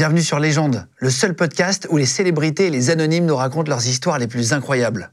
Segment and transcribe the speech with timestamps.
[0.00, 3.86] Bienvenue sur Légende, le seul podcast où les célébrités et les anonymes nous racontent leurs
[3.86, 5.12] histoires les plus incroyables.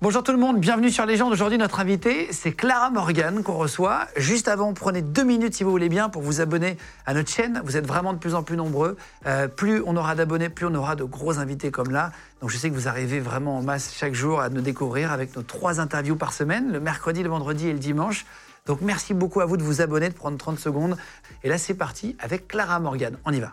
[0.00, 1.32] Bonjour tout le monde, bienvenue sur Légende.
[1.32, 4.06] Aujourd'hui, notre invitée, c'est Clara Morgan qu'on reçoit.
[4.16, 7.60] Juste avant, prenez deux minutes si vous voulez bien pour vous abonner à notre chaîne.
[7.64, 8.96] Vous êtes vraiment de plus en plus nombreux.
[9.26, 12.12] Euh, plus on aura d'abonnés, plus on aura de gros invités comme là.
[12.40, 15.34] Donc je sais que vous arrivez vraiment en masse chaque jour à nous découvrir avec
[15.34, 18.24] nos trois interviews par semaine, le mercredi, le vendredi et le dimanche.
[18.66, 20.96] Donc merci beaucoup à vous de vous abonner, de prendre 30 secondes.
[21.42, 23.18] Et là, c'est parti avec Clara Morgan.
[23.24, 23.50] On y va.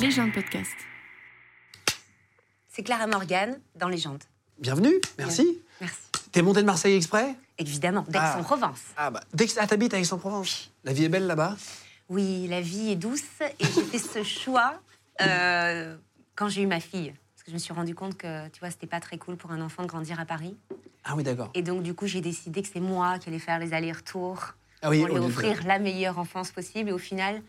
[0.00, 0.72] Légende Podcast.
[2.68, 4.24] C'est Clara Morgan dans Légende.
[4.58, 5.60] Bienvenue, merci.
[5.80, 5.96] Merci.
[6.32, 7.36] T'es montée de Marseille exprès?
[7.58, 8.80] Évidemment, d'Aix-en-Provence.
[8.96, 10.70] Ah bah, d'Aix- ah, t'habites à Aix-en-Provence.
[10.84, 11.56] La vie est belle là-bas
[12.08, 14.74] Oui, la vie est douce et j'ai fait ce choix
[15.20, 15.96] euh,
[16.34, 17.14] quand j'ai eu ma fille.
[17.34, 19.52] Parce que je me suis rendu compte que, tu vois, c'était pas très cool pour
[19.52, 20.56] un enfant de grandir à Paris.
[21.04, 21.50] Ah oui, d'accord.
[21.54, 24.90] Et donc, du coup, j'ai décidé que c'est moi qui allais faire les allers-retours Ah
[24.90, 26.90] oui, pour lui offrir la meilleure enfance possible.
[26.90, 27.42] Et au final,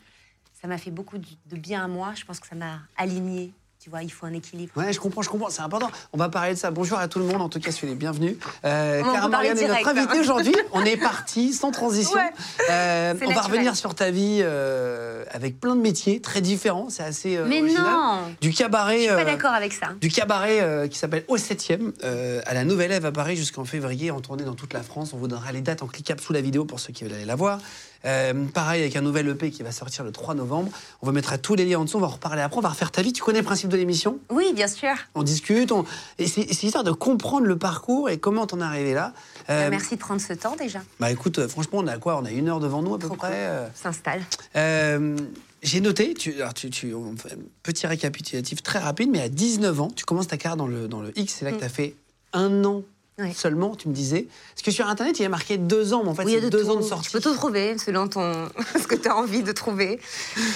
[0.62, 2.14] ça m'a fait beaucoup de bien à moi.
[2.16, 3.52] Je pense que ça m'a aligné.
[3.90, 4.72] Tu vois, il faut un équilibre.
[4.76, 5.90] Ouais, je comprends, je comprends, c'est important.
[6.14, 6.70] On va parler de ça.
[6.70, 8.36] Bonjour à tout le monde, en tout cas, soyez les bienvenus.
[8.64, 9.98] Euh, On Clara Morgan est notre hein.
[9.98, 10.54] invitée aujourd'hui.
[10.74, 12.14] On est parti, sans transition.
[12.14, 12.30] Ouais.
[12.70, 16.92] Euh, on va revenir sur ta vie euh, avec plein de métiers très différents.
[16.92, 17.84] C'est assez euh, Mais original.
[17.84, 19.00] non Du cabaret.
[19.00, 19.88] Je suis pas d'accord avec ça.
[20.00, 24.12] du cabaret qui s'appelle Au 7e, euh, à la Nouvelle Ève à Paris jusqu'en février,
[24.12, 25.14] en tournée dans toute la France.
[25.14, 27.26] On vous donnera les dates en cliquable sous la vidéo pour ceux qui veulent aller
[27.26, 27.58] la voir.
[28.06, 30.72] Euh, pareil avec un nouvel EP qui va sortir le 3 novembre.
[31.02, 32.62] On va mettre à tous les liens en dessous, on va en reparler après, on
[32.62, 33.12] va refaire ta vie.
[33.14, 34.20] Tu connais le principe de l'émission?
[34.30, 34.94] Oui, bien sûr.
[35.16, 35.86] On discute, on...
[36.18, 39.14] et c'est histoire de comprendre le parcours et comment t'en es arrivé là.
[39.50, 40.80] Euh, Euh, Merci de prendre ce temps déjà.
[41.00, 42.18] Bah écoute, euh, franchement, on a quoi?
[42.18, 43.30] On a une heure devant nous à peu Trop près.
[43.30, 43.72] cool.
[43.76, 44.22] S'installe.
[44.56, 45.18] Euh,
[45.62, 50.38] j'ai noté, tu, alors petit récapitulatif très rapide, mais à 19 ans, tu commences ta
[50.38, 51.96] carrière dans le, dans le X, c'est là que tu as fait
[52.34, 52.84] un an Mm.
[53.20, 53.34] Ouais.
[53.36, 54.28] seulement, tu me disais.
[54.56, 56.46] Parce que sur Internet, il y a marqué deux ans, mais en fait, Oui, c'est
[56.48, 56.70] a deux tout.
[56.70, 57.08] ans de sortie.
[57.08, 58.50] Tu peux tout trouver selon ton...
[58.80, 60.00] ce que tu as envie de trouver.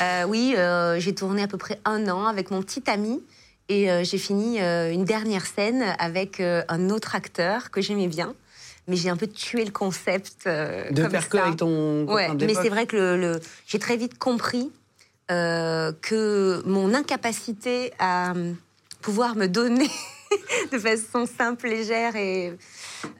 [0.01, 3.21] Euh, oui, euh, j'ai tourné à peu près un an avec mon petit ami.
[3.69, 8.33] Et euh, j'ai fini une dernière scène avec un autre acteur que j'aimais bien.
[8.87, 10.45] Mais j'ai un peu tué le concept.
[10.45, 13.95] de comme faire que avec ton Ouais, mais c'est vrai que le, le- j'ai très
[13.97, 14.69] vite compris
[15.29, 18.33] que mon incapacité à
[19.01, 19.89] pouvoir me donner
[20.71, 22.49] de façon simple, légère et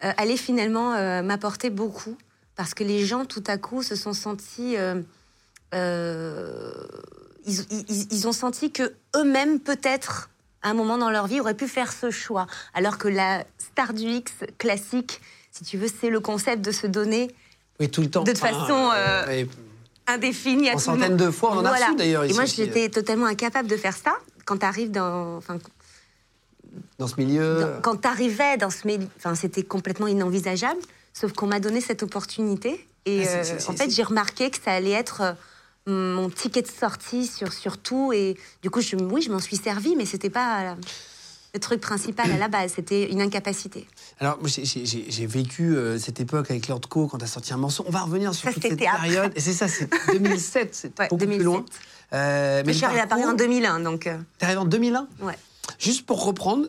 [0.04, 2.18] euh, allait finalement euh, m'apporter beaucoup
[2.56, 5.02] parce que les gens tout à coup se sont sentis euh,
[5.74, 6.72] euh,
[7.46, 7.60] ils,
[7.90, 10.30] ils- ils ont senti que eux-mêmes peut-être
[10.62, 13.94] à un moment dans leur vie auraient pu faire ce choix alors que la star
[13.94, 17.30] du X classique si tu veux c'est le concept de se donner
[17.80, 18.24] Oui, tout le temps.
[18.24, 18.92] de façon,
[19.32, 19.48] et
[20.08, 23.26] indéfinie à En centaines de fois, on en a reçu, d'ailleurs, Et moi, j'étais totalement
[23.28, 24.14] incapable de faire ça.
[24.46, 25.38] Quand tu arrives dans.
[25.38, 25.60] Enfin,
[27.00, 27.60] dans ce milieu.
[27.62, 29.08] dans- quand tu arrivais dans ce milieu.
[29.18, 30.80] Enfin, c'était complètement inenvisageable.
[31.14, 32.88] Sauf qu'on m'a donné cette opportunité.
[33.06, 35.34] Et Ah, c'est- euh, en fait, j'ai remarqué que ça allait être euh,
[36.16, 38.14] mon ticket de sortie sur, sur tout.
[38.14, 40.76] Et du coup, je, oui, je m'en suis servi, mais c'était pas
[41.54, 42.74] le truc principal à la base.
[42.76, 43.86] C'était une incapacité.
[44.20, 47.58] Alors, moi, j'ai- vécu euh, cette époque avec Lord Co quand tu as sorti un
[47.58, 47.84] morceau.
[47.88, 48.86] On va revenir sur Ça, toute cette après.
[49.10, 49.32] période.
[49.36, 51.38] Et c'est ça, c'est 2007, c'est Ouais, beaucoup 2007.
[51.38, 51.66] plus loin.
[52.14, 54.02] Euh, Mais je suis arrivée à Paris en parcours- 2001, donc.
[54.38, 55.34] T'es arrivé en 2001 ouais.
[55.80, 56.68] Juste pour reprendre,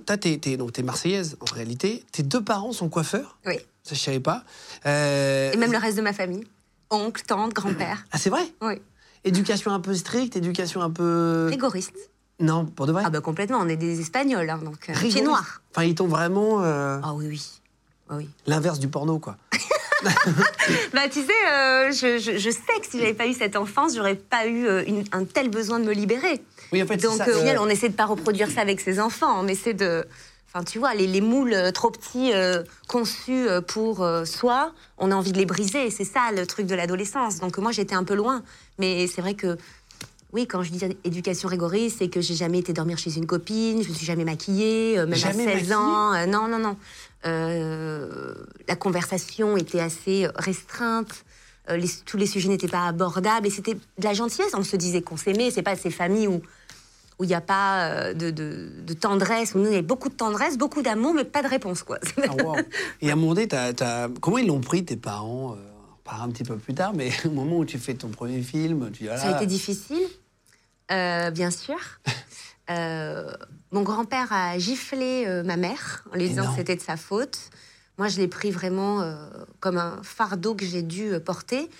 [0.56, 2.04] donc t'es marseillaise en réalité.
[2.12, 3.38] Tes deux parents sont coiffeurs.
[3.46, 3.54] Oui.
[3.82, 4.44] Ça, je savais pas.
[4.86, 6.44] Euh, Et même le reste de ma famille.
[6.90, 8.06] Oncle, tante, grand-père.
[8.12, 8.74] Ah, c'est vrai Oui.
[9.24, 11.48] Éducation un peu stricte, éducation un peu.
[11.50, 11.92] Rigoriste.
[12.40, 13.02] Non, pour de vrai.
[13.06, 15.24] Ah bah complètement, on est des Espagnols, hein, donc euh, pied Rigoriste.
[15.24, 15.62] noir.
[15.70, 17.42] Enfin, ils t'ont vraiment euh, Ah oui, oui.
[18.10, 18.28] Ah oui.
[18.46, 19.36] l'inverse du porno, quoi.
[20.92, 23.94] Bah tu sais, euh, je, je- je sais que si j'avais pas eu cette enfance,
[23.94, 26.42] j'aurais pas eu une- un tel besoin de me libérer.
[26.72, 28.80] Oui, en fait, Donc ça, euh, au final, on essaie de pas reproduire ça avec
[28.80, 30.04] ses enfants, on essaie de...
[30.52, 35.10] Enfin, tu vois, les, les moules euh, trop petits euh, conçus pour euh, soi, on
[35.10, 35.90] a envie de les briser.
[35.90, 37.40] C'est ça le truc de l'adolescence.
[37.40, 38.44] Donc moi, j'étais un peu loin.
[38.78, 39.56] Mais c'est vrai que,
[40.32, 43.82] oui, quand je dis éducation rigoriste, c'est que j'ai jamais été dormir chez une copine,
[43.82, 46.26] je me suis jamais maquillée, euh, même Jamais à 16 ans.
[46.28, 46.76] Non, non, non.
[47.24, 51.24] La conversation était assez restreinte.
[51.70, 54.52] Euh, les- tous les sujets n'étaient pas abordables et c'était de la gentillesse.
[54.54, 55.50] On se disait qu'on s'aimait.
[55.50, 56.42] C'est pas ces familles où
[57.20, 59.54] où il n'y a pas euh, de, de- de tendresse.
[59.54, 61.98] Où nous, il y a beaucoup de tendresse, beaucoup d'amour, mais pas de réponse, quoi.
[62.28, 62.56] Ah, wow.
[63.00, 63.46] Et à un moment donné,
[64.20, 65.56] comment ils l'ont pris, tes parents euh,
[66.02, 68.90] part un petit peu plus tard, mais au moment où tu fais ton premier film,
[68.92, 70.02] tu dis Ça a été difficile,
[70.90, 71.76] euh, bien sûr.
[72.70, 73.30] Euh,
[73.72, 77.38] mon grand-père a giflé euh, ma mère en lui disant que c'était de sa faute.
[77.98, 79.14] Moi, je l'ai pris vraiment euh,
[79.60, 81.70] comme un fardeau que j'ai dû euh, porter.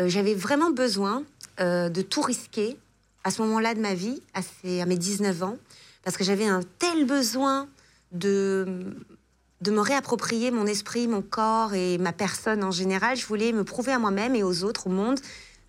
[0.00, 1.24] Euh, J'avais vraiment besoin
[1.58, 2.76] de tout risquer
[3.22, 5.58] à ce moment-là de ma vie, à, à mes 19 ans,
[6.02, 7.68] parce que j'avais un tel besoin
[8.10, 8.96] de,
[9.60, 13.16] de me réapproprier mon esprit, mon corps et ma personne en général.
[13.16, 15.20] Je voulais me prouver à moi-même et aux autres, au monde,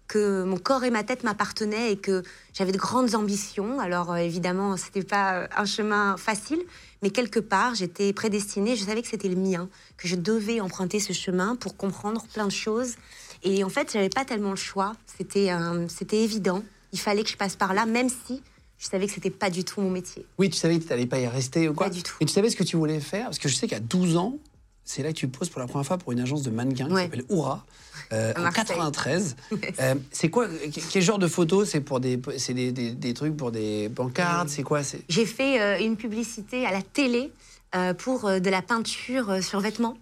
[0.07, 2.23] que mon corps et ma tête m'appartenaient et que
[2.53, 3.79] j'avais de grandes ambitions.
[3.79, 6.61] Alors évidemment, c'était pas un chemin facile,
[7.03, 8.77] mais quelque part, j'étais prédestinée.
[8.77, 12.45] Je savais que c'était le mien, que je devais emprunter ce chemin pour comprendre plein
[12.45, 12.95] de choses.
[13.44, 14.94] Et en fait, j'avais pas tellement le choix.
[15.17, 16.63] C'était euh, c'était évident.
[16.94, 18.41] Il fallait que je passe par là, même si
[18.79, 20.25] je savais que c'était pas du tout mon métier.
[20.38, 22.15] Oui, tu savais que tu n'allais pas y rester ou quoi Pas du tout.
[22.21, 23.25] Et tu savais ce que tu voulais faire?
[23.25, 24.38] Parce que je sais qu'à 12 ans,
[24.85, 26.95] c'est là que tu poses pour la première fois pour une agence de mannequins qui
[26.95, 27.65] s'appelle Oura,
[28.12, 28.65] euh, en Marseille.
[28.65, 29.35] 93.
[29.80, 30.47] Euh, c'est quoi
[30.91, 31.69] Quel genre de photos?
[31.69, 34.50] C'est pour des, c'est des, des- des trucs pour des pancartes?
[34.50, 34.83] C'est quoi?
[34.83, 35.01] C'est...
[35.09, 37.31] J'ai fait euh, une publicité à la télé
[37.75, 39.97] euh, pour euh, de la peinture euh, sur vêtements.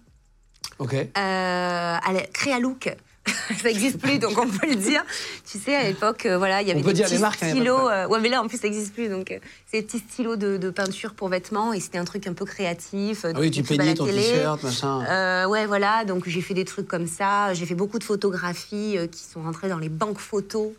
[0.78, 0.94] Ok.
[0.94, 2.94] euh, à la Créalook.
[3.60, 5.04] ça n'existe plus, donc on peut le dire.
[5.50, 7.88] Tu sais, à l'époque, euh, voilà, il y avait des petits marques, hein, stylos.
[7.90, 9.08] euh, ouais, mais là, en plus, ça n'existe plus.
[9.08, 9.38] Donc, euh,
[9.70, 12.44] c'est des petits stylos de, de peinture pour vêtements, et c'était un truc un peu
[12.44, 13.24] créatif.
[13.24, 15.46] Ah oui, tu peignais ton t-shirt, machin.
[15.48, 17.52] Ouais, voilà, donc j'ai fait des trucs comme ça.
[17.54, 20.70] J'ai fait beaucoup de photographies qui sont rentrées dans les banques photos.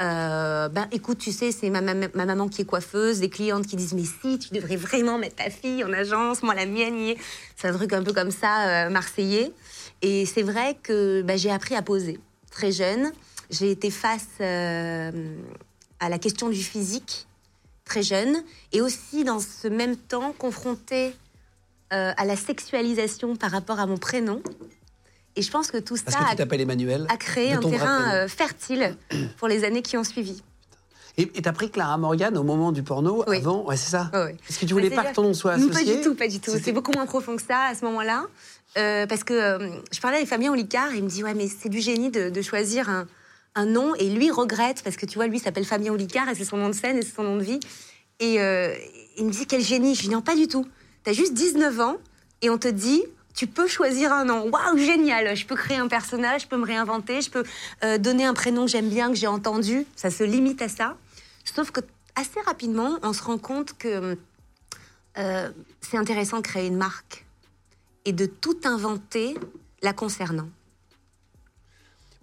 [0.00, 3.66] Euh, ben écoute, tu sais, c'est ma, mam- ma maman qui est coiffeuse, des clientes
[3.66, 6.96] qui disent mais si, tu devrais vraiment mettre ta fille en agence, moi la mienne
[6.98, 7.16] y est.
[7.56, 9.50] C'est un truc un peu comme ça, euh, marseillais.
[10.02, 13.12] Et c'est vrai que ben, j'ai appris à poser très jeune.
[13.50, 15.10] J'ai été face euh,
[16.00, 17.26] à la question du physique
[17.84, 18.42] très jeune
[18.72, 21.14] et aussi dans ce même temps confrontée
[21.92, 24.42] euh, à la sexualisation par rapport à mon prénom.
[25.36, 27.06] Et je pense que tout Parce ça que tu a, t'appelles Emmanuel.
[27.08, 28.96] a créé un terrain euh, fertile
[29.38, 30.42] pour les années qui ont suivi.
[31.16, 33.38] Et t'as pris Clara Morgan au moment du porno Oui.
[33.38, 33.64] avant?
[33.64, 34.08] Ouais, c'est ça.
[34.48, 36.28] Est-ce que tu voulais pas que ton nom soit Non, associé Pas du tout, pas
[36.28, 36.52] du tout.
[36.62, 38.26] C'est beaucoup moins profond que ça à ce moment-là.
[38.76, 41.48] Euh, parce que euh, je parlais avec Fabien Olicard et il me dit Ouais, mais
[41.48, 43.06] c'est du génie de, choisir un,
[43.54, 43.94] un nom.
[43.94, 46.68] Et lui regrette parce que tu vois, lui s'appelle Fabien Olicard et c'est son nom
[46.68, 47.60] de scène et c'est son nom de vie.
[48.20, 48.74] Et euh,
[49.16, 50.66] il me dit Quel génie Je lui dis Non, pas du tout.
[51.04, 51.96] T'as juste 19 ans
[52.42, 53.02] et on te dit
[53.34, 54.50] tu peux choisir un nom.
[54.50, 57.44] Waouh, génial Je peux créer un personnage, je peux me réinventer, je peux
[57.98, 59.86] donner un prénom que j'aime bien, que j'ai entendu.
[59.94, 60.96] Ça se limite à ça.
[61.44, 61.80] Sauf que
[62.16, 64.18] assez rapidement, on se rend compte que
[65.14, 67.27] c'est intéressant de créer une marque
[68.08, 69.34] et de tout inventer
[69.82, 70.48] la concernant.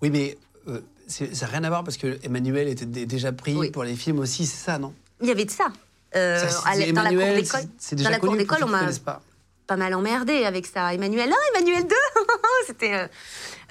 [0.02, 0.36] Oui, mais
[0.68, 3.70] euh, ça n'a rien à voir parce que Emmanuel était dé- déjà pris Oui.
[3.70, 4.94] pour les films aussi, c'est ça, non?
[5.22, 5.68] Il y avait de ça.
[6.16, 7.62] Euh, Ça, c'est- dans la cour Emmanuel, d'école,
[8.04, 9.22] dans la cour on m'a pas.
[9.68, 10.92] pas mal emmerdé avec ça.
[10.94, 11.96] Emmanuel 1, Emmanuel 2.
[12.68, 12.94] C'était.
[12.96, 13.08] euh,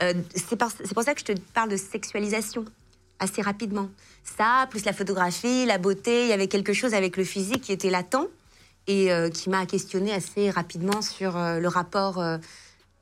[0.03, 0.57] euh, c'est
[0.95, 2.65] pour ça que je te parle de sexualisation
[3.19, 3.89] assez rapidement.
[4.39, 7.73] Ça, plus la photographie, la beauté, il y avait quelque chose avec le physique qui
[7.73, 8.29] était latent
[8.87, 12.39] et euh, qui m'a questionné assez rapidement sur euh, le rapport euh,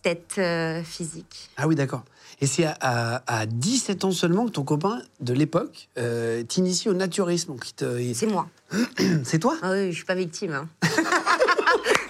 [0.02, 1.50] tête-physique.
[1.56, 2.05] Ah oui, d'accord.
[2.40, 6.88] Et c'est à, à- à 17 ans seulement que ton copain de l'époque euh, t'initie
[6.88, 7.55] au naturisme.
[8.00, 8.49] Il c'est moi.
[9.25, 9.56] C'est toi?
[9.62, 10.52] Ah oui, je suis pas victime.
[10.55, 10.69] hein.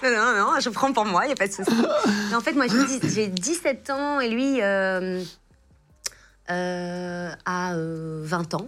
[0.03, 1.71] non, non, non, je prends pour moi, il n'y a pas de souci.
[2.29, 5.21] Mais en fait, moi, j'ai dix- j'ai 17 ans et lui euh,
[6.49, 8.67] euh, a euh, 20 ans.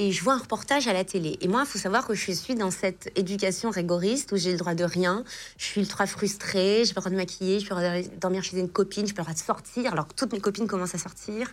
[0.00, 1.36] Et je vois un reportage à la télé.
[1.40, 4.56] Et moi, il faut savoir que je suis dans cette éducation rigoriste où j'ai le
[4.58, 5.24] droit de rien.
[5.58, 7.74] Je suis ultra frustrée, j'ai pas le droit de me maquiller, je peux
[8.20, 10.68] dormir chez une copine, je peux le droit de sortir, alors que toutes mes copines
[10.68, 11.48] commencent à sortir.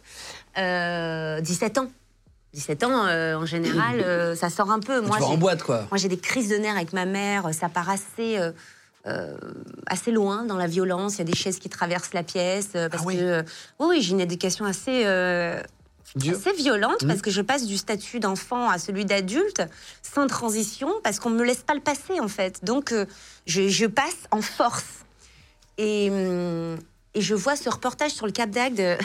[0.59, 1.89] Euh, 17 ans.
[2.53, 5.01] 17 ans, euh, en général, euh, ça sort un peu.
[5.01, 5.87] Tu Moi, vas en boîte, quoi.
[5.89, 7.51] moi, j'ai des crises de nerfs avec ma mère.
[7.53, 8.51] Ça part assez, euh,
[9.07, 9.35] euh,
[9.87, 11.15] assez loin dans la violence.
[11.15, 12.69] Il y a des chaises qui traversent la pièce.
[12.75, 13.17] euh, parce Ah oui.
[13.17, 13.43] que, euh,
[13.79, 15.03] oui, oui, j'ai une éducation assez,
[16.15, 16.38] Dur.
[16.38, 19.63] assez violente parce que je passe du statut d'enfant à celui d'adulte
[20.01, 22.63] sans transition parce qu'on ne me laisse pas le passer, en fait.
[22.63, 23.05] Donc, euh,
[23.47, 24.85] je, je passe en force.
[25.77, 26.77] Et, hum,
[27.15, 28.79] et je vois ce reportage sur le Cap d'Agde.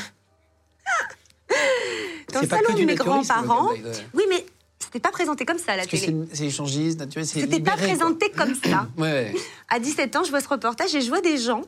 [2.33, 3.71] dans le salon de mes grands-parents.
[4.14, 4.47] Oui, mais
[4.78, 6.16] c'était pas présenté comme ça à la Parce télé.
[6.33, 7.83] c'est échangiste, naturel, c'est C'était pas quoi.
[7.87, 8.88] présenté comme ça.
[8.97, 9.35] Ouais.
[9.69, 11.62] À 17 ans, je vois ce reportage et je vois des gens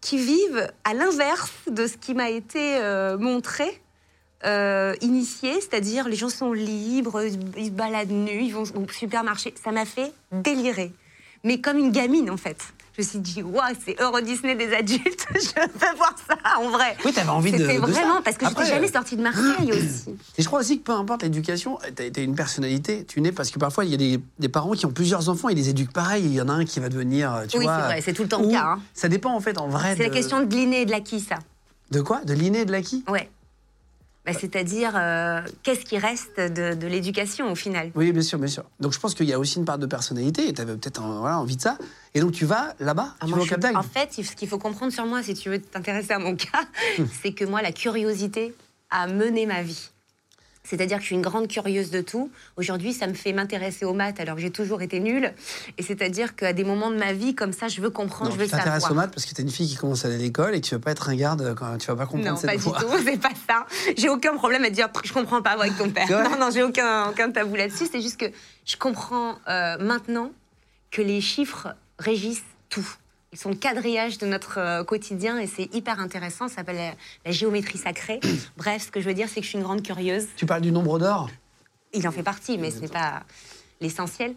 [0.00, 3.82] qui vivent à l'inverse de ce qui m'a été euh, montré,
[4.44, 7.22] euh, initié, c'est-à-dire les gens sont libres,
[7.56, 9.54] ils se- baladent nus, ils vont au supermarché.
[9.62, 10.92] Ça m'a fait délirer.
[11.44, 12.58] Mais comme une gamine, en fait.
[12.98, 16.70] Je me suis dit, waouh, c'est Euro Disney des adultes, je veux voir ça en
[16.70, 16.96] vrai.
[17.04, 17.58] Oui, t'avais envie de.
[17.58, 17.80] C'était ça.
[17.86, 20.16] vraiment, parce que je n'étais jamais sortie de Marseille aussi.
[20.38, 23.04] Et je crois aussi que peu importe l'éducation, t'as as une personnalité.
[23.04, 25.50] Tu nais parce que parfois il y a des, des parents qui ont plusieurs enfants,
[25.50, 26.24] ils les éduquent pareil.
[26.24, 28.28] Il y en a un qui va devenir, tu Oui, c'est vrai, c'est tout le
[28.30, 28.80] temps le cas, hein.
[28.94, 29.94] Ça dépend en fait en vrai.
[29.94, 31.36] C'est la question de l'inné et de l'acquis, ça.
[31.90, 32.24] De quoi?
[32.24, 33.04] De l'inné et de l'acquis?
[33.08, 33.28] Ouais.
[34.26, 37.92] Bah, C'est-à-dire, euh, qu'est-ce qui reste de, de l'éducation au final?
[37.94, 38.64] Oui, bien sûr, bien sûr.
[38.80, 41.00] Donc je pense qu'il y a aussi une part de personnalité, et tu avais peut-être
[41.00, 41.78] voilà, envie de ça.
[42.14, 44.48] Et donc tu vas là-bas, Ah, tu vas au Cap d'Agde En fait, ce qu'il
[44.48, 46.64] faut comprendre sur moi, si tu veux t'intéresser à mon cas,
[47.22, 48.54] c'est que moi, la curiosité
[48.90, 49.90] a mené ma vie.
[50.68, 52.30] C'est-à-dire que je suis une grande curieuse de tout.
[52.56, 55.32] Aujourd'hui, ça me fait m'intéresser aux maths alors que j'ai toujours été nulle.
[55.78, 58.40] Et c'est-à-dire qu'à des moments de ma vie, comme ça, je veux comprendre, Non, je
[58.40, 58.92] veux tu t'intéresses savoir.
[58.92, 60.66] aux maths parce que t'es une fille qui commence à aller à l'école et que
[60.66, 62.64] tu vas pas être un garde quand tu vas pas comprendre Non, cette pas du
[62.64, 63.66] tout, c'est pas ça.
[63.96, 66.10] J'ai aucun problème à dire je comprends pas avec ton père.
[66.10, 67.86] Non, non, j'ai aucun, aucun tabou là-dessus.
[67.90, 68.26] C'est juste que
[68.64, 70.32] je comprends euh, maintenant
[70.90, 71.68] que les chiffres
[71.98, 72.86] régissent tout.
[73.36, 76.48] Ils sont le quadrillage de notre euh, quotidien et c'est hyper intéressant.
[76.48, 76.92] Ça s'appelle la,
[77.26, 78.18] la géométrie sacrée.
[78.56, 80.26] Bref, ce que je veux dire, c'est que je suis une grande curieuse.
[80.38, 81.28] Tu parles du nombre d'or?
[81.92, 83.24] Il en fait partie, mais ce n'est pas
[83.82, 84.34] l'essentiel.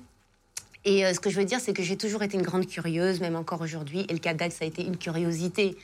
[0.83, 3.21] Et euh, ce que je veux dire, c'est que j'ai toujours été une grande curieuse,
[3.21, 4.05] même encore aujourd'hui.
[4.09, 5.77] Et le d'Agde, ça a été une curiosité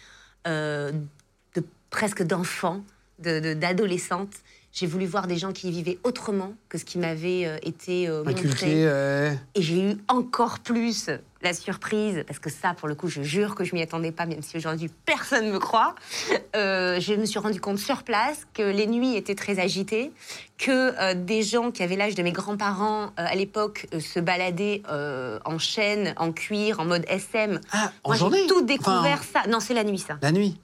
[0.46, 0.92] euh,
[1.56, 2.84] de presque d'enfant,
[3.20, 4.34] de- de- d'adolescente.
[4.78, 8.26] J'ai voulu voir des gens qui vivaient autrement que ce qui m'avait euh, été euh,
[8.26, 8.32] montré.
[8.34, 8.66] inculqué.
[8.86, 11.10] euh, Et j'ai eu encore plus
[11.42, 14.26] la surprise, parce que ça, pour le coup, je jure que je m'y attendais pas,
[14.26, 15.96] même si aujourd'hui personne me croit.
[16.58, 20.12] Euh, je me suis rendu compte sur place que les nuits étaient très agitées,
[20.58, 24.82] que euh, des gens qui avaient l'âge de mes grands-parents euh, à l'époque se baladaient
[24.90, 27.62] en chaîne, en cuir, en mode SM.
[27.72, 28.40] Ah, en Moi, journée?
[28.42, 29.48] j'ai tout découvert Enfin, ça.
[29.50, 30.18] Non, c'est la nuit, ça.
[30.22, 30.60] La nuit?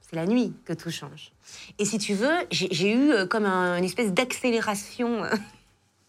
[0.00, 1.30] C'est la nuit que tout change.
[1.78, 5.24] Et si tu veux, j'ai eu euh, comme un- une espèce d'accélération.
[5.24, 5.30] euh,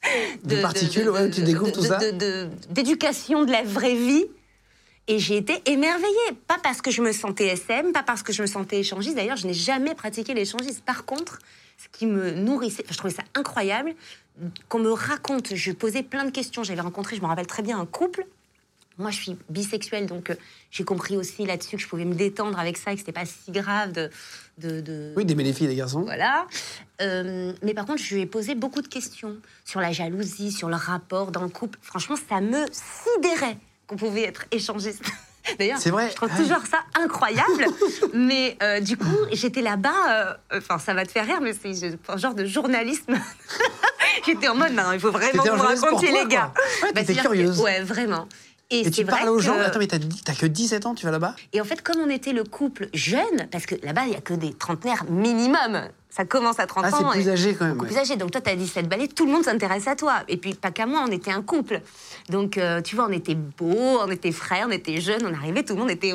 [0.43, 4.25] De particules, ouais, tu découvres tout ça de- de- D'éducation de la vraie vie.
[5.07, 6.31] Et j'ai été émerveillée.
[6.47, 9.15] Pas parce que je me sentais SM, pas parce que je me sentais échangiste.
[9.15, 10.81] D'ailleurs, je n'ai jamais pratiqué l'échangisme.
[10.85, 11.39] Par contre,
[11.77, 13.93] ce qui me nourrissait, enfin, je trouvais ça incroyable,
[14.67, 15.53] qu'on me raconte.
[15.55, 16.63] Je posais plein de questions.
[16.63, 18.25] J'avais rencontré, je me rappelle très bien, un couple.
[18.97, 20.35] Moi, je suis bisexuelle, donc euh,
[20.71, 23.25] j'ai compris aussi là-dessus que je pouvais me détendre avec ça et que c'était pas
[23.25, 24.09] si grave de.
[24.57, 26.01] de, de- Oui, d'aimer les filles et les garçons.
[26.03, 26.47] Voilà.
[27.01, 29.35] Euh, mais par contre, je lui ai posé beaucoup de questions
[29.65, 31.77] sur la jalousie, sur le rapport dans le couple.
[31.81, 35.03] Franchement, ça me sidérait qu'on pouvait être échangiste.
[35.59, 36.09] D'ailleurs, C'est vrai.
[36.09, 36.37] je trouve Ah.
[36.37, 37.65] toujours ça incroyable.
[38.13, 40.39] mais euh, du coup, j'étais là-bas.
[40.53, 43.13] Enfin, ça va te faire rire, mais c'est un genre de journalisme.
[44.25, 46.51] j'étais en mode, non, il faut vraiment vous toi, les gars.
[46.81, 47.59] Ouais, t'étais c'est-à-dire que- curieuse.
[47.59, 48.27] ouais, vraiment.
[48.71, 49.55] Et, tu parles aux gens.
[49.55, 51.35] que- Attends, mais t'as t'as que 17 ans, tu vas là-bas?
[51.53, 54.21] Et en fait, comme on était le couple jeune, parce que là-bas, il n'y a
[54.21, 55.81] que des trentenaires minimum.
[56.09, 57.11] Ça commence à 30 Ah, ans.
[57.11, 57.79] c'est plus âgé quand même.
[57.79, 57.87] ouais.
[57.87, 58.15] plus âgé.
[58.15, 60.23] Donc toi, tu as 17 balais, tout le monde s'intéresse à toi.
[60.29, 61.81] Et puis, pas qu'à moi, on était un couple.
[62.29, 65.61] Donc, euh, tu vois, on était beaux, on était frères, on était jeunes, on arrivait,
[65.63, 66.13] tout le monde était...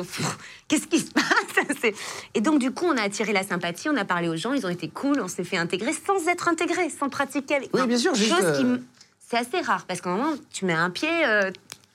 [0.67, 1.93] Qu'est-ce qui se passe?
[2.33, 4.65] Et donc, du coup, on a attiré la sympathie, on a parlé aux gens, ils
[4.65, 7.55] ont été cool, on s'est fait intégrer sans être intégré, sans pratiquer.
[7.55, 8.83] avec- Oui, bien sûr, juste, Chose qui euh, m-
[9.19, 11.09] C'est assez rare, parce qu'à un moment, tu mets un pied...
[11.25, 11.51] euh,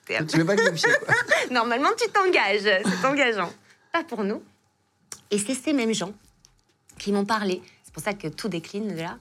[0.07, 0.89] t'es- Tu mets pas que le pied.
[1.05, 1.15] quoi.
[1.51, 2.61] Normalement, tu t'engages.
[2.85, 3.51] C'est engageant.
[3.93, 4.41] Pas pour nous.
[5.31, 6.13] Et c'est ces mêmes gens
[6.99, 9.17] qui m'ont parlé, c'est pour ça que tout décline de là,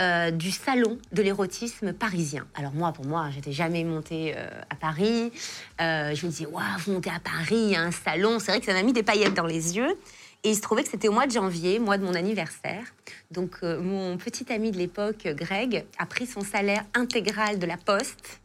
[0.00, 2.46] euh, du salon de l'érotisme parisien.
[2.54, 5.32] Alors moi, pour moi, j'étais jamais montée euh, à Paris.
[5.80, 8.38] Euh, je me disais, waouh, vous montez à Paris, il y a un salon.
[8.38, 9.98] C'est vrai que ça m'a mis des paillettes dans les yeux.
[10.44, 12.84] Et il se trouvait que c'était au mois de janvier, mois de mon anniversaire.
[13.32, 18.38] Donc mon petit ami de l'époque, Greg, a pris son salaire intégral de la poste,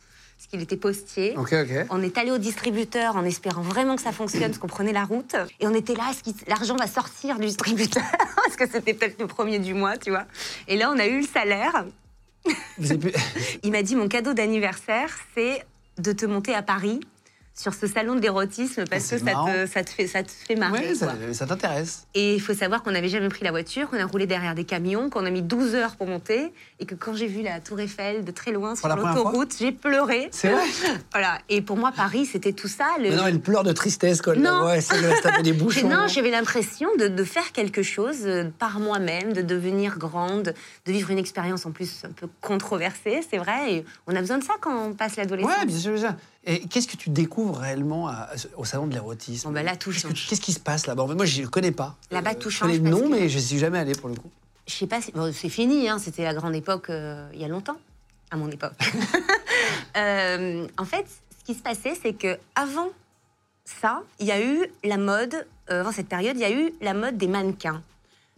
[0.53, 1.33] qu'il était postier.
[1.89, 5.03] On est allé au distributeur en espérant vraiment que ça fonctionne, parce qu'on prenait la
[5.03, 5.35] route.
[5.59, 8.03] Et on était là, est-ce que l'argent va sortir du distributeur?
[8.35, 10.25] Parce que c'était peut-être le premier du mois, tu vois.
[10.67, 11.85] Et là, on a eu le salaire.
[12.77, 13.17] Vous avez pu-
[13.63, 15.65] Il m'a dit, mon cadeau d'anniversaire, c'est
[15.97, 16.99] de te monter à Paris
[17.55, 20.31] sur ce salon de l'érotisme, parce c'est que ça te, ça, te fait, ça te
[20.31, 20.89] fait marrer.
[20.89, 22.07] Ouais, ça, t'intéresse.
[22.15, 24.63] Et il faut savoir qu'on n'avait jamais pris la voiture, qu'on a roulé derrière des
[24.63, 27.79] camions, qu'on a mis 12 heures pour monter, et que quand j'ai vu la Tour
[27.79, 30.29] Eiffel de très loin sur l'autoroute, j'ai pleuré.
[30.31, 30.63] C'est vrai
[31.11, 31.37] Voilà.
[31.49, 32.85] Et pour moi, Paris, c'était tout ça.
[32.97, 33.09] Le...
[33.09, 34.61] Mais non, elle pleure de tristesse quand elle Non.
[34.61, 35.87] voit, essaie de se taper des bouchons.
[35.93, 40.53] Non, j'avais l'impression de, de faire quelque chose euh, par moi-même, de devenir grande,
[40.85, 43.73] de vivre une expérience en plus un peu controversée, c'est vrai.
[43.73, 45.51] Et on a besoin de ça quand on passe l'adolescence.
[45.59, 46.13] Ouais, bien sûr, bien sûr.
[46.45, 49.91] Et qu'est-ce que tu découvres réellement à- au salon de l'érotisme Bon, bah là, tout
[49.91, 50.27] Qu'est-ce que- change.
[50.27, 51.05] Qu'est-ce qui se passe là-bas?
[51.05, 51.95] Moi, je ne connais pas.
[52.11, 53.93] Là-bas, tout Je connais change le parce nom, que- mais je ne suis jamais allé
[53.93, 54.29] pour le coup.
[54.67, 57.47] Je sais pas, bon, c'est fini, hein, c'était la grande époque euh, il y a
[57.49, 57.77] longtemps,
[58.31, 58.73] à mon époque.
[59.95, 61.05] Euh, en fait,
[61.39, 62.89] ce qui se passait, c'est que avant
[63.63, 65.35] ça, il y a eu la mode,
[65.69, 67.81] euh, avant cette période, il y a eu la mode des mannequins.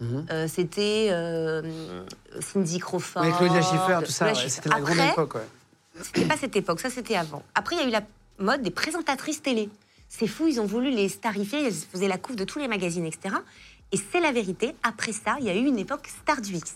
[0.02, 0.26] Mhm.
[0.32, 2.04] Euh, c'était euh,
[2.42, 3.22] Cindy Crawford.
[3.24, 5.36] Ouais, Claudia Schiffer, tout ça, ouais, c'était la grande époque.
[5.36, 5.48] Ouais.
[6.02, 7.44] C'était pas cette époque, ça c'était avant.
[7.56, 8.04] Après, il y a eu la
[8.40, 9.70] mode des présentatrices télé.
[10.10, 13.06] C'est fou, ils ont voulu les starifier, elles faisaient la couve de tous les magazines,
[13.06, 13.36] etc.
[13.92, 16.76] Et c'est la vérité, après ça, il y a eu une époque Star du X.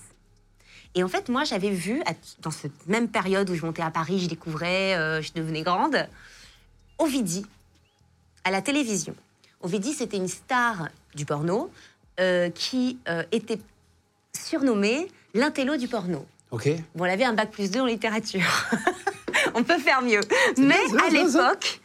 [0.95, 2.01] Et en fait, moi, j'avais vu,
[2.41, 6.07] dans cette même période où je montais à Paris, je découvrais, euh, je devenais grande,
[6.97, 7.45] Ovidie,
[8.43, 9.15] à la télévision.
[9.61, 11.69] Ovidie, c'était une star du porno.
[12.19, 13.59] euh, qui euh, était
[14.33, 16.25] surnommé l'intello du porno.
[16.51, 16.69] Ok.
[16.95, 18.67] Bon, elle avait un bac plus 2 en littérature.
[19.55, 20.21] On peut faire mieux.
[20.57, 21.09] Mais bien, à ça.
[21.09, 21.81] l'époque,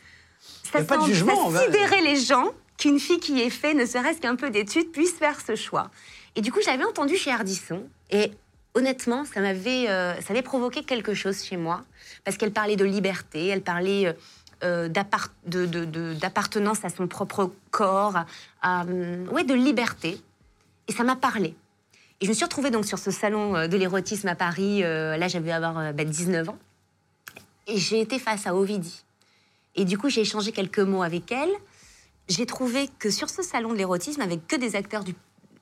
[0.73, 4.91] ça, ça sidérait les gens qu'une fille qui ait fait ne serait-ce qu'un peu d'études
[4.91, 5.91] puisse faire ce choix.
[6.37, 8.33] Et du coup, j'avais entendu chez Ardisson et
[8.75, 11.85] honnêtement, ça m'avait, euh, ça avait provoqué quelque chose chez moi
[12.25, 14.13] parce qu'elle parlait de liberté, elle parlait euh,
[14.65, 18.17] euh, d'appartenance à son propre corps,
[18.63, 20.21] à, ouais, de liberté.
[20.89, 21.55] Et ça m'a parlé.
[22.25, 24.83] Et je me suis retrouvée donc sur ce salon euh, de l'érotisme à Paris.
[24.83, 26.57] euh, là, j'avais avoir euh, bah, 19 ans.
[27.67, 29.05] Et j'ai été face à Ovidie.
[29.75, 31.51] Et du coup, j'ai échangé quelques mots avec elle.
[32.31, 35.15] J'ai trouvé que sur ce salon de l'érotisme, avec que des acteurs du...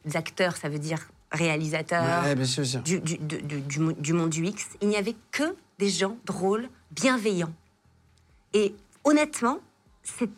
[0.04, 1.00] des acteurs, ça veut dire
[1.32, 2.80] réalisateurs, Ouais, bien sûr, bien sûr.
[2.82, 5.88] du, du- du- du- du mo- du monde du X, il n'y avait que des
[5.88, 7.52] gens drôles, bienveillants.
[8.54, 9.58] Et honnêtement,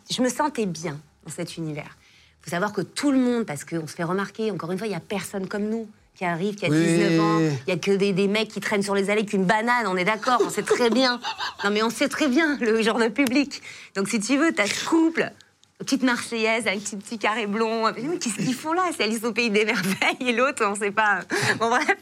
[0.09, 1.95] je me sentais bien dans cet univers.
[2.41, 4.87] Il faut savoir que tout le monde, parce qu'on se fait remarquer, encore une fois,
[4.87, 6.79] il n'y a personne comme nous qui arrive, qui a Oui.
[6.83, 9.33] 19 ans, il n'y a que des, des mecs qui traînent sur les allées avec
[9.33, 11.19] une banane, on est d'accord, on sait très bien.
[11.63, 13.61] Non mais on sait très bien le genre de public.
[13.95, 15.29] Donc si tu veux, t'as ce couple,
[15.77, 18.83] petite marseillaise avec petit, petit carré blond, qu'est-ce qu'ils font là?
[18.95, 21.19] C'est Alice au pays des merveilles et l'autre, on sait pas.
[21.59, 21.95] Bon bref.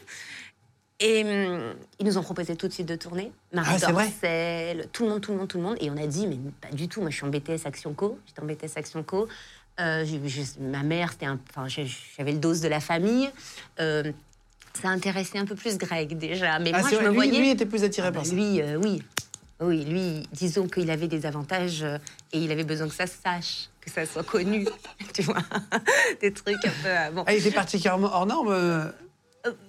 [1.00, 3.32] Et hum, ils nous ont proposé tout de suite de tourner.
[3.52, 5.76] Marc Ah, Dorcel, tout le monde, tout le monde, tout le monde.
[5.80, 7.00] Et on a dit, mais pas du tout.
[7.00, 8.16] Moi, je suis en BTS Action Co.
[8.26, 9.26] J'étais en BTS Action Co.
[9.80, 10.04] Euh,
[10.60, 11.14] ma mère,
[11.50, 13.30] enfin, j'avais le dos de la famille.
[13.80, 14.12] Euh,
[14.80, 16.58] ça intéressait un peu plus Greg déjà.
[16.58, 17.38] Mais Ah, moi, c'est je vrai, me lui, voyais.
[17.38, 18.34] lui était plus attiré Ah bah, par ça.
[18.34, 19.02] lui, euh, oui.
[19.60, 21.84] Oui, lui, disons qu'il avait des avantages
[22.32, 24.66] et il avait besoin que ça se sache, que ça soit connu.
[25.14, 25.38] tu vois
[26.20, 26.70] Des trucs un
[27.10, 27.14] peu.
[27.14, 27.24] bon.
[27.26, 28.92] Ah, il était particulièrement hors norme.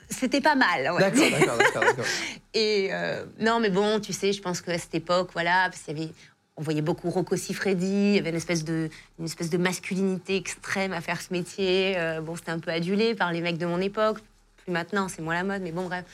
[0.10, 0.92] C'était pas mal.
[0.92, 1.00] ouais.
[1.00, 2.06] D'accord, d'accord, d'accord, d'accord.
[2.54, 5.98] Et euh, non, mais bon, tu sais, je pense qu'à cette époque, voilà, parce qu'il
[6.00, 6.14] y avait,
[6.58, 10.38] on voyait beaucoup Rocco Siffredi, il y avait une espèce de, une espèce de masculinité
[10.38, 11.96] extrême à faire ce métier.
[11.98, 14.20] Euh, bon, c'était un peu adulé par les mecs de mon époque.
[14.64, 16.06] Plus maintenant, c'est moins la mode, mais bon, bref.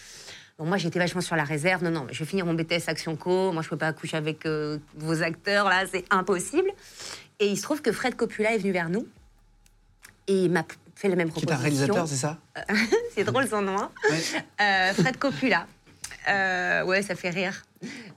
[0.57, 1.83] Bon, moi, j'étais vachement sur la réserve.
[1.83, 3.51] Non, non, je vais finir mon BTS Action Co.
[3.51, 6.69] Moi, je peux pas coucher avec euh, vos acteurs, là, c'est impossible.
[7.39, 9.07] Et il se trouve que Fred Coppola est venu vers nous
[10.27, 10.63] et il m'a
[10.95, 11.93] fait la même Qui est un proposition.
[11.95, 12.37] réalisateur, c'est ça?
[13.15, 13.75] C'est drôle son nom.
[13.77, 13.89] hein.
[14.09, 14.19] Ouais.
[14.61, 15.65] Euh, Fred Coppola.
[16.29, 17.63] Euh, ouais, ça fait rire.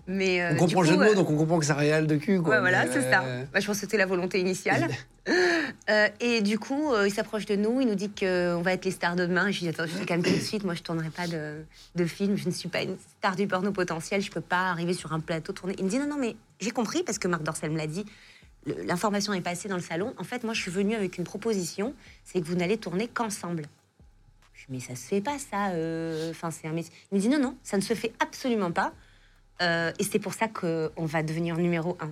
[0.07, 1.77] Mais, euh, On comprend le jeu de mots, euh, donc on comprend que c'est un
[1.77, 2.41] réel de cul.
[2.41, 3.25] Quoi, ouais, voilà, c'est ça.
[3.53, 4.89] Bah, je pense que c'était la volonté initiale.
[6.21, 9.17] Et du coup, il s'approche de nous, il nous dit qu'on va être les stars
[9.17, 9.49] de demain.
[9.49, 11.27] Et je lui dis Attends, je te calme tout de suite, moi je tournerai pas
[11.27, 11.65] de,
[11.95, 14.93] de film, je ne suis pas une star du porno potentiel, je peux pas arriver
[14.93, 15.75] sur un plateau tourner.
[15.79, 18.05] Il me dit Non, non, mais j'ai compris parce que Marc Dorcel me l'a dit.
[18.87, 20.15] L'information est passée dans le salon.
[20.17, 23.65] En fait, moi, je suis venue avec une proposition c'est que vous n'allez tourner qu'ensemble.
[24.67, 25.69] Je mais ça se fait pas, ça.
[25.71, 26.93] euh, Enfin, c'est un métier.
[27.13, 28.93] Il me dit non, non, ça ne se fait absolument pas.
[29.63, 32.11] Euh, et c'est pour ça qu'on va devenir numéro un,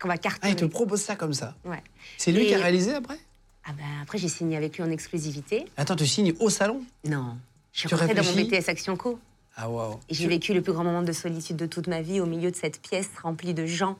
[0.00, 0.52] qu'on va Ah, cartonner.
[0.52, 1.54] il te propose ça comme ça.
[1.64, 1.82] Ouais.
[2.18, 3.18] C'est lui Et- qui a réalisé après?
[3.64, 5.66] Ah ben après j'ai signé avec lui en exclusivité.
[5.76, 6.82] Attends, tu signes au salon?
[7.04, 7.36] Non,
[7.72, 9.20] je suis Tu rentrée dans mon BTS Action Co.
[9.54, 10.00] Ah, waouh.
[10.08, 12.50] Et j'ai vécu le plus grand moment de solitude de toute ma vie au milieu
[12.50, 13.96] de cette pièce remplie de gens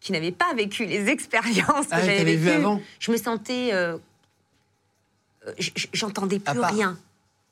[0.00, 2.56] qui n'avaient pas vécu les expériences que Ah, j'avais t'avais vu vécues.
[2.56, 2.80] avant?
[2.98, 3.96] Je me sentais, euh,
[5.92, 6.98] j'entendais plus rien.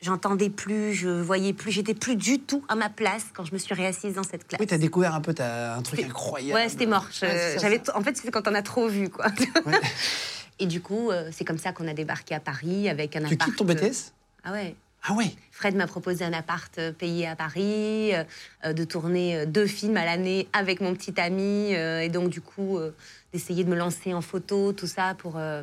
[0.05, 3.59] J'entendais plus, je voyais plus, j'étais plus du tout à ma place quand je me
[3.59, 4.61] suis réassise dans cette classe.
[4.61, 6.53] Oui, t'as découvert un peu t'as un truc incroyable.
[6.61, 7.07] Ouais, c'était mort.
[7.23, 7.27] Ah,
[7.59, 9.29] j'avais, en fait, c'est quand on a trop vu, quoi.
[9.65, 9.81] Ouais.
[10.59, 13.33] Et du coup, euh, c'est comme ça qu'on a débarqué à Paris avec un Tu
[13.33, 13.49] appart.
[13.51, 14.13] quittes ton BTS
[14.45, 14.77] Ah ouais.
[15.07, 18.25] Ah ouais Fred m'a proposé un appart euh, payé à Paris, euh,
[18.67, 22.29] euh, de tourner euh, deux films à l'année avec mon petit ami, euh, et donc
[22.31, 22.91] du coup euh,
[23.33, 25.63] d'essayer de me lancer en photo, tout ça, pour euh,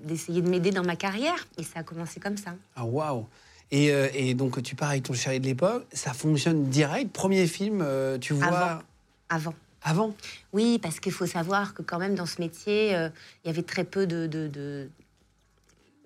[0.00, 1.46] d'essayer de m'aider dans ma carrière.
[1.58, 2.54] Et ça a commencé comme ça.
[2.76, 3.26] Ah waouh
[3.72, 7.10] et, euh, et donc tu pars avec ton chéri de l'époque, ça fonctionne direct.
[7.12, 8.82] Premier film, euh, tu vois Avant.
[9.28, 9.54] Avant.
[9.82, 10.14] avant
[10.52, 13.08] Oui, parce qu'il faut savoir que quand même dans ce métier, euh,
[13.44, 14.88] il y avait très peu de, de, de-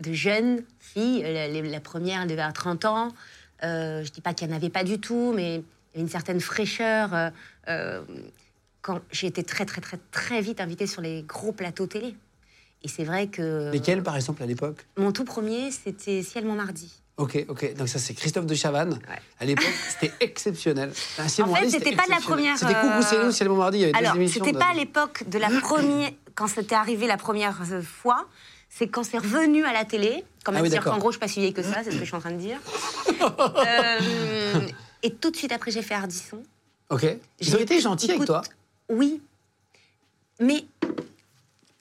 [0.01, 1.23] de jeunes filles.
[1.23, 3.13] La, première, elle devait avoir 30 ans.
[3.65, 5.55] Euh, je dis pas qu'il n'y en avait pas du tout, mais il y
[5.95, 7.11] avait une certaine fraîcheur.
[7.69, 8.03] euh,
[8.83, 12.15] quand j'ai été très, très, très, très vite invitée sur les gros plateaux télé.
[12.85, 13.73] Et c'est vrai que...
[13.73, 14.87] Lesquels par exemple à l'époque?
[14.97, 16.93] Mon tout premier, c'était Ciel mon mardi.
[17.19, 17.75] Ok, ok.
[17.75, 18.93] Donc ça c'est Christophe de Chavannes.
[19.09, 19.19] Ouais.
[19.41, 20.93] À l'époque, c'était exceptionnel.
[21.19, 21.23] En
[21.55, 23.79] fait, c'était pas de la première, C'était Coucou c'est euh, nous, Ciel Mardi.
[23.79, 27.07] Il y avait Alors, c'était de- pas à l'époque de la première, quand c'était arrivé
[27.07, 28.27] la première euh, fois,
[28.69, 31.15] c'est quand c'est revenu à la télé, quand même Ah oui, dire qu'en gros, je
[31.15, 32.59] suis pas si vieille que ça, c'est ce que je suis en train de dire.
[33.67, 34.69] Euh,
[35.03, 36.43] et tout de suite après, j'ai fait Ardisson.
[36.91, 37.07] Ok.
[37.41, 38.43] Ils ont été gentils avec toi.
[38.91, 39.23] Oui,
[40.39, 40.65] mais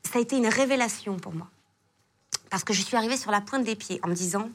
[0.03, 1.47] ça a été une révélation pour moi.
[2.49, 4.49] Parce que je suis arrivée sur la pointe des pieds en me disant,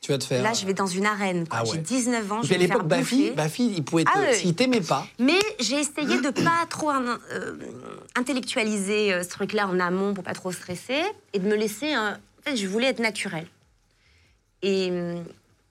[0.00, 0.42] Tu vas te faire.
[0.42, 1.44] là, je vais dans une arène.
[1.50, 1.70] Ah ouais.
[1.74, 3.30] J'ai 19 ans, Et je puis à l'époque, Bafi.
[3.32, 4.10] Bafi, il pouvait te.
[4.14, 4.32] Ah.
[4.32, 7.16] S'il t'aimait pas, Mais j'ai essayé de pas trop euh,
[8.16, 11.92] intellectualiser euh, ce truc-là en amont pour pas trop stresser et de me laisser.
[11.92, 13.46] un- En fait, je voulais être naturelle.
[14.62, 15.24] Et hum,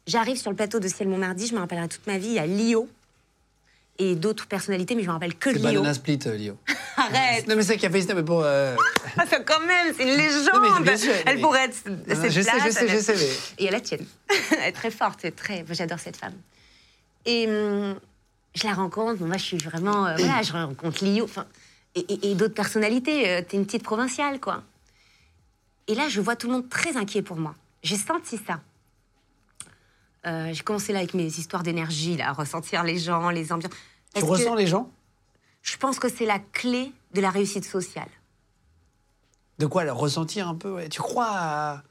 [0.06, 2.46] j'arrive sur le plateau de Ciel Montmardi, je me rappellerai toute ma vie, il a
[2.48, 2.88] Lio
[4.00, 5.64] et d'autres personnalités, mais je me rappelle que C'est Lio.
[5.82, 6.58] Banana Split, euh, Lio.
[6.98, 8.42] Arrête Non, mais c'est qui a fait ça, mais pour.
[8.44, 8.76] euh,
[9.18, 12.32] Ah, ça, quand même, c'est une légende Non, sûr, Elle mais- pourrait être non, cette
[12.32, 13.24] je sais, je sais, elle je est- sais, mais.
[13.58, 14.06] Et elle est la tienne.
[14.52, 15.66] elle est très forte, c'est très...
[15.70, 16.34] J'adore cette femme.
[17.26, 17.96] Et hum,
[18.56, 20.06] je la rencontre, bon, moi je suis vraiment...
[20.08, 21.46] euh, voilà, je rencontre Lio, enfin,
[21.96, 23.30] et, et- et d'autres personnalités.
[23.30, 24.64] euh, T'es une petite provinciale, quoi.
[25.88, 27.56] Et là, je vois tout le monde très inquiet pour moi.
[27.84, 28.60] J'ai senti ça.
[30.26, 33.72] Euh, J'ai commencé là avec mes histoires d'énergie, là, à ressentir les gens, les ambiances.
[34.16, 34.90] Tu ressens les gens?
[35.62, 38.08] Je pense que c'est la clé de la réussite sociale.
[39.60, 40.90] De quoi le ressentir un peu ouais.
[40.90, 41.84] Tu crois à.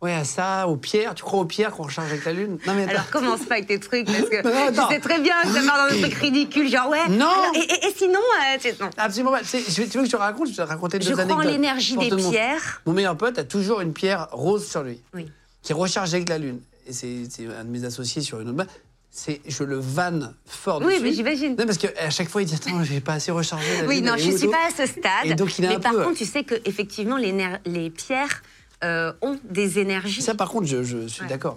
[0.00, 1.14] Ouais, à ça, aux pierres.
[1.16, 2.58] Tu crois aux pierres qu'on recharge avec la lune?
[2.66, 2.88] Non, mais.
[2.88, 4.42] Alors commence pas avec tes trucs parce que
[4.76, 7.08] Non, tu sais très bien que ça part dans des trucs ridicules, genre ouais.
[7.08, 7.26] Non.
[7.26, 8.90] alors, et, et- et sinon, euh, tu- non.
[8.96, 9.40] Absolument pas.
[9.40, 10.46] Tu, sais, je- tu veux que je te raconte?
[10.46, 11.50] Je vais te raconter deux Je crois en anecdotes.
[11.52, 12.80] l'énergie des pierres.
[12.86, 15.26] Mon meilleur pote a toujours une pierre rose sur lui, Oui.
[15.62, 16.60] qui est rechargée avec la lune.
[16.90, 17.26] C'est
[17.58, 18.66] un de mes associés sur une autre base.
[19.10, 21.02] C'est, je le vanne fort Oui, dessus.
[21.02, 21.56] mais j'imagine.
[21.58, 23.80] Non, parce qu'à chaque fois, il dit Attends, j'ai pas assez rechargé.
[23.82, 25.24] La Oui, non, je où, suis pas à ce stade.
[25.24, 27.34] Et donc, il est mais un par peu, contre, euh, tu sais que effectivement, les,
[27.64, 28.42] les pierres
[28.84, 30.20] euh, ont des énergies.
[30.22, 31.28] Ça, par contre, je, je suis Ouais.
[31.28, 31.56] d'accord.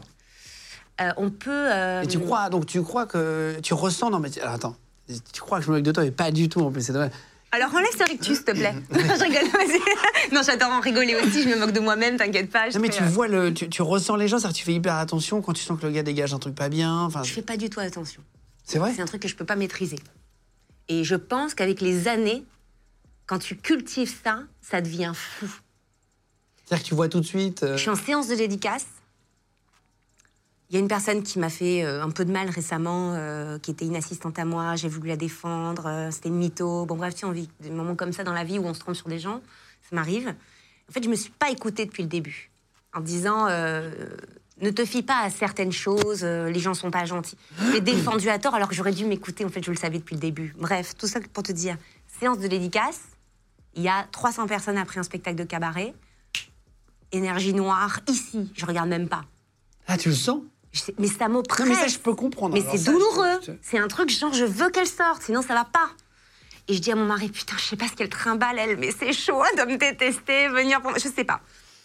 [1.02, 1.50] Euh, on peut.
[1.52, 3.56] euh, Et tu crois, donc tu crois que.
[3.62, 4.10] Tu ressens.
[4.12, 4.30] Non, mais.
[4.40, 4.76] alors, attends.
[5.34, 6.82] Tu crois que je me moque de toi, mais pas du tout en plus.
[6.82, 7.12] C'est dommage.
[7.54, 8.74] Alors enlève ce rictus, s'il te plaît.
[8.92, 10.34] je rigole, vas-y.
[10.34, 11.44] Non, j'adore en rigoler aussi.
[11.44, 12.70] Je me moque de moi-même, t'inquiète pas.
[12.70, 14.64] je Non, mais fais, tu euh, vois, le, tu, tu ressens les gens, c'est-à-dire tu
[14.64, 17.10] fais hyper attention quand tu sens que le gars dégage un truc pas bien.
[17.24, 18.22] Je fais pas du tout attention.
[18.64, 19.98] c'est vrai C'est un truc que je peux pas maîtriser.
[20.88, 22.44] Et je pense qu'avec les années,
[23.26, 25.48] quand tu cultives ça, ça devient fou.
[26.66, 27.64] C'est-à-dire que tu vois tout de suite.
[27.64, 28.86] euh, Je suis en séance de dédicace.
[30.72, 33.60] Il y a une personne qui m'a fait euh, un peu de mal récemment, euh,
[33.60, 34.78] qui était une assistante à moi.
[34.78, 35.86] J'ai voulu la défendre.
[35.86, 36.86] euh, C'était une mytho.
[36.86, 38.74] Bon, bref, tu sais, on vit des moments comme ça dans la vie où on
[38.74, 39.42] se trompe sur des gens.
[39.82, 40.30] Ça m'arrive.
[40.90, 42.52] En fait, je me suis pas écoutée depuis le début.
[42.94, 47.38] En disant, ne te fie pas à certaines choses, les gens sont pas gentils.
[47.74, 49.44] J'ai défendu à tort alors que j'aurais dû m'écouter.
[49.46, 50.54] En fait, je le savais depuis le début.
[50.58, 51.78] Bref, tout ça pour te dire.
[52.20, 53.00] Séance de dédicace.
[53.76, 55.94] Il y a 300 personnes après un spectacle de cabaret.
[57.12, 58.52] Énergie noire, ici.
[58.54, 59.24] Je regarde même pas.
[59.88, 60.42] Ah, tu le sens?
[60.80, 61.68] Sais- mais ça m'oppresse.
[61.68, 62.54] Mais ça, je peux comprendre.
[62.56, 63.40] Mais c'est douloureux.
[63.46, 65.90] je- C'est un truc genre, je veux qu'elle sorte, sinon ça va pas.
[66.68, 68.92] Et je dis à mon mari, putain, je sais pas ce qu'elle trimballe, elle, mais
[68.98, 71.00] c'est chaud de me détester, venir pour moi.
[71.00, 71.42] Je sais pas.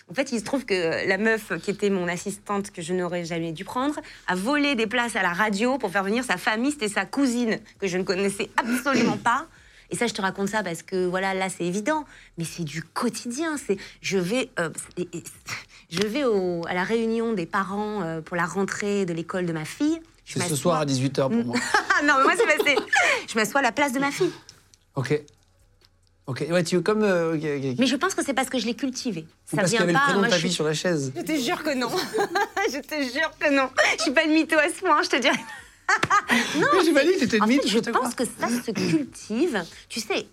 [0.08, 3.24] En fait, il se trouve que la meuf qui était mon assistante, que je n'aurais
[3.24, 6.70] jamais dû prendre, a volé des places à la radio pour faire venir sa famille.
[6.70, 9.46] C'était sa cousine, que je ne connaissais absolument pas.
[9.90, 12.04] Et ça, je te raconte ça parce que, voilà, là, c'est évident.
[12.38, 13.56] Mais c'est du quotidien.
[13.56, 14.68] C'est, je vais, euh,
[15.90, 19.52] je vais au- à la réunion des parents euh, pour la rentrée de l'école de
[19.52, 20.00] ma fille.
[20.24, 21.56] Je C'est ce soir à 18h pour moi.
[21.72, 22.76] Ah non, mais moi, c'est passé.
[23.28, 24.32] Je m'assois à la place de ma fille.
[24.96, 25.20] Ok.
[26.26, 27.04] Ok, ouais, tu comme.
[27.04, 27.36] euh.
[27.78, 29.24] Mais je pense que c'est parce que je l'ai cultivé.
[29.44, 29.98] Ça parce qu'il y vient avait pas.
[30.00, 31.12] le prénom moi, de ta je fille suis- sur la chaise.
[31.14, 31.88] Je te jure que non.
[32.72, 33.68] je te jure que non.
[33.98, 35.38] Je suis pas une mytho à ce point, je te dirais.
[36.58, 38.00] non, Mais j'ai pas dit que t'étais mythe, fait, je je crois.
[38.02, 39.62] pense que ça se cultive.
[39.88, 40.26] Tu sais,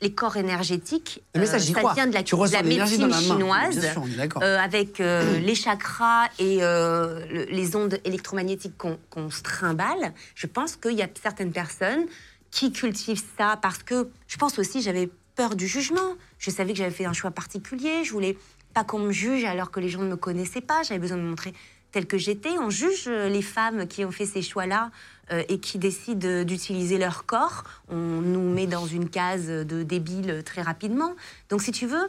[0.00, 1.94] les corps énergétiques, Mais ça, euh, crois.
[1.94, 3.80] vient de la, de la médecine la chinoise.
[3.92, 4.04] Sûr,
[4.42, 10.12] euh, avec euh, les chakras et euh, le- les ondes électromagnétiques qu'on qu'on se trimballe,
[10.34, 12.04] je pense qu'il y a certaines personnes
[12.50, 16.14] qui cultivent ça parce que je pense aussi j'avais peur du jugement.
[16.38, 18.04] Je savais que j'avais fait un choix particulier.
[18.04, 18.36] Je voulais
[18.74, 20.82] pas qu'on me juge alors que les gens ne me connaissaient pas.
[20.82, 21.52] J'avais besoin de montrer
[21.92, 22.50] telle que j'étais.
[22.58, 24.90] On juge euh, les femmes qui ont fait ces choix-là
[25.32, 27.64] euh, et qui décident euh, d'utiliser leur corps.
[27.88, 31.14] On nous met dans une case de débile très rapidement.
[31.50, 32.08] Donc si tu veux,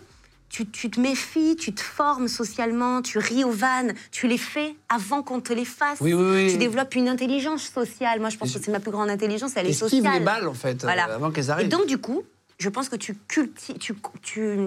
[0.50, 4.76] tu, tu te méfies, tu te formes socialement, tu ris aux vannes, tu les fais
[4.89, 6.00] avant qu'on te les fasse.
[6.02, 6.52] Oui, oui, oui.
[6.52, 8.20] Tu développes une intelligence sociale.
[8.20, 10.13] Moi, je pense Et que c'est ma plus grande intelligence, elle est sociale.
[10.13, 11.70] les balles, en fait, euh, avant qu'elles Et arrivent.
[11.70, 12.24] donc, du coup,
[12.58, 14.58] je pense que tu cultives, tu, tu,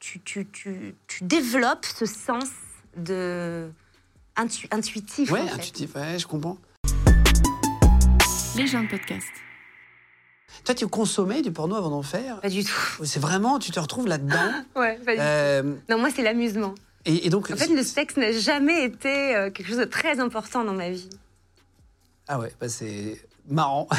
[0.00, 2.48] tu, tu, tu, tu développes ce sens
[2.96, 3.68] de
[4.38, 5.30] intu- intuitif.
[5.30, 5.52] Ouais, en fait.
[5.54, 6.58] intuitif, ouais, je comprends.
[8.56, 9.26] Les gens de podcast.
[10.64, 12.40] Toi, tu consommais du porno avant d'en faire?
[12.40, 13.04] Pas du tout.
[13.04, 14.52] C'est vraiment, tu te retrouves là-dedans?
[14.76, 15.78] Ouais, pas du Euh, tout.
[15.88, 16.74] Non, moi, c'est l'amusement.
[17.04, 17.50] et, et donc.
[17.50, 20.90] En fait, le sexe n'a jamais été euh, quelque chose de très important dans ma
[20.90, 21.08] vie.
[22.26, 23.88] Ah ouais, bah c'est marrant.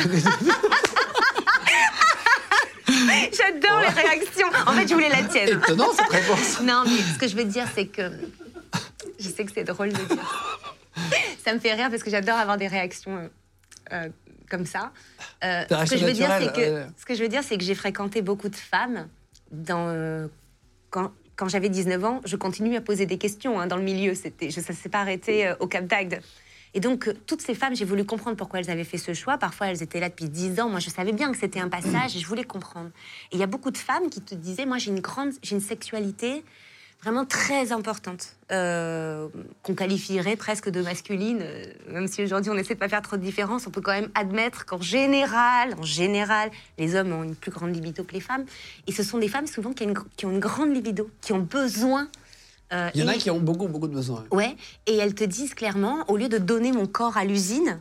[2.88, 4.48] J'adore les réactions.
[4.66, 5.50] En fait, je voulais la tienne.
[5.60, 6.62] Étonnant cette réponse.
[6.62, 8.12] Non, mais ce que je veux dire, c'est que.
[9.20, 10.54] Je sais que c'est drôle de dire.
[11.44, 13.28] Ça me fait rire parce que j'adore avoir des réactions euh,
[13.94, 14.10] euh,
[14.50, 14.92] comme ça.
[15.44, 16.88] Euh, ce, que je veux dire, c'est que, ouais.
[16.98, 19.08] ce que je veux dire, c'est que j'ai fréquenté beaucoup de femmes.
[19.52, 20.30] Dans,
[20.90, 24.14] quand quand j'avais 19 ans, je continue à poser des questions hein, dans le milieu.
[24.14, 26.20] C'était, je, ça ne s'est pas arrêté au Cap d'Agde.
[26.74, 29.38] Et donc, toutes ces femmes, j'ai voulu comprendre pourquoi elles avaient fait ce choix.
[29.38, 30.70] Parfois, elles étaient là depuis 10 ans.
[30.70, 32.90] Moi, je savais bien que c'était un passage et je voulais comprendre.
[33.32, 35.56] Et il y a beaucoup de femmes qui te disaient Moi, j'ai une grande, j'ai
[35.56, 36.44] une sexualité
[37.02, 39.28] vraiment très importante, euh,
[39.64, 43.16] qu'on qualifierait presque de masculine, euh, même si aujourd'hui on essaie de pas faire trop
[43.16, 47.36] de différence, on peut quand même admettre qu'en général, en général, les hommes ont une
[47.36, 48.46] plus grande libido que les femmes,
[48.88, 51.10] et ce sont des femmes souvent qui ont une, gr- qui ont une grande libido,
[51.22, 52.10] qui ont besoin.
[52.74, 54.26] euh, Il y en a qui ont beaucoup, beaucoup de besoins.
[54.32, 57.80] Ouais, et elles te disent clairement, au lieu de donner mon corps à l'usine,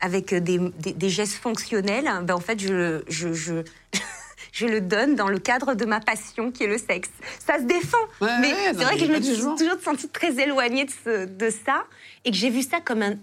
[0.00, 3.64] avec des, des- des gestes fonctionnels, ben en fait, je, le- je, je,
[4.52, 7.10] je le donne dans le cadre de ma passion, qui est le sexe.
[7.44, 10.40] Ça se défend, Ouais, mais ouais, c'est vrai que je me suis toujours sentie très
[10.40, 11.84] éloignée de, ce- de ça,
[12.24, 13.14] et que j'ai vu ça comme un,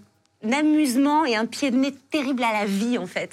[0.44, 3.30] un amusement et un pied de nez terrible à la vie, en fait.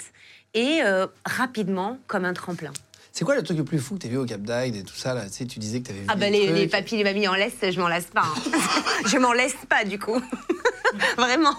[0.54, 2.72] Et euh, rapidement, comme un tremplin.
[3.12, 4.82] C'est quoi le truc le plus fou que tu as vu au Cap d'Agde et
[4.82, 5.26] tout ça là?
[5.26, 6.06] Tu sais, tu disais que tu avais vu.
[6.10, 8.22] Ah bah les, les papis, les mamies en laisse, je m'en lasse pas.
[8.24, 8.50] hein.
[9.06, 10.20] je m'en laisse pas du coup.
[11.16, 11.54] Vraiment.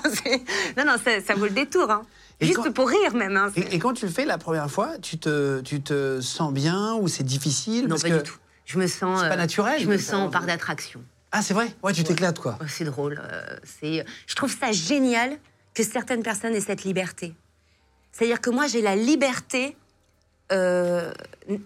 [0.77, 1.89] Non, non, ça, ça vaut le détour.
[1.91, 2.03] hein.
[2.41, 3.37] Et Juste quand- pour rire même.
[3.37, 3.51] hein.
[3.55, 6.95] Et, et quand tu le fais la première fois, tu te, tu te sens bien
[6.95, 7.83] ou c'est difficile?
[7.83, 8.17] Non, parce pas que...
[8.17, 8.37] du tout.
[8.65, 9.21] Je me sens.
[9.21, 11.03] C'est pas euh, naturel, Je me sens en part d'attraction.
[11.31, 11.73] Ah, c'est vrai?
[11.83, 12.57] Ouais, tu t'éclates quoi.
[12.61, 13.21] Oh, c'est drôle.
[13.23, 14.05] euh, c'est.
[14.27, 15.37] Je trouve ça génial
[15.73, 17.33] que certaines personnes aient cette liberté.
[18.11, 19.77] C'est-à-dire que moi, j'ai la liberté.
[20.51, 21.11] euh,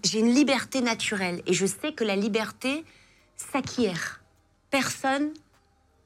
[0.04, 2.84] j'ai une liberté naturelle et je sais que la liberté
[3.38, 4.22] s'acquiert.
[4.70, 5.30] Personne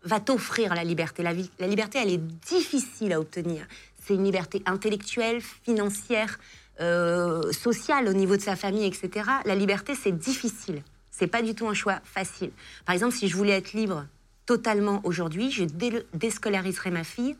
[0.03, 1.23] va t'offrir la liberté.
[1.23, 3.65] La liberté, elle est difficile à obtenir.
[4.05, 6.37] C'est une liberté intellectuelle, financière,
[6.81, 9.29] euh, sociale au niveau de sa famille, etc.
[9.45, 10.81] La liberté, c'est difficile.
[11.11, 12.51] C'est pas du tout un choix facile.
[12.85, 14.05] Par exemple, si je voulais être libre
[14.45, 17.35] totalement aujourd'hui, je dé- déscolariserais ma fille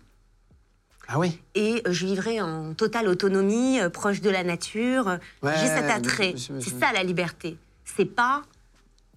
[1.08, 5.18] Ah oui et euh, je vivrais en totale autonomie, euh, proche de la nature.
[5.42, 6.36] Ouais, J'ai cet attrait.
[6.38, 7.58] C'est ça la liberté.
[7.84, 8.44] C'est pas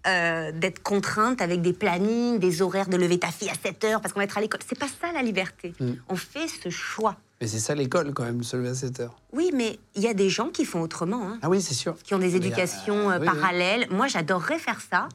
[0.07, 4.01] euh, d'être contrainte avec des plannings, des horaires de lever ta fille à 7 heures
[4.01, 4.61] parce qu'on va être à l'école.
[4.67, 5.75] C'est pas ça la liberté.
[5.79, 5.93] Mm.
[6.09, 7.17] On fait ce choix.
[7.40, 9.16] Mais c'est ça l'école quand même, se lever à 7 heures.
[9.33, 11.96] Oui, mais il y a des gens qui font autrement, hein, Ah oui, c'est sûr.
[12.03, 13.38] qui ont des éducations euh, euh, oui, oui.
[13.38, 13.87] parallèles.
[13.90, 15.09] Moi, j'adorerais faire ça,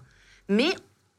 [0.48, 0.70] mais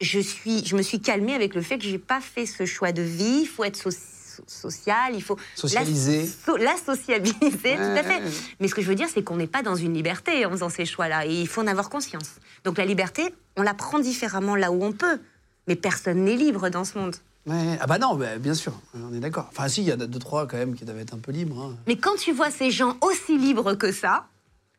[0.00, 2.92] je, suis, je me suis calmée avec le fait que j'ai pas fait ce choix
[2.92, 3.40] de vie.
[3.42, 6.20] Il faut être so- so- social, il faut Socialiser.
[6.22, 8.22] La, so- la sociabiliser, tout à fait.
[8.60, 10.68] Mais ce que je veux dire, c'est qu'on n'est pas dans une liberté en faisant
[10.70, 12.36] ces choix-là, et il faut en avoir conscience.
[12.64, 15.18] Donc la liberté, on la prend différemment là où on peut,
[15.66, 17.16] mais personne n'est libre dans ce monde.
[17.46, 17.76] Ouais.
[17.80, 19.46] Ah bah non, bah, bien sûr, on est d'accord.
[19.50, 21.32] Enfin si, il y en a deux, trois quand même qui doivent être un peu
[21.32, 21.60] libres.
[21.60, 21.76] hein.
[21.88, 24.26] Mais quand tu vois ces gens aussi libres que ça,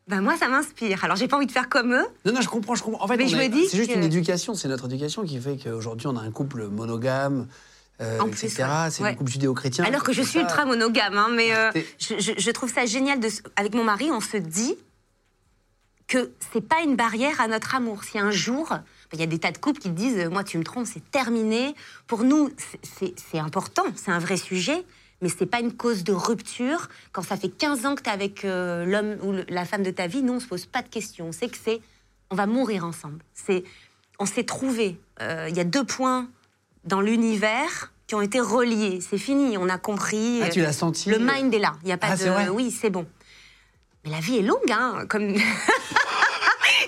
[0.08, 1.04] ben moi, ça m'inspire.
[1.04, 3.04] Alors j'ai pas envie de faire comme eux, Non, non, je comprends, je comprends.
[3.04, 5.24] En fait, Mais je a- me dis c'est juste que- une éducation, c'est notre éducation
[5.24, 7.48] qui fait qu'aujourd'hui on a un couple monogame,
[8.00, 8.62] euh, En plus, etc.
[8.64, 8.90] ouais.
[8.90, 9.10] C'est Ouais.
[9.10, 9.84] un couple judéo-chrétien.
[9.84, 10.40] Alors que je suis ça.
[10.40, 13.20] ultra monogame, hein, mais euh, je, je- je trouve ça génial.
[13.20, 14.74] De, avec mon mari, on se dit
[16.06, 18.04] que c'est pas une barrière à notre amour.
[18.04, 18.70] Si un jour,
[19.14, 20.86] il y a des tas de couples qui te disent euh, Moi, tu me trompes,
[20.86, 21.74] c'est terminé.
[22.06, 22.50] Pour nous,
[22.82, 24.84] c'est- important, c'est un vrai sujet,
[25.22, 26.88] mais c'est pas une cause de rupture.
[27.12, 29.82] Quand ça fait 15 ans que tu es avec euh, l'homme ou le- la femme
[29.82, 31.26] de ta vie, nous, on se pose pas de questions.
[31.28, 31.80] On sait que c'est.
[32.30, 33.18] On va mourir ensemble.
[33.34, 33.64] C'est,
[34.18, 34.98] on s'est trouvé.
[35.20, 36.28] Il y a deux points
[36.84, 39.00] dans l'univers qui ont été reliés.
[39.00, 40.40] C'est fini, on a compris.
[40.42, 41.72] Ah, tu euh, l'as senti le mind est là.
[41.82, 42.50] Il y a pas Ah, de.
[42.50, 43.06] Oui, c'est bon.
[44.04, 45.06] Mais la vie est longue, hein.
[45.08, 45.34] Comme,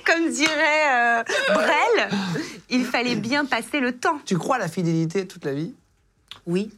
[0.07, 2.09] comme dirait euh, Brel,
[2.71, 4.19] il fallait bien passer le temps.
[4.25, 5.75] Tu crois à la fidélité toute la vie?
[6.47, 6.71] Oui.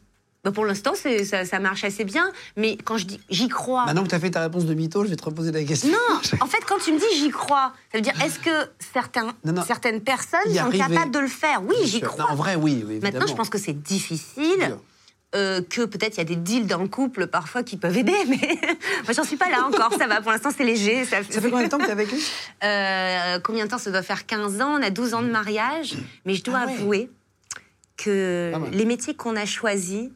[0.45, 2.31] Bah, pour l'instant, ça, ça marche assez bien.
[2.57, 3.85] Mais quand je dis j'y crois.
[3.87, 5.91] Maintenant que tu as fait ta réponse de mytho, je vais te reposer la question.
[5.91, 9.35] Non, en fait, quand tu me dis j'y crois, ça veut dire est-ce que certains,
[9.45, 9.63] Non, non.
[9.67, 10.79] certaines personnes sont arriver.
[10.79, 11.63] capables de le faire?
[11.65, 12.25] Oui, j'y crois.
[12.25, 14.77] Non, en vrai, oui, oui Maintenant, je pense que c'est difficile.
[15.35, 18.17] Euh, que peut-être il y a des deals dans le couple parfois qui peuvent aider,
[18.27, 18.39] mais
[19.05, 21.05] moi j'en suis pas là encore, ça va, pour l'instant c'est léger.
[21.05, 22.19] Ça, Ça fait combien de temps que tu es avec lui?
[22.65, 23.77] Euh, Combien de temps?
[23.77, 26.67] Ça doit faire 15 ans, on a 12 ans de mariage, mais je dois Ah
[26.67, 26.73] ouais.
[26.73, 27.11] avouer
[27.99, 30.09] que les métiers qu'on a choisis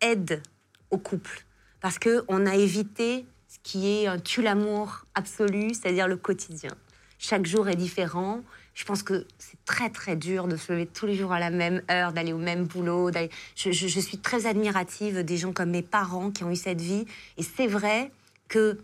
[0.00, 0.42] aident
[0.90, 1.44] au couple,
[1.80, 6.70] parce qu'on a évité ce qui est un tue l'amour absolu, c'est-à-dire le quotidien.
[7.18, 8.40] Chaque jour est différent.
[8.74, 11.50] Je pense que c'est très très dur de se lever tous les jours à la
[11.50, 13.10] même heure, d'aller au même boulot.
[13.56, 17.04] je suis très admirative des gens comme mes parents qui ont eu cette vie.
[17.36, 18.10] Et c'est vrai
[18.48, 18.78] que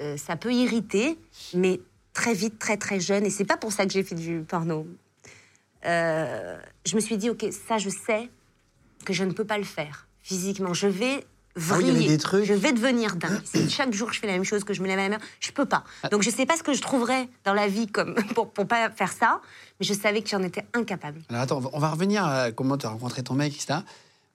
[0.00, 1.18] euh, ça peut irriter,
[1.54, 1.80] mais
[2.12, 3.24] très vite, très très jeune.
[3.24, 4.86] Et c'est pas pour ça que j'ai fait du porno.
[5.84, 8.28] Euh, je me suis dit, ok, ça je sais
[9.04, 10.74] que je ne peux pas le faire physiquement.
[10.74, 11.24] Je vais
[11.70, 12.44] Ah oui, des trucs.
[12.44, 13.40] Je vais devenir dingue.
[13.44, 15.20] Si chaque jour je fais la même chose, que je me lève à la même
[15.20, 15.84] heure, je peux pas.
[16.02, 16.08] Ah.
[16.08, 18.90] Donc je sais pas ce que je trouverais dans la vie comme pour, pour pas
[18.90, 19.40] faire ça,
[19.80, 21.22] mais je savais que j'en étais incapable.
[21.30, 23.80] Alors attends, on va- revenir à comment tu as rencontré ton mec, etc.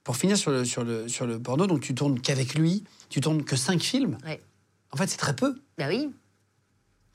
[0.04, 3.20] Pour finir sur le, sur le, sur le porno, donc tu tournes qu'avec lui, tu
[3.20, 4.18] tournes que 5 films.
[4.26, 4.40] Ouais.
[4.90, 5.54] En fait, c'est très peu.
[5.78, 6.10] Bah oui.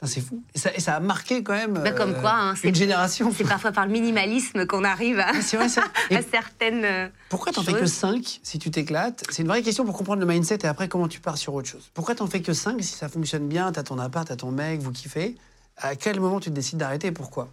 [0.03, 0.43] C'est fou.
[0.53, 2.75] Et ça, et ça a marqué quand même Bah, comme euh, quoi, hein, c'est- une
[2.75, 3.33] génération.
[3.35, 5.81] C'est parfois par le minimalisme qu'on arrive à, Ah, vrai, ça.
[6.11, 6.85] À certaines.
[6.85, 7.93] euh, pourquoi t'en fais que choses.
[7.93, 9.23] 5 si tu t'éclates?
[9.31, 11.67] C'est une vraie question pour comprendre le mindset et après comment tu pars sur autre
[11.67, 11.89] chose.
[11.95, 13.71] Pourquoi t'en fais que 5 si ça fonctionne bien?
[13.71, 15.35] T'as ton appart, t'as ton mec, vous kiffez?
[15.77, 17.49] À quel moment tu te décides d'arrêter et pourquoi?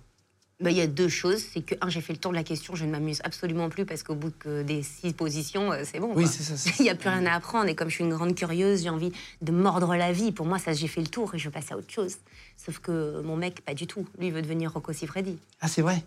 [0.65, 1.43] Bah, Il y a deux choses.
[1.53, 3.85] C'est que, un, j'ai fait le tour de la question, je ne m'amuse absolument plus
[3.85, 6.13] parce qu'au bout que des six positions, euh, c'est bon.
[6.15, 7.69] Oui, c'est ça, Il n'y a plus rien à apprendre.
[7.69, 10.33] Et comme je suis une grande curieuse, j'ai envie de mordre la vie.
[10.33, 12.17] Pour moi, ça, j'ai fait le tour et je passe à autre chose.
[12.57, 14.07] Sauf que mon mec, pas du tout.
[14.19, 15.39] Lui, il veut devenir Rocco Siffredi.
[15.61, 16.03] Ah, c'est vrai?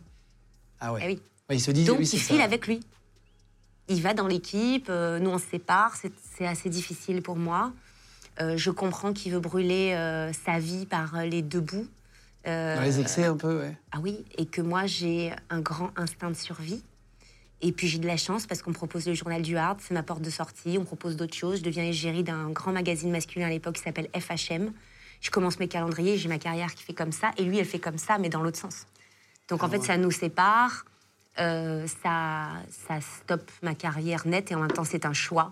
[0.80, 1.02] Ah ouais.
[1.04, 1.22] Eh oui.
[1.50, 2.44] Ouais, il se dit, Donc, oui, il file ça.
[2.44, 2.82] avec lui.
[3.90, 7.72] Il va dans l'équipe, euh, nous on se sépare, c'est assez difficile pour moi.
[8.42, 11.88] Euh, je comprends qu'il veut brûler euh, sa vie par les deux bouts.
[12.48, 13.76] Euh, Dans les excès un peu, ouais.
[13.92, 16.82] ah oui, et que moi j'ai un grand instinct de survie.
[17.62, 19.94] Et puis j'ai de la chance parce qu'on me propose le journal du Hard, c'est
[19.94, 21.60] ma porte de sortie, on propose d'autres choses.
[21.60, 24.72] Je deviens égérie d'un grand magazine masculin à l'époque qui s'appelle FHM.
[25.22, 27.80] Je commence mes calendriers, j'ai ma carrière qui fait comme ça, et lui elle fait
[27.80, 28.86] comme ça, mais dans l'autre sens.
[29.50, 30.86] Donc en fait ça nous sépare,
[31.40, 35.52] euh, ça, ça stoppe ma carrière nette et en même temps c'est un choix.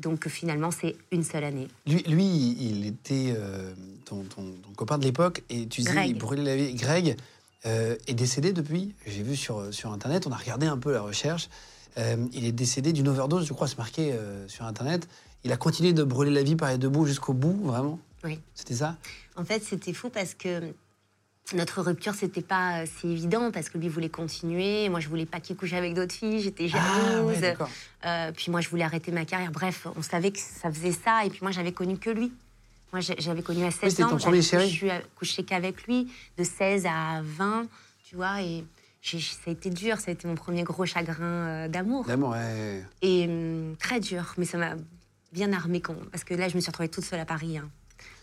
[0.00, 1.68] Donc finalement c'est une seule année.
[1.86, 3.72] Lui, lui, il était euh,
[4.04, 6.74] ton, ton- ton copain de l'époque et tu disais, il brûlait la vie.
[6.74, 7.16] Greg
[7.66, 8.94] euh, est décédé depuis.
[9.06, 11.48] J'ai vu sur, sur Internet, on a regardé un peu la recherche.
[11.98, 14.14] Euh, il est décédé d'une overdose, je crois, c'est marqué
[14.48, 15.08] sur Internet.
[15.44, 17.98] Il a continué de brûler la vie par les deux bouts jusqu'au bout, vraiment?
[18.24, 18.38] Oui.
[18.54, 18.96] C'était ça?
[19.36, 20.72] En fait, c'était fou parce que
[21.54, 24.88] notre rupture, c'était pas euh, si évident parce que lui voulait continuer.
[24.88, 26.40] Moi, je voulais pas qu'il couche avec d'autres filles.
[26.40, 27.38] J'étais Ah, jalouse.
[27.40, 27.56] ouais.
[28.06, 29.50] Euh, puis moi, je voulais arrêter ma carrière.
[29.50, 31.24] Bref, on savait que ça faisait ça.
[31.24, 32.32] Et puis moi, j'avais connu que lui.
[32.92, 34.16] Moi, j'avais connu à 16 c'était ans.
[34.16, 34.32] ton.
[34.32, 37.66] Je suis couchée qu'avec lui, de 16 à 20,
[38.08, 38.42] tu vois.
[38.42, 38.64] Et
[39.02, 39.98] ça a été dur.
[40.00, 42.04] Ça a été mon premier gros chagrin euh, d'amour.
[42.06, 42.84] D'amour, ouais.
[43.02, 44.74] Et hum, très dur, mais ça m'a
[45.32, 45.80] bien armée.
[45.80, 47.58] quand- Parce que là, je me suis retrouvée toute seule à Paris.
[47.58, 47.68] hein.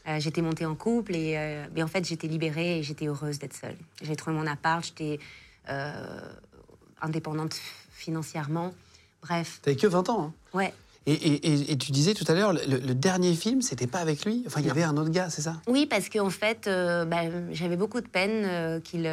[0.08, 3.40] Euh, j'étais montée en couple et euh, mais en fait, j'étais libérée et j'étais heureuse
[3.40, 3.76] d'être seule.
[4.02, 5.20] J'ai trouvé mon appart, j'étais
[5.70, 6.22] euh,
[7.02, 7.56] indépendante
[7.92, 8.74] financièrement.
[9.22, 10.24] Bref, T'avais que 20 ans.
[10.28, 10.34] hein.
[10.54, 10.74] ouais.
[11.08, 14.00] Et, et- et- et tu disais tout à l'heure, le, le dernier film, c'était pas
[14.00, 14.44] avec lui?
[14.46, 15.56] Enfin, il y avait un autre gars, c'est ça?
[15.66, 19.08] Oui, parce qu'en fait, bah, j'avais beaucoup de peine qu'il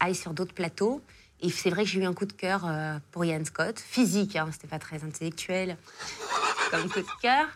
[0.00, 1.00] aille sur d'autres plateaux.
[1.40, 2.68] Et c'est vrai que j'ai eu un coup de cœur
[3.12, 5.76] pour Ian Scott, physique, hein, c'était pas très intellectuel
[6.72, 7.46] comme coup de cœur.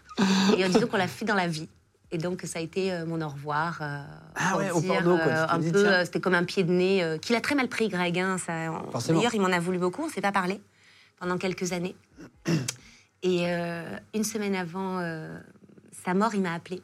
[0.56, 1.68] Et disons qu'on l'a fait dans la vie.
[2.14, 3.78] Et donc ça a été euh, mon au revoir.
[3.82, 4.04] euh,
[4.36, 5.26] Ah ouais, au dire, porno, quoi.
[5.26, 8.16] euh, un peu, c'était comme un pied de nez qu'il a très mal pris, Greg.
[8.20, 8.36] hein.
[9.08, 10.04] D'ailleurs, il m'en a voulu beaucoup.
[10.04, 10.60] On s'est pas parlé
[11.18, 11.96] pendant quelques années.
[13.24, 13.46] Et
[14.14, 15.00] une semaine avant
[16.04, 16.82] sa mort, il m'a appelé.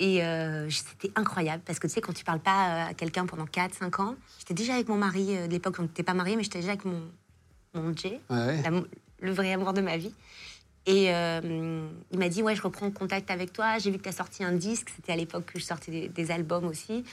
[0.00, 0.22] Et
[0.70, 4.16] c'était incroyable parce que tu sais, quand tu parles pas à quelqu'un pendant 4-5 ans,
[4.40, 6.84] j'étais déjà avec mon mari de l'époque, on n'était pas mariés, mais j'étais déjà avec
[6.84, 7.02] mon,
[7.74, 8.62] mon Jay, Ouais, ouais.
[8.64, 8.86] l'amo-
[9.20, 10.12] le vrai amour de ma vie.
[10.86, 13.78] Et euh, il m'a dit Ouais, je reprends contact avec toi.
[13.78, 14.90] J'ai vu que tu as sorti un disque.
[14.96, 17.04] C'était à l'époque que je sortais des, des albums aussi,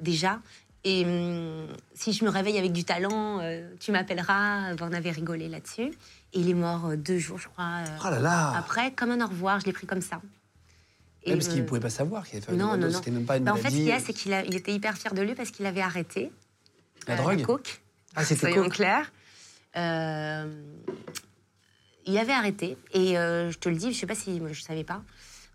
[0.00, 0.40] déjà.
[0.84, 4.74] Et hum, si je me réveille avec du talent, euh, tu m'appelleras.
[4.80, 5.92] On avait rigolé là-dessus.
[6.34, 7.64] Et il est mort euh, deux jours, je crois.
[7.86, 10.20] euh, Oh là là Après, comme un au revoir, je l'ai pris comme ça.
[11.22, 12.88] Et Ouais, Parce qu'il euh, ne pouvait pas savoir qu'il avait fait une non, non,
[12.88, 12.92] non.
[12.92, 14.74] C'était même pas une bah, en fait, ce qu'il y a, c'est qu'il il était
[14.74, 16.30] hyper fier de lui parce qu'il avait arrêté
[17.08, 17.80] La euh, drogue coke.
[18.14, 19.10] Ah, c'était Soyons clairs.
[19.76, 20.62] Euh,
[22.06, 22.76] il avait arrêté.
[22.92, 25.02] Et euh, je te le dis, je sais pas si je savais pas.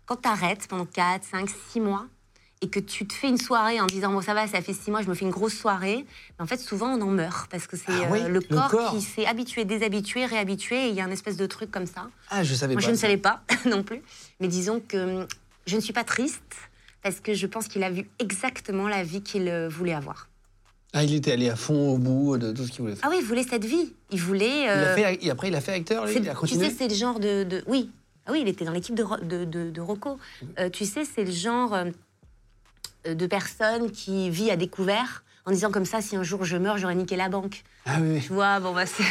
[0.06, 2.06] Quand tu arrêtes pendant 4, 5, 6 mois
[2.62, 4.90] et que tu te fais une soirée en disant bon ça va ça fait 6
[4.90, 6.04] mois je me fais une grosse soirée
[6.38, 8.68] mais en fait souvent on en meurt parce que c'est Ah euh, le, le corps
[8.70, 8.90] corps.
[8.92, 12.10] qui s'est habitué déshabitué réhabitué et il y a un espèce de truc comme ça
[12.28, 12.86] Ah, je savais moi, pas.
[12.86, 14.02] je ne savais pas non plus.
[14.40, 15.26] Mais disons que hum,
[15.66, 16.42] je ne suis pas triste
[17.02, 20.28] parce que je pense qu'il a vu exactement la vie qu'il euh, voulait avoir.
[20.92, 23.04] Ah, il était allé à fond au bout de tout ce qu'il voulait faire.
[23.06, 23.92] Ah oui, il voulait cette vie.
[24.10, 24.62] Il voulait.
[24.64, 26.68] Il a euh, fait, et après, il a fait acteur, lui Il a tu continué
[26.68, 27.90] sais, c'est le genre de, de- Oui.
[28.26, 30.18] Ah oui, il était dans l'équipe de, Ro- de, de- de Rocco.
[30.58, 35.70] Euh, tu sais, c'est le genre euh, de personne qui vit à découvert en disant
[35.70, 37.62] comme ça, si un jour je meurs, j'aurais niqué la banque.
[37.86, 38.20] Ah oui, oui.
[38.20, 39.04] Tu vois, bon, bah, c'est.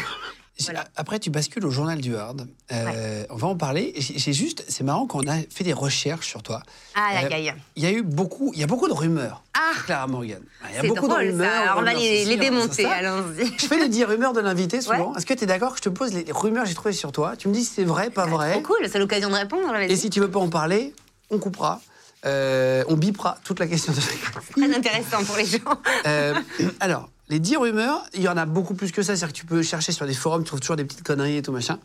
[0.65, 0.86] Voilà.
[0.95, 2.48] Après, tu bascules au journal du Hard.
[2.72, 3.93] Euh, On va en parler.
[3.98, 6.62] J'ai juste, c'est marrant quand on a fait des recherches sur toi.
[6.95, 7.52] Ah, la Euh.
[7.76, 9.43] Il y a eu beaucoup, il y a beaucoup de rumeurs.
[9.54, 10.41] Ah Clara Morgan.
[10.69, 11.52] Il y a C'est beaucoup drôle, de rumeurs.
[11.52, 11.62] ça.
[11.62, 13.45] Alors, on va les, démonter, allons-y.
[13.58, 15.15] Je fais les 10 rumeurs de l'invité souvent.
[15.15, 17.12] Est-ce que tu es d'accord que je te pose les rumeurs que j'ai trouvées sur
[17.12, 17.36] toi?
[17.38, 18.52] Tu me dis si c'est vrai, pas vrai.
[18.62, 19.74] Trop cool, c'est l'occasion de répondre.
[19.76, 20.93] Et si tu veux pas en parler,
[21.30, 21.82] on coupera.
[22.26, 25.60] Euh, on bipera toute la question de Très intéressant pour les gens.
[26.06, 26.34] Euh,
[26.82, 29.15] alors, les 10 rumeurs, il y en a beaucoup plus que ça.
[29.15, 31.41] C'est-à-dire que tu peux chercher sur des forums, tu trouves toujours des petites conneries et
[31.41, 31.80] tout machin.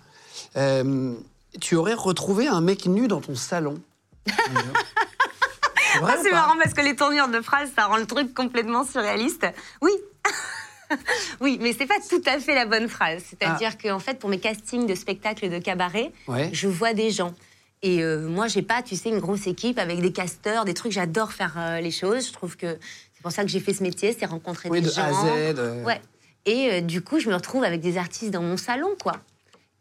[0.56, 1.12] Euh,
[1.60, 3.80] tu aurais retrouvé un mec nu dans ton salon.
[6.02, 9.46] Ah, c'est marrant parce que les tournures de phrases, ça rend le truc complètement surréaliste.
[9.80, 9.92] Oui.
[11.40, 13.22] oui, mais c'est pas tout à fait la bonne phrase.
[13.30, 16.50] C'est-à-dire qu'en fait, pour mes castings de spectacles de cabaret, Ouais.
[16.52, 17.32] je vois des gens.
[17.82, 20.90] Et euh, moi, j'ai pas, tu sais, une grosse équipe avec des casteurs, des trucs.
[20.92, 22.26] J'adore faire euh, les choses.
[22.26, 22.78] Je trouve que
[23.24, 25.02] pour ça que j'ai fait ce métier, c'est rencontrer Oui, des de gens.
[25.02, 25.58] A à Z.
[25.58, 26.00] euh, Ouais.
[26.46, 29.14] Et euh, du coup, je me retrouve avec des artistes dans mon salon, quoi.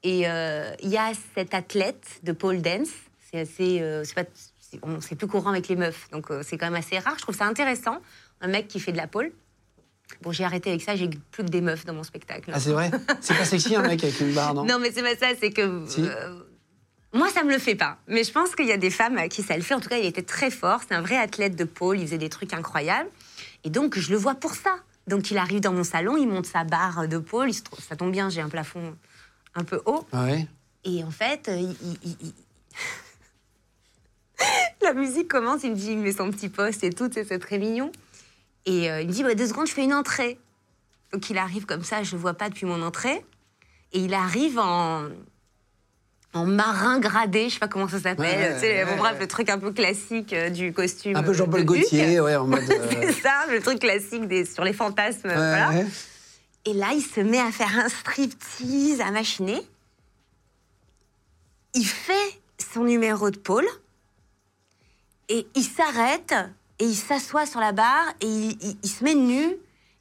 [0.02, 2.88] Et euh, il y a cette athlète de pole dance.
[3.32, 4.24] C'est assez, c'est pas,
[4.60, 7.16] c'est, c'est plus courant avec les meufs, donc c'est quand même assez rare.
[7.18, 7.98] Je trouve ça intéressant,
[8.42, 9.32] un mec qui fait de la pole.
[10.22, 12.50] Bon, j'ai arrêté avec ça, j'ai plus que des meufs dans mon spectacle.
[12.54, 12.92] Ah, c'est vrai?
[13.22, 14.64] C'est pas sexy un mec avec une barre, non?
[14.70, 15.84] Non, mais c'est pas ça, c'est que.
[15.88, 16.04] Si.
[17.14, 17.98] moi, ça me le fait pas.
[18.08, 19.74] Mais je pense qu'il y a des femmes à qui ça le fait.
[19.74, 20.82] En tout cas, il était très fort.
[20.88, 22.00] C'est un vrai athlète de pôle.
[22.00, 23.10] Il faisait des trucs incroyables.
[23.64, 24.76] Et donc, je le vois pour ça.
[25.08, 27.50] Donc, il arrive dans mon salon, il monte sa barre de pôle.
[27.50, 28.96] Il se trouve, ça tombe bien, j'ai un plafond
[29.56, 30.06] un peu haut.
[30.12, 30.48] Ah Ouais?
[30.86, 32.34] Et en fait, euh, il- il- il- il-
[34.82, 37.58] la musique commence, il me dit, il met son petit poste et tout, c'est très
[37.58, 37.92] mignon.
[38.66, 40.40] Et euh, il me dit, bah, deux secondes, je fais une entrée.
[41.12, 43.26] Donc il arrive comme ça, je le vois pas depuis mon entrée.
[43.92, 45.08] Et il arrive en,
[46.34, 48.20] en marin gradé, je sais pas comment ça s'appelle.
[48.26, 49.20] Ouais, tu sais, ouais, bref, ouais.
[49.20, 51.16] le truc un peu classique euh, du costume.
[51.16, 51.78] Un peu Jean-Paul de Huck.
[51.78, 52.64] Gaultier, ouais, en mode.
[52.70, 55.20] euh, C'est ça, le truc classique des, sur les fantasmes.
[55.34, 55.72] voilà.
[56.66, 59.62] Et là, il se met à faire un striptease à machiner.
[61.74, 62.40] Il fait
[62.74, 63.68] son numéro de pôle.
[65.30, 66.34] Et il s'arrête
[66.80, 69.44] et il s'assoit sur la barre et il, il- il se met nu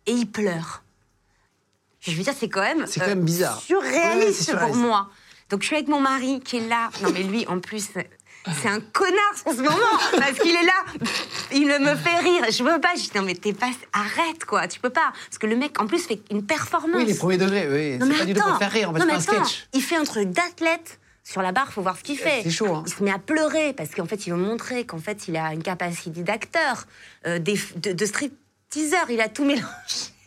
[0.06, 0.82] et il pleure.
[2.00, 3.60] Je veux dire, c'est quand même, euh, C'est quand même bizarre.
[3.60, 4.80] Surréaliste c'est pour surréaliste.
[4.80, 5.08] moi.
[5.52, 6.90] Donc je suis avec mon mari qui est là.
[7.02, 9.76] Non mais lui, en plus, c'est un connard en ce moment
[10.18, 10.84] parce qu'il est là.
[11.52, 12.44] Il me fait rire.
[12.50, 12.88] Je veux pas.
[12.96, 13.68] Je dis non mais t'es pas.
[13.92, 14.66] Arrête quoi.
[14.66, 15.12] Tu peux pas.
[15.28, 16.96] Parce que le mec en plus fait une performance.
[16.96, 17.98] Oui, les premiers degrés, oui.
[17.98, 18.48] Non, mais pas du tout attends.
[18.50, 19.44] pour faire rire, on va Non, mais un attends.
[19.44, 19.66] sketch.
[19.74, 20.98] Il fait un truc d'athlète.
[21.24, 22.40] Sur la barre, faut voir ce qu'il fait.
[22.42, 22.82] C'est chaud, hein.
[22.84, 25.52] Il se met à pleurer parce qu'en fait, il veut montrer qu'en fait, il a
[25.52, 26.86] une capacité d'acteur,
[27.28, 27.54] euh, de,
[27.92, 29.08] de stripteaseur.
[29.08, 29.68] Il a tout mélangé.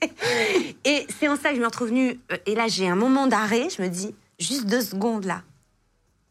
[0.85, 2.19] Et c'est en ça que je me retrouve nue.
[2.31, 3.67] euh, Et là, j'ai un moment d'arrêt.
[3.75, 5.41] Je me dis, juste deux secondes là.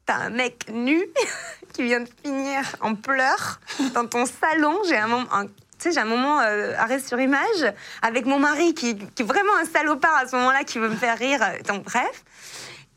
[0.07, 1.03] T'as un mec nu
[1.73, 3.61] qui vient de finir en pleurs
[3.95, 4.79] dans ton salon.
[4.89, 5.33] J'ai un moment.
[5.33, 5.47] un-
[5.85, 9.67] j'ai un moment euh, arrêt sur image avec mon mari qui, qui est vraiment un
[9.67, 11.41] salopard à ce moment-là qui veut me faire rire.
[11.67, 12.25] Donc, bref.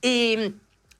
[0.03, 0.53] Et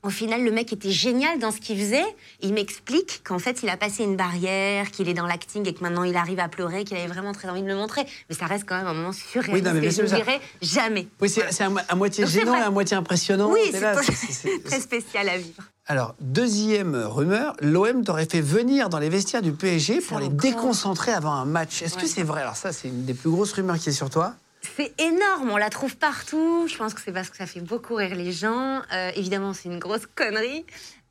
[0.07, 2.05] au final, le mec était génial dans ce qu'il faisait.
[2.41, 5.81] Il m'explique qu'en fait, il a passé une barrière, qu'il est dans l'acting et que
[5.83, 8.05] maintenant il arrive à pleurer, qu'il avait vraiment très envie de le montrer.
[8.29, 11.07] Mais ça reste quand même un moment surréaliste Oui, non, que je ça- n'oublierai jamais.
[11.19, 13.51] Oui, c'est à, mo- à moitié Donc, gênant et à moitié impressionnant.
[13.51, 15.61] Oui, c'est très spécial à vivre.
[15.87, 21.11] Alors, deuxième rumeur, l'OM t'aurait fait venir dans les vestiaires du PSG pour les déconcentrer
[21.11, 21.81] avant un match.
[21.81, 22.41] Est-ce que c'est vrai?
[22.41, 24.35] Alors ça, c'est une des plus grosses rumeurs qui est sur toi.
[24.75, 26.67] C'est énorme, on la trouve partout.
[26.67, 28.81] Je pense que c'est parce que ça fait beaucoup rire les gens.
[28.93, 30.65] Euh, évidemment, c'est une grosse connerie.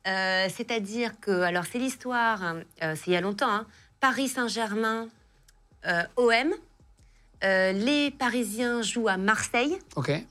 [0.07, 3.67] Euh, C'est-à-dire que, alors c'est l'histoire, hein, euh, c'est il y a longtemps, hein,
[3.99, 5.09] Paris Saint-Germain,
[6.17, 6.53] OM.
[7.41, 10.09] Les Parisiens jouent à Marseille Ok.
[10.09, 10.25] et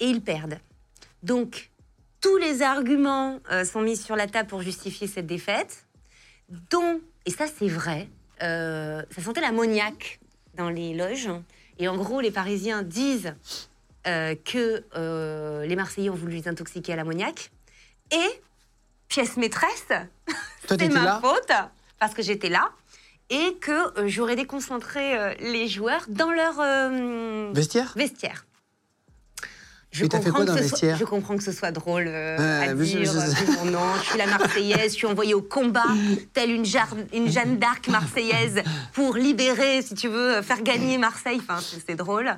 [0.00, 0.58] ils perdent.
[1.22, 1.70] Donc,
[2.20, 5.86] tous les arguments sont mis sur la table pour justifier cette défaite,
[6.70, 8.08] dont, et ça c'est vrai,
[8.40, 10.20] ça sentait l'ammoniaque
[10.54, 11.30] dans les loges.
[11.78, 13.34] Et en gros, les Parisiens disent
[14.06, 17.50] euh, que euh, les Marseillais ont voulu les intoxiquer à l'ammoniaque.
[18.10, 18.42] Et,
[19.08, 19.86] pièce maîtresse,
[20.68, 21.52] c'est ma là faute,
[21.98, 22.70] parce que j'étais là,
[23.30, 27.92] et que euh, j'aurais déconcentré les joueurs dans leur Vestiaire?
[27.96, 28.46] vestiaire.
[29.90, 31.42] Je Et t'as fait comprends quoi dans que le ce soit- vestiaire Je comprends que
[31.42, 32.36] ce soit drôle euh,
[32.70, 33.10] à mais je- dire.
[33.12, 33.18] je-
[33.66, 35.82] euh, nom, je suis la Marseillaise, je suis envoyée au combat,
[36.34, 38.62] telle une, jar- une Jeanne d'Arc marseillaise,
[38.92, 41.40] pour libérer, si tu veux, faire gagner Marseille.
[41.48, 42.36] Enfin, c'est drôle.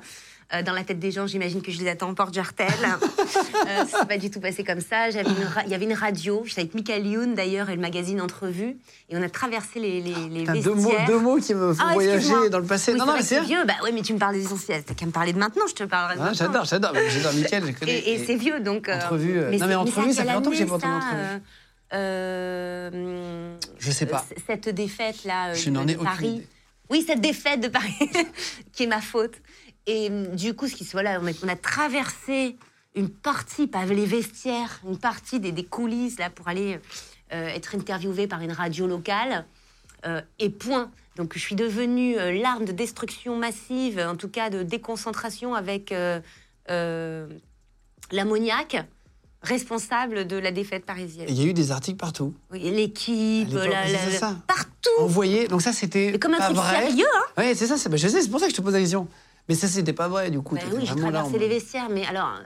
[0.53, 2.67] Euh, dans la tête des gens, j'imagine que je les attends en porte-jartel.
[2.83, 5.07] euh, c'est pas du tout passé comme ça.
[5.09, 8.75] Il y avait une radio, j'étais avec Michael Youn d'ailleurs et le magazine Entrevue,
[9.09, 10.73] et on a traversé les, les, les Putain, vestiaires.
[10.75, 12.91] deux, mots, deux mots qui me font Ah, voyager dans le passé.
[12.91, 13.63] Oui, non, non, mais c'est vieux.
[13.65, 14.83] Bah ouais, mais tu me parles des essentiels.
[14.83, 16.93] T'as qu'à me parler de maintenant, je te parlerai Ah, j'adore, j'adore.
[17.09, 17.91] J'adore je connais.
[17.99, 18.89] Et, et c'est vieux, donc.
[18.89, 21.41] euh, Entrevue, euh, non, mais entrevue, ça fait longtemps que j'ai pas entendu entrevue.
[21.93, 24.25] euh, Je sais pas.
[24.47, 24.67] Cette
[25.55, 26.47] Je de, de aucune Paris.
[26.89, 27.95] Oui, cette défaite de Paris,
[28.73, 29.35] qui est ma faute.
[29.87, 32.55] Et hum, du coup, ce qui se voilà, on a, on a traversé
[32.95, 36.79] une partie, pas les vestiaires, une partie des, des coulisses là pour aller
[37.33, 39.45] euh, être interviewé par une radio locale.
[40.05, 40.91] Euh, et point.
[41.15, 45.93] Donc je suis devenue euh, l'arme de destruction massive, en tout cas de déconcentration avec
[48.11, 48.77] l'ammoniaque
[49.43, 51.25] responsable de la défaite parisienne.
[51.29, 52.33] Il y a eu des articles partout.
[52.51, 54.35] Oui, L'équipe, la- la- la- ça.
[54.47, 54.69] partout.
[54.99, 55.47] Envoyé.
[55.47, 56.87] Donc ça, c'était comme un pas truc vrai.
[56.87, 57.89] sérieux, hein Ouais, c'est ça.
[57.89, 59.07] bah, je sais, c'est pour ça que je te pose la question.
[59.51, 60.55] Mais ça, c'était pas vrai, du coup.
[60.55, 62.39] T'étais oui, en traversé les vestiaires, mais alors,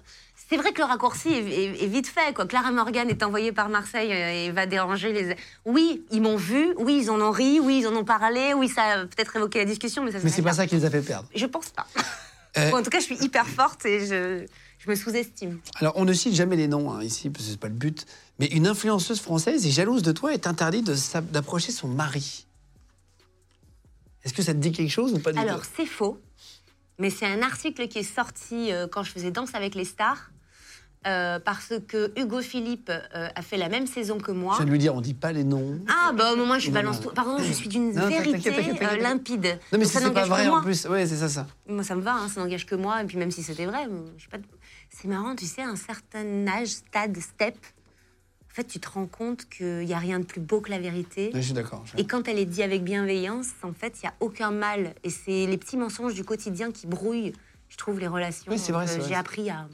[0.49, 2.33] c'est vrai que le raccourci est, est- est vite fait.
[2.33, 2.47] Quoi.
[2.47, 5.35] Clara Morgan est envoyée par Marseille euh, et va déranger les.
[5.65, 8.69] Oui, ils m'ont vu, oui, ils en ont ri, oui, ils en ont parlé, oui,
[8.69, 10.89] ça a peut-être évoqué la discussion, mais ça Mais c'est pas ça qui les a
[10.89, 11.29] fait perdre.
[11.35, 11.85] Je pense pas.
[12.57, 14.47] Euh, Bon, en tout cas, je suis hyper forte et je,
[14.79, 15.59] je me sous-estime.
[15.79, 18.07] Alors, on ne cite jamais les noms hein, ici, parce que c'est pas le but.
[18.39, 20.83] Mais une influenceuse française est jalouse de toi et t'interdit
[21.31, 22.47] d'approcher son mari.
[24.23, 25.67] Est-ce que ça te dit quelque chose ou pas du Alors, tout?
[25.77, 26.17] c'est faux,
[26.99, 30.31] mais c'est un article qui est sorti euh, quand je faisais Danse avec les stars.
[31.07, 34.57] euh, parce que Hugo Philippe euh, a fait la même saison que moi.
[34.59, 35.79] De lui dire, on dit pas les noms.
[35.87, 37.09] Ah, bah au moment, je balance tout.
[37.11, 39.45] Pardon, je suis d'une vérité euh, limpide.
[39.45, 40.59] Non, mais Donc, si ça c'est pas vrai moi.
[40.59, 40.85] en plus.
[40.87, 41.45] Ouais, c'est ça, ça.
[41.67, 43.03] Moi, ça me va, hein, ça n'engage que moi.
[43.03, 43.87] Et puis, même si c'était vrai,
[44.31, 44.37] pas.
[44.89, 47.55] C'est marrant, tu sais, à un certain âge, stade, step,
[48.55, 50.79] en fait, tu te rends compte qu'il n'y a rien de plus beau que la
[50.79, 51.29] vérité.
[51.33, 51.83] Je suis d'accord.
[51.97, 54.95] Et quand elle est dit avec bienveillance, en fait, il n'y a aucun mal.
[55.03, 57.33] Et c'est les petits mensonges du quotidien qui brouillent,
[57.67, 58.49] je trouve, les relations.
[58.49, 59.05] Oui, c'est vrai, euh.
[59.05, 59.67] J'ai appris à.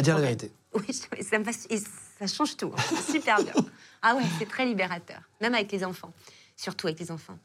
[0.00, 0.50] dire la vérité.
[0.72, 1.76] Oui, ça, me fasse- et
[2.18, 2.72] ça change tout.
[2.74, 2.94] hein.
[3.12, 3.52] Super bien.
[4.00, 5.18] Ah ouais, c'est très libérateur.
[5.42, 6.12] Même avec les enfants.
[6.56, 7.36] Surtout avec les enfants.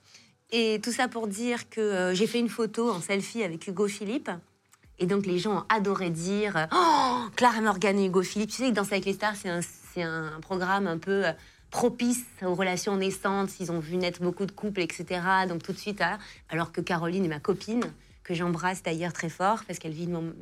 [0.52, 3.88] Et tout ça pour dire que euh, j'ai fait une photo en selfie avec Hugo
[3.88, 4.30] Philippe.
[5.00, 8.52] Et donc les gens ont adoré dire Oh, Clara Morgan et Hugo Philippe.
[8.52, 9.62] Tu sais que Danse avec les stars, c'est un,
[9.94, 11.32] c'est un programme un peu euh,
[11.70, 13.60] propice aux relations naissantes.
[13.60, 15.22] Ils ont vu naître beaucoup de couples, etc.
[15.48, 16.18] Donc tout de suite, hein,
[16.50, 17.84] alors que Caroline est ma copine,
[18.24, 20.34] que j'embrasse d'ailleurs très fort parce qu'elle vit une,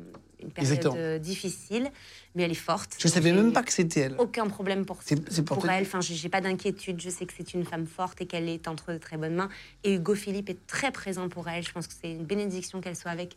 [0.54, 0.94] période Exactement.
[0.96, 1.90] euh, difficile,
[2.34, 2.96] mais elle est forte.
[2.98, 4.16] Je savais J'ai même pas que c'était elle.
[4.18, 5.82] Aucun problème pour, C'est- c'est pour pour elle.
[5.84, 7.00] Enfin, j'ai j'ai pas d'inquiétude.
[7.00, 9.48] Je sais que c'est une femme forte et qu'elle est entre de très bonnes mains.
[9.84, 11.64] Et Hugo Philippe est très présent pour elle.
[11.64, 13.36] Je pense que c'est une bénédiction qu'elle soit avec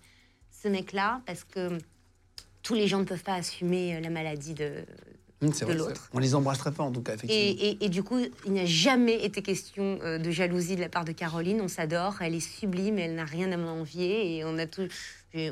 [0.51, 1.77] ce mec-là parce que
[2.63, 4.83] tous les gens ne peuvent pas assumer euh, la maladie de.
[5.41, 5.91] De l'autre.
[5.95, 7.55] c'est- On les embrasse très fort en tout cas, Et, effectivement.
[7.81, 10.89] et- et du coup, il n'y a jamais été question euh, de jalousie de la
[10.89, 11.59] part de Caroline.
[11.61, 14.37] On s'adore, elle est sublime, elle n'a rien à m'envier.
[14.37, 14.87] Et on a tout.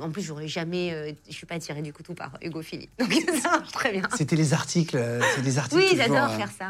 [0.01, 0.93] En plus, j'aurais jamais.
[0.93, 2.91] euh, je suis pas attirée du coup tout par Hugo Philippe.
[2.97, 3.11] Donc
[3.43, 4.03] ça marche très bien.
[4.17, 5.81] C'était les articles, euh, c'est des articles.
[5.81, 6.69] Oui, j'adore faire ça.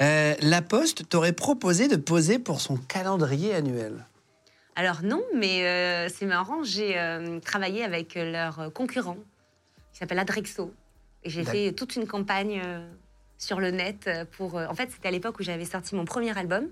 [0.00, 4.06] euh, la Poste t'aurait proposé de poser pour son calendrier annuel.
[4.74, 6.96] Alors non, mais euh, c'est marrant, j'ai
[7.44, 9.18] travaillé avec leur concurrent
[9.92, 10.72] qui s'appelle Adrexo.
[11.26, 12.88] Et j'ai fait toute une campagne euh,
[13.36, 14.56] sur le net euh, pour...
[14.56, 16.68] euh, en fait, c'était à l'époque où j'avais sorti mon premier album.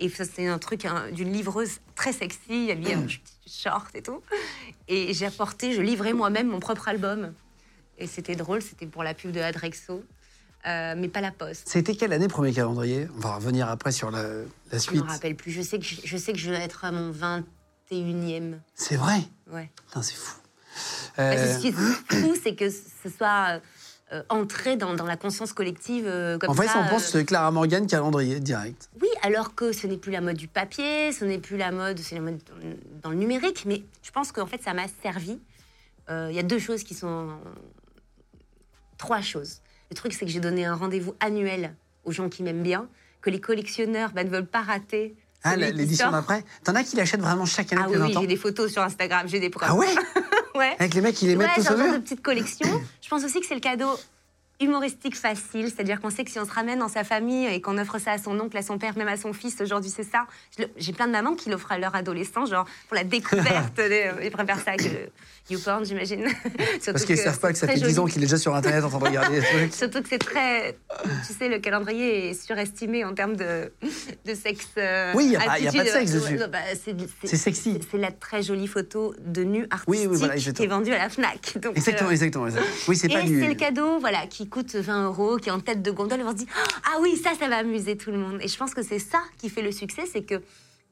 [0.00, 4.02] Et ça, c'était un truc hein, d'une livreuse très sexy, habillée en petit short et
[4.02, 4.20] tout.
[4.88, 7.32] Et j'ai apporté, je livrais moi-même mon propre album.
[7.98, 10.02] Et c'était drôle, c'était pour la pub de Adrexo,
[10.66, 11.68] euh, mais pas la poste.
[11.68, 13.06] C'était quelle année, premier calendrier?
[13.16, 14.42] On va revenir après sur la, la
[14.72, 14.96] Je suite.
[15.04, 15.52] me rappelle plus.
[15.52, 18.58] Je sais que je, je sais que je vais être à mon 21e.
[18.74, 19.20] C'est vrai?
[19.52, 19.70] Ouais.
[19.86, 20.34] Putain, c'est fou.
[21.20, 23.60] Euh, Ce qui est fou, c'est que ce soit
[24.14, 26.78] euh, entré dans, dans la conscience collective euh, comme en fait, ça.
[26.78, 28.88] on pense euh, Clara Morgan calendrier direct.
[29.02, 31.98] Oui, alors que ce n'est plus la mode du papier, ce n'est plus la mode,
[31.98, 32.38] c'est la mode
[33.02, 33.64] dans, le numérique.
[33.66, 35.40] Mais je pense qu'en fait, ça m'a servi.
[36.10, 37.30] Euh, Il y a deux choses qui sont.
[38.98, 39.60] Trois choses.
[39.90, 42.88] Le truc, c'est que j'ai donné un rendez-vous annuel aux gens qui m'aiment bien,
[43.20, 45.16] que les collectionneurs bah, ne veulent pas rater.
[45.42, 48.20] Ah, l'édition d'après T'en as qui l'achètent vraiment chaque année Ah oui, oui, 20 ans
[48.22, 49.68] j'ai des photos sur Instagram, j'ai des preuves.
[49.70, 49.94] Ah ouais
[50.56, 50.76] ouais.
[50.78, 52.68] Avec les mecs qui les mettent Ouais, tous genre de petite collection.
[53.02, 53.90] Je pense aussi que c'est le cadeau
[54.64, 57.78] humoristique facile, c'est-à-dire qu'on sait que si on se ramène dans sa famille et qu'on
[57.78, 60.26] offre ça à son oncle, à son père, même à son fils, aujourd'hui c'est ça.
[60.76, 63.78] J'ai plein de mamans qui l'offrent à leur adolescent, genre pour la découverte.
[64.22, 65.08] ils préfèrent ça que le
[65.50, 66.24] YouPorn, j'imagine.
[66.86, 68.54] Parce qu'ils que savent pas que ça fait très 10 ans qu'il est déjà sur
[68.54, 69.74] Internet en train de regarder trucs.
[69.74, 70.76] Surtout que c'est très.
[71.26, 73.72] Tu sais, le calendrier est surestimé en termes de,
[74.24, 74.68] de sexe.
[74.78, 76.38] euh, Oui, y a pas- y a pas de sexe dessus.
[76.50, 77.78] bah, c'est- sexy.
[77.90, 80.98] C'est la très jolie photo de nu artistique Oui, oui, voilà, qui est vendue à
[80.98, 81.58] la Fnac.
[81.58, 82.46] Donc, Exactement, euh, exactement.
[82.46, 82.74] exactement.
[82.88, 83.40] Oui, c'est et pas du.
[83.40, 86.22] c'est le cadeau, voilà, qui coûte 20 euros, qui est en tête de gondole, et
[86.22, 86.46] on se dit
[86.84, 88.38] ah oui, ça, ça va amuser tout le monde.
[88.40, 90.40] Et je pense que c'est ça qui fait le succès, c'est que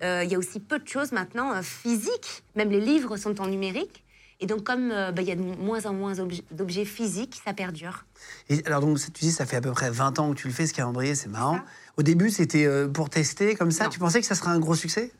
[0.02, 2.42] euh, il y a aussi peu de choses maintenant euh, physiques.
[2.56, 4.02] Même les livres sont en numérique.
[4.40, 7.40] Et donc, comme euh, bah, il y a de moins en moins obje- d'objets physiques,
[7.44, 8.04] ça perdure.
[8.48, 10.52] Et alors, donc, tu dis, ça fait à peu près 20 ans que tu le
[10.52, 11.60] fais, ce calendrier, c'est marrant.
[11.96, 13.84] Au début, c'était pour tester, comme ça.
[13.84, 13.90] Non.
[13.90, 15.12] Tu pensais que ça serait un gros succès?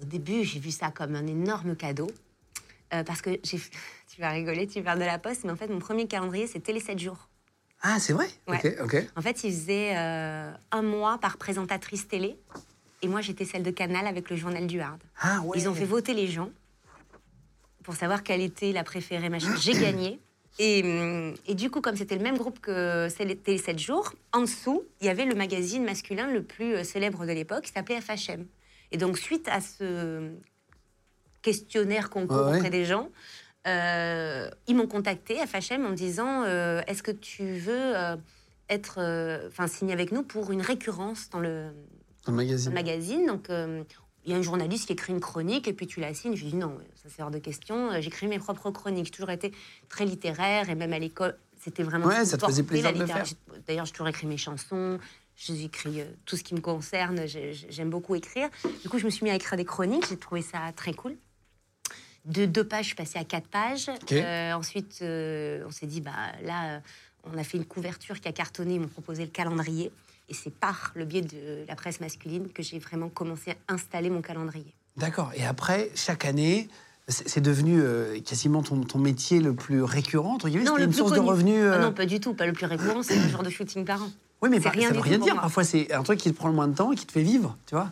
[0.00, 2.06] Au début, j'ai vu ça comme un énorme cadeau.
[2.90, 3.60] parce que j'ai.
[4.14, 6.72] Tu vas rigoler, tu parles de la poste, mais en fait, mon premier calendrier, c'était
[6.72, 7.27] les 7 jours.
[7.82, 8.28] Ah, c'est vrai?
[8.48, 8.58] Ouais.
[8.80, 9.06] Ok, ok.
[9.16, 12.36] En fait, ils faisaient euh, un mois par présentatrice télé.
[13.02, 15.00] Et moi, j'étais celle de Canal avec le journal du Hard.
[15.20, 15.58] Ah, ouais.
[15.58, 16.50] Ils ont fait voter les gens
[17.84, 19.28] pour savoir quelle était la préférée.
[19.28, 19.54] machin.
[19.56, 20.20] J'ai gagné.
[20.58, 23.08] Et, hum, et du coup, comme c'était le même groupe que
[23.46, 27.24] les 7 jours, en dessous, il y avait le magazine masculin le plus euh, célèbre
[27.26, 28.44] de l'époque, qui s'appelait FHM.
[28.90, 30.32] Et donc, suite à ce
[31.42, 32.56] questionnaire concours ouais.
[32.56, 33.08] auprès des gens,
[33.66, 38.16] ils m'ont contacté, FHM, en me disant euh, Est-ce que tu veux euh,
[38.68, 41.70] être, euh, enfin, signer avec nous pour une récurrence dans le,
[42.26, 42.70] Dans le magazine.
[42.72, 43.26] un magazine.
[43.26, 43.82] Donc, euh,
[44.24, 46.34] il y a un journaliste qui écrit une chronique et puis tu la signes.
[46.36, 47.92] Je lui dis non, ça c'est hors de question.
[47.92, 49.06] Euh, J'écris mes propres chroniques.
[49.06, 49.52] J'ai toujours été
[49.88, 52.06] très littéraire et même à l'école, c'était vraiment.
[52.06, 53.36] Ouais, ça te faisait plaisir la de le littérature.
[53.66, 54.98] D'ailleurs, j'ai toujours écrit mes chansons.
[55.36, 57.26] J'écris euh, tout ce qui me concerne.
[57.26, 58.48] J'ai- j'ai- J'aime beaucoup écrire.
[58.82, 60.06] Du coup, je me suis mis à écrire des chroniques.
[60.08, 61.16] J'ai trouvé ça très cool.
[62.24, 63.90] De deux pages, je suis passée à quatre pages.
[64.12, 66.12] Euh, ensuite, euh, on s'est dit, bah
[66.44, 66.78] là, euh,
[67.32, 68.74] on a fait une couverture qui a cartonné.
[68.74, 69.90] Ils m'ont proposé le calendrier.
[70.28, 74.10] Et c'est par le biais de la presse masculine que j'ai vraiment commencé à installer
[74.10, 74.74] mon calendrier.
[74.98, 75.30] D'accord.
[75.34, 76.68] Et après, chaque année,
[77.10, 80.64] C'est devenu euh, quasiment ton, ton métier le plus récurrent, entre guillemets?
[80.64, 81.30] Non, le une plus source de connu.
[81.30, 81.64] revenus.
[81.72, 84.02] Ah non, pas du tout, pas le plus récurrent, c'est un genre de shooting par
[84.02, 84.10] an.
[84.42, 85.34] oui, mais pas- rien ça du veut rien dire.
[85.36, 87.22] Parfois, c'est un truc qui te prend le moins de temps et qui te fait
[87.22, 87.90] vivre, tu vois?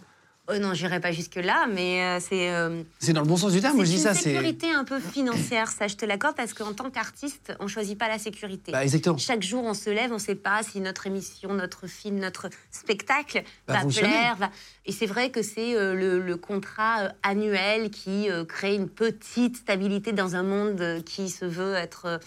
[0.49, 2.51] Oh non, j'irai pas jusque-là, mais euh, c'est.
[2.53, 3.74] euh, C'est dans le bon sens du terme.
[3.76, 4.22] Moi, je dis c'est ça, une c'est.
[4.30, 8.07] sécurité un peu financière, ça je te l'accorde, parce qu'en tant qu'artiste, on choisit pas
[8.09, 8.70] la sécurité.
[8.70, 9.18] Bah, exactement.
[9.18, 12.49] Chaque jour, on se lève, on ne sait pas si notre émission, notre film, notre
[12.70, 14.36] spectacle Va plaire.
[14.36, 14.51] va-
[14.84, 19.57] Et c'est vrai que c'est euh, le, le contrat euh, annuel qui crée une petite
[19.57, 22.20] stabilité dans un monde qui se veut être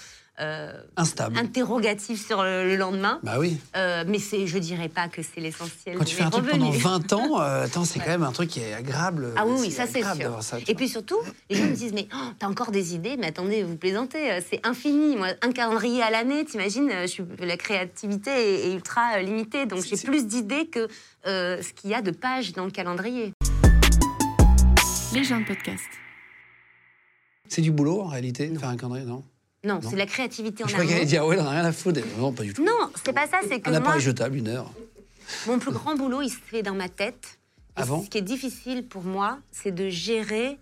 [0.97, 1.37] Instable.
[1.37, 3.19] interrogatif sur le, le lendemain.
[3.23, 3.57] Bah oui.
[3.75, 5.95] Euh, mais c'est, je dirais pas que c'est l'essentiel.
[5.97, 6.83] Quand de tu fais un truc pendant revenus.
[6.83, 9.33] 20 ans, euh, attends, c'est quand même un truc qui est agréable.
[9.35, 10.15] Ah oui, oui, ça c'est sûr.
[10.15, 10.75] d'avoir ça, tu Et vois.
[10.75, 11.19] puis surtout,
[11.49, 14.39] les gens me disent mais oh, t'as encore des idées Mais attendez, vous plaisantez, euh,
[14.47, 15.15] c'est infini.
[15.15, 18.31] Moi, un calendrier à l'année, t'imagines euh, je suis, La créativité
[18.69, 20.87] est, ultra euh, limitée, donc j'ai plus d'idées que
[21.27, 23.33] euh, ce qu'il y a de pages dans le calendrier.
[25.13, 25.83] Les gens de podcast.
[27.47, 29.23] C'est du boulot en réalité, faire un calendrier, non?
[29.63, 29.89] Non, Non.
[29.89, 31.03] c'est la créativité en Je amont.
[31.03, 31.99] dire, ouais, on n'a rien à foutre.
[32.17, 32.63] Non, pas du tout.
[32.63, 33.39] Non, c'est pas ça.
[33.47, 34.71] C'est que Un moi, appareil jetable, une heure.
[35.47, 37.39] mon plus grand boulot, il se fait dans ma tête.
[37.77, 40.57] Et Avant ce qui est difficile pour moi, c'est de gérer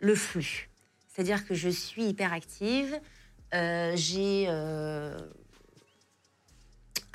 [0.00, 0.68] le flux.
[1.14, 2.98] C'est-à-dire que je suis hyperactive,
[3.54, 5.16] euh, j'ai euh,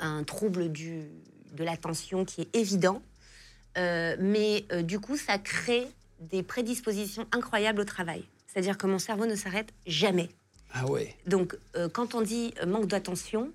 [0.00, 1.02] un trouble du,
[1.52, 3.02] de l'attention qui est évident,
[3.78, 5.86] euh, mais du coup, ça crée
[6.20, 8.24] des prédispositions incroyables au travail.
[8.46, 10.30] C'est-à-dire que mon cerveau ne s'arrête jamais.
[10.78, 11.16] Ah ouais.
[11.26, 13.50] Donc, euh, quand on dit euh, manque d'attention,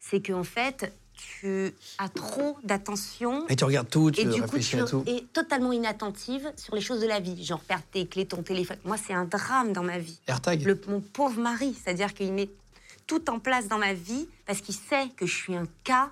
[0.00, 4.58] c'est qu'en fait, tu as trop d'attention Et tu regardes tout, tu et du coup,
[4.58, 5.04] tu à tout.
[5.06, 7.44] es totalement inattentive sur les choses de la vie.
[7.44, 8.78] Genre perdre tes clés, ton téléphone.
[8.84, 10.18] Moi, c'est un drame dans ma vie.
[10.26, 12.50] AirTag Le, mon pauvre mari, c'est-à-dire qu'il met
[13.06, 16.10] tout en place dans ma vie parce qu'il sait que je suis un cas.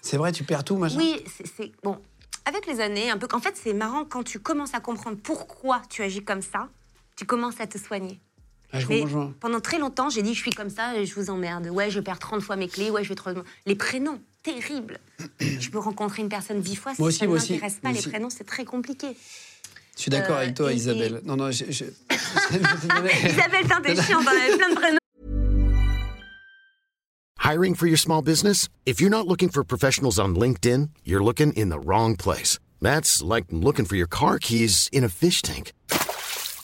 [0.00, 1.98] C'est vrai, tu perds tout, machin Oui, c'est- c'est bon.
[2.44, 3.28] Avec les années, un peu.
[3.32, 6.68] En fait, c'est marrant quand tu commences à comprendre pourquoi tu agis comme ça.
[7.16, 8.18] Tu commences à te soigner.
[8.74, 9.04] Ah, je Mais
[9.40, 11.66] pendant très longtemps, j'ai dit je suis comme ça je vous emmerde.
[11.68, 12.90] Ouais, je perds 30 fois mes clés.
[12.90, 13.30] Ouais, je vais trop.
[13.66, 14.98] Les prénoms, terrible.
[15.40, 16.94] je peux rencontrer une personne 10 fois.
[16.94, 18.08] Si Moi aussi, ça ne moi aussi, m'intéresse pas, moi les aussi.
[18.08, 19.08] prénoms, c'est très compliqué.
[19.96, 21.20] Je suis d'accord Euh, avec toi, et- Isabelle.
[21.22, 21.64] et- Non, non, je.
[21.70, 21.84] je-
[23.28, 24.98] Isabelle, t'es chiante, t'en avais plein de prénoms.
[27.44, 28.68] Hiring for your small business?
[28.86, 32.58] If you're not looking for professionals on LinkedIn, you're looking in the wrong place.
[32.80, 35.72] That's like looking for your car keys in a fish tank.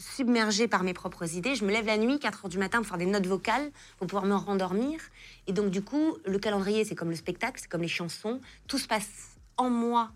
[0.00, 1.54] submergée par mes propres idées.
[1.54, 4.06] Je me lève la nuit, 4 heures du matin, pour faire des notes vocales, pour
[4.06, 4.98] pouvoir me rendormir.
[5.46, 8.40] Et donc, du coup, le calendrier, c'est comme le spectacle, c'est comme les chansons.
[8.66, 10.10] Tout se passe en moi.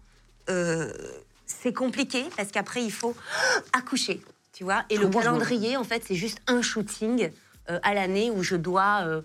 [0.49, 0.93] Euh,
[1.47, 3.14] c'est compliqué parce qu'après, il faut
[3.72, 4.22] accoucher,
[4.53, 4.85] tu vois.
[4.91, 7.30] Et le calendrier, en fait, c'est juste un shooting
[7.70, 9.22] euh, à l'année où je dois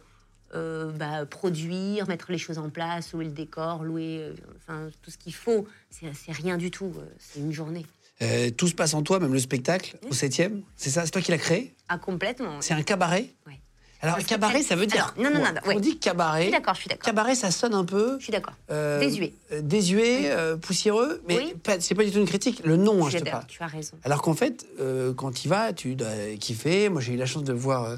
[0.53, 5.17] euh, bah, produire, mettre les choses en place, louer le décor, louer enfin, tout ce
[5.17, 5.65] qu'il faut.
[5.89, 7.85] C'est rien du tout, c'est une journée.
[8.21, 11.21] Euh, tout se passe en toi, même le spectacle, au 7 C'est ça C'est toi
[11.21, 12.59] qui l'as créé Ah, complètement.
[12.61, 13.59] C'est un cabaret Ouais.
[14.01, 15.13] Alors, Un cabaret, ça veut dire.
[15.17, 15.79] Alors, non, non, non, On ouais.
[15.81, 16.43] dit Je cabaret.
[16.43, 17.03] suis d'accord, je suis d'accord.
[17.05, 18.17] Cabaret, ça sonne un peu.
[18.19, 18.53] Je suis d'accord.
[18.71, 19.33] euh, Désuet.
[19.51, 21.53] euh, désuet, euh, poussiéreux, mais Oui.
[21.81, 22.61] c'est pas du tout une critique.
[22.65, 23.45] Le nom, hein, Je je suis te parle.
[23.47, 23.97] tu as raison.
[24.05, 26.07] Alors qu'en fait, euh, quand tu vas, tu dois
[26.39, 26.87] kiffer.
[26.87, 27.97] Moi, j'ai eu la chance de voir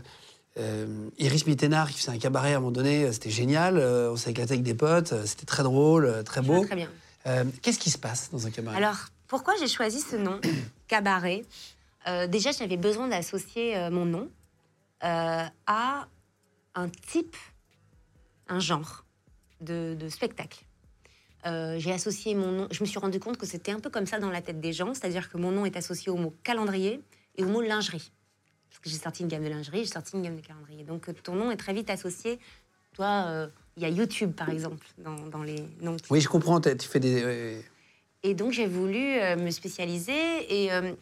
[1.20, 3.12] Iris Mittenard qui faisait un cabaret à un moment donné.
[3.12, 3.78] C'était génial.
[3.78, 5.14] on s'est éclaté avec des potes.
[5.26, 6.66] C'était très drôle, très beau.
[6.66, 6.90] très bien.
[7.62, 8.76] Qu'est-ce qui se passe dans un cabaret?
[8.78, 8.98] Alors,
[9.32, 10.42] pourquoi j'ai choisi ce nom,
[10.90, 11.44] cabaret?
[12.06, 14.30] Euh, Déjà, j'avais besoin d'associer euh, mon nom
[15.06, 16.08] euh, à
[16.76, 17.38] un type,
[18.50, 19.06] un genre
[19.62, 20.66] de, de spectacle.
[21.46, 22.68] J'ai associé mon nom.
[22.72, 24.74] Je me suis rendu compte que c'était un peu comme ça dans la tête des
[24.74, 27.02] gens, c'est-à-dire que mon nom est associé au mot calendrier
[27.38, 28.12] et au mot lingerie.
[28.70, 30.84] Parce que j'ai sorti une gamme de lingerie, j'ai sorti une gamme de calendrier.
[30.84, 32.38] Donc ton nom est très vite associé.
[32.94, 35.98] Toi, euh, il y a YouTube par exemple dans, dans les noms.
[36.12, 36.60] Oui, je comprends.
[36.62, 37.64] Tu fais des.
[38.24, 40.14] Et donc j'ai voulu euh, me spécialiser
[40.64, 40.94] et euh,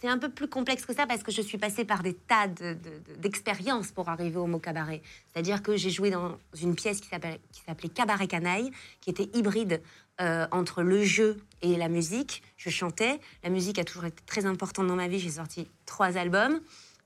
[0.00, 2.46] c'est un peu plus complexe que ça parce que je suis passée par des tas
[2.48, 5.00] de- de- de- d'expériences pour arriver au mot cabaret.
[5.32, 8.70] C'est-à-dire que j'ai joué dans une pièce qui s'appelait Cabaret Canaille,
[9.00, 9.80] qui était hybride
[10.20, 12.42] euh, entre le jeu et la musique.
[12.58, 13.18] Je chantais.
[13.42, 15.18] La musique a toujours été très importante dans ma vie.
[15.18, 16.60] J'ai sorti trois albums.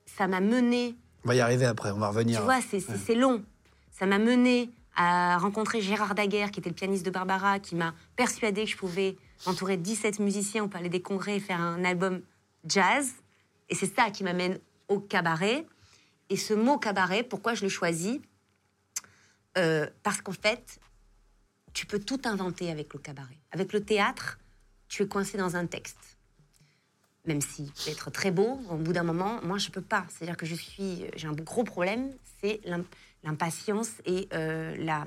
[0.04, 1.90] Ça m'a mené On va y arriver après.
[1.92, 2.38] On va revenir.
[2.40, 3.42] tu vois, c'est long.
[3.92, 7.94] Ça m'a mené à rencontrer Gérard Daguerre, qui était le pianiste de Barbara, qui m'a
[8.16, 9.16] persuadé que je pouvais
[9.46, 12.22] m'entourer de 17 musiciens au Palais des Congrès et faire un album
[12.66, 13.12] jazz.
[13.68, 14.58] Et c'est ça qui m'amène
[14.88, 15.66] au cabaret.
[16.30, 18.18] Et ce mot cabaret, pourquoi je le choisis?
[19.56, 20.78] Euh, Parce qu'en fait,
[21.72, 23.38] tu peux tout inventer avec le cabaret.
[23.52, 24.38] Avec le théâtre,
[24.88, 25.98] tu es coincé dans un texte.
[27.26, 30.06] Même si être très beau, au bout d'un moment, moi je peux pas.
[30.08, 32.10] C'est-à-dire que je suis, j'ai un gros problème,
[32.40, 32.84] c'est l'im-
[33.22, 35.04] l'impatience et euh, la,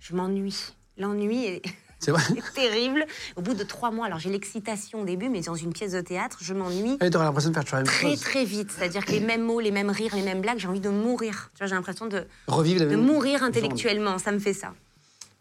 [0.00, 0.74] je m'ennuie.
[0.98, 1.62] L'ennui est,
[2.04, 2.22] C'est vrai.
[2.54, 3.06] terrible.
[3.36, 6.00] Au bout de trois mois, alors j'ai l'excitation au début, mais dans une pièce de
[6.00, 8.20] théâtre, je m'ennuie tu aurais l'impression de faire toujours la même très chose.
[8.20, 8.70] très vite.
[8.70, 11.50] C'est-à-dire que les mêmes mots, les mêmes rires, les mêmes blagues, j'ai envie de mourir.
[11.54, 14.18] Tu vois, j'ai l'impression de, Revivre la de même mourir intellectuellement.
[14.18, 14.74] Ça me fait ça.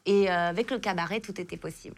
[0.06, 1.96] Et euh, avec le cabaret, tout était possible.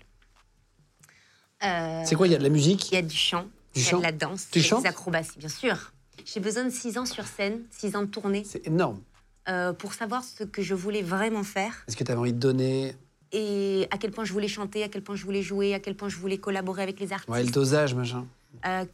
[1.63, 2.91] Euh, C'est quoi Il y a de la musique?
[2.91, 3.43] Il y a du chant,
[3.73, 4.83] Du il y a chant de la danse, Tu il y a chantes?
[4.83, 5.91] des acrobaties, bien sûr.
[6.25, 9.01] J'ai besoin de six ans sur scène, six ans de tournée, C'est énorme.
[9.49, 12.39] euh, pour savoir ce que je voulais vraiment faire Est-ce que tu avais envie de
[12.39, 12.95] donner
[13.31, 15.95] et à quel point je voulais chanter, à quel point je voulais jouer, à quel
[15.95, 17.29] point je voulais collaborer avec les artistes.
[17.29, 18.25] ouais, le dosage, machin
[18.65, 18.85] Euh,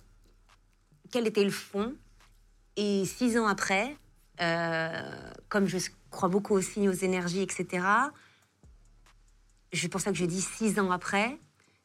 [1.11, 1.93] quel était le fond?
[2.77, 3.95] Et six ans après,
[4.41, 5.77] euh, comme je
[6.09, 7.85] crois beaucoup aux signes, aux énergies, etc.,
[9.73, 11.37] c'est pour ça que je dis six ans après,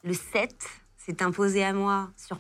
[0.03, 0.55] le 7
[0.97, 2.39] s'est imposé à moi sur.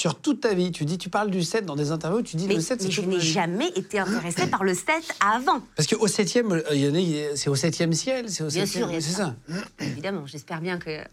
[0.00, 2.46] Sur toute ta vie, tu dis, tu parles du 7 dans des interviews, tu dis
[2.46, 4.86] Mais, le 7, mais c'est je n'ai jamais été intéressée par le 7
[5.20, 5.60] avant.
[5.76, 8.66] Parce qu'au 7e, euh, c'est au 7e ciel, c'est au Bien 7e.
[8.66, 9.36] sûr, il y a c'est ça.
[9.78, 11.04] Évidemment, j'espère bien que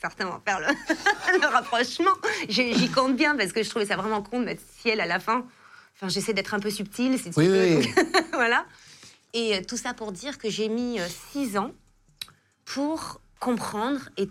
[0.00, 0.66] certains vont faire le,
[1.40, 2.12] le rapprochement.
[2.48, 5.18] J'y compte bien parce que je trouvais ça vraiment con de mettre ciel à la
[5.18, 5.44] fin.
[5.96, 7.18] Enfin, j'essaie d'être un peu subtile.
[7.18, 7.88] si tu Oui, veux, oui,
[8.32, 8.64] voilà.
[9.34, 11.72] Et euh, tout ça pour dire que j'ai mis euh, six ans
[12.64, 14.28] pour comprendre et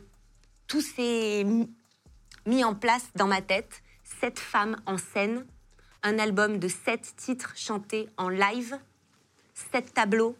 [0.68, 1.46] tout s'est
[2.46, 3.82] mis en place dans ma tête.
[4.22, 5.46] Sept femmes en scène,
[6.04, 8.78] un album de sept titres chantés en live,
[9.72, 10.36] sept tableaux.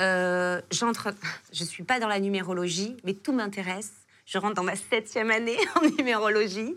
[0.00, 1.12] Euh, j'entre,
[1.52, 3.92] je suis pas dans la numérologie, mais tout m'intéresse.
[4.26, 6.74] Je rentre dans ma septième année en numérologie.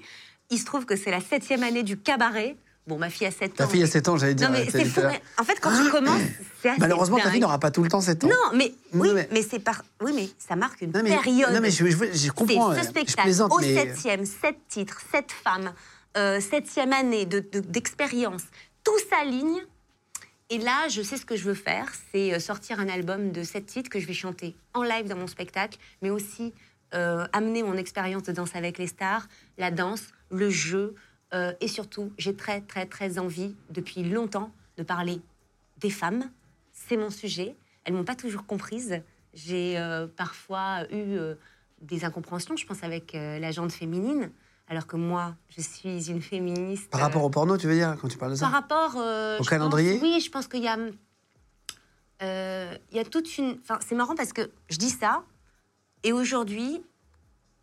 [0.50, 2.56] Il se trouve que c'est la septième année du cabaret.
[2.86, 3.56] Bon, ma fille a 7 ans.
[3.56, 4.50] Ta fille a 7 ans, j'allais dire.
[4.52, 5.00] Non, mais c'est fou.
[5.08, 6.20] mais En fait, quand tu commences,
[6.62, 8.28] c'est assez Malheureusement, ta fille n'aura pas tout le temps 7 ans.
[8.28, 9.86] Non, mais oui, Non, mais, mais- c'est par.
[10.02, 11.54] Oui, mais ça marque une Non, mais, période.
[11.54, 12.74] non, mais je, je- je comprends.
[12.74, 13.74] C'est euh, ce je spectacle plaisante, au mais.
[13.74, 15.72] septième, sept titres, sept femmes,
[16.18, 18.44] euh, septième année de- de- d'expérience.
[18.84, 19.62] Tout s'aligne.
[20.50, 23.44] Et là, je sais ce que je veux faire, c'est euh, sortir un album de
[23.44, 26.54] sept titres que je vais chanter en live dans mon spectacle, mais aussi
[26.94, 30.96] euh, amener mon expérience de danse avec les stars, la danse, le jeu,
[31.60, 35.20] et surtout, j'ai très très très envie depuis longtemps de parler
[35.80, 36.30] des femmes.
[36.74, 37.56] C'est mon sujet.
[37.86, 39.02] Elles m'ont pas toujours comprise.
[39.34, 39.76] J'ai
[40.16, 41.18] parfois eu
[41.82, 44.30] des incompréhensions, je pense, avec la gente féminine,
[44.68, 46.90] alors que moi, je suis une féministe.
[46.90, 48.94] Par euh, rapport au porno, tu veux dire, quand tu parles de ça par rapport
[48.98, 50.78] euh, Au calendrier pense- Oui, je pense qu'il y a,
[52.22, 53.58] euh, il y a toute une.
[53.62, 55.24] Enfin, c'est marrant parce que je dis ça
[56.04, 56.82] et aujourd'hui,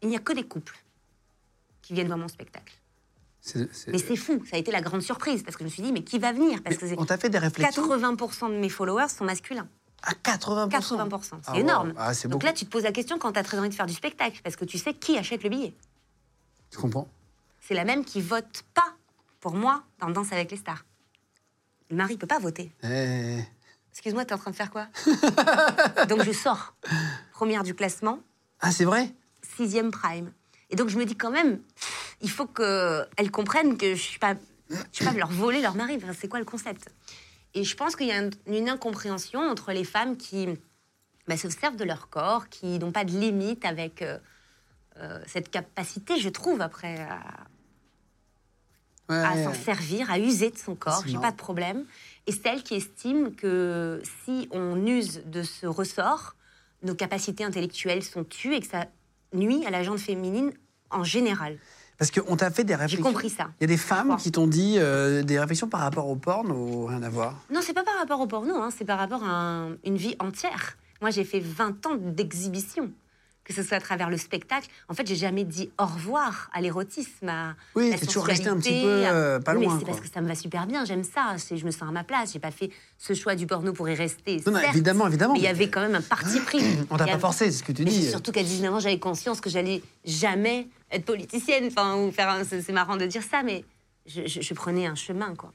[0.03, 0.77] il n'y a que des couples
[1.83, 2.75] qui viennent voir mon spectacle.
[3.89, 5.93] Mais c'est fou, ça a été la grande surprise parce que je me suis dit
[5.93, 6.63] mais qui va venir?
[6.63, 7.89] Parce que Mais On t'a fait des réflexions?
[7.89, 9.67] 80% de mes followers sont masculins.
[10.03, 10.69] à 80%.
[10.69, 11.59] 80%, c'est Ah, wow.
[11.59, 11.93] énorme.
[11.97, 12.47] Ah, c'est Donc beaucoup.
[12.47, 14.41] là, tu te poses la question quand tu as très envie de faire du spectacle
[14.45, 15.75] parce que tu sais qui achète le billet.
[16.73, 17.09] Je comprends.
[17.61, 18.95] C'est la même qui vote pas
[19.41, 20.85] pour moi dans Danse avec les stars.
[21.91, 22.73] Le mari peut pas voter.
[22.85, 23.41] Eh,
[23.93, 24.87] Excuse-moi, t'es en train de faire quoi?
[26.09, 26.75] Donc je sors.
[27.33, 28.21] Première du classement,
[28.61, 29.13] Ah, c'est vrai?
[29.57, 30.33] Sixième prime.
[30.71, 31.61] Et donc je me dis quand même,
[32.21, 34.35] il faut qu'elles comprennent que je suis pas,
[34.93, 35.97] je vais pas leur voler leur mari.
[35.97, 36.89] Enfin, c'est quoi le concept?
[37.55, 40.47] Et je pense qu'il y a un- une incompréhension entre les femmes qui
[41.27, 44.19] bah, se servent de leur corps, qui n'ont pas de limite avec euh,
[44.99, 47.21] euh, cette capacité, je trouve, après, à,
[49.09, 49.45] à Ouais.
[49.45, 51.85] s'en servir, à user de son corps, j'ai pas de problème.
[52.29, 56.37] Et celles qui estiment que si on use de ce ressort,
[56.85, 58.87] nos capacités intellectuelles sont tues et que ça
[59.35, 60.53] nuit à la gente féminine
[60.91, 61.59] en général.
[61.99, 63.03] Parce qu'on t'a fait des réflexions.
[63.03, 63.51] compris ça.
[63.61, 66.51] Il y a des femmes qui t'ont dit euh, des réflexions par rapport au porn
[66.51, 67.35] ou rien à voir?
[67.53, 70.15] Non, c'est pas par rapport au porno, hein, c'est par rapport à un- une vie
[70.21, 70.79] entière.
[71.03, 72.91] Moi, j'ai fait 20 ans d'exhibition,
[73.51, 74.69] que ce soit à travers le spectacle.
[74.89, 78.49] En fait, j'ai jamais dit au revoir à l'érotisme, à Oui, la t'es toujours resté
[78.49, 80.67] un petit peu, euh, pas Oui, loin, Mais c'est parce que ça me va super
[80.67, 81.35] bien, j'aime ça.
[81.55, 82.33] Je me sens à ma place.
[82.33, 84.41] J'ai pas fait ce choix du porno pour y rester.
[84.47, 85.33] Non, évidemment, évidemment.
[85.35, 86.63] Mais il y avait quand même un parti pris.
[86.91, 88.09] On t'a pas forcé, c'est ce que tu Mais dis.
[88.09, 91.67] surtout qu'à 19 ans, j'avais conscience que j'allais jamais être politicienne.
[91.67, 93.65] Enfin, ou faire c'est c'est marrant de dire ça, mais
[94.07, 95.53] je, je- je prenais un chemin, quoi.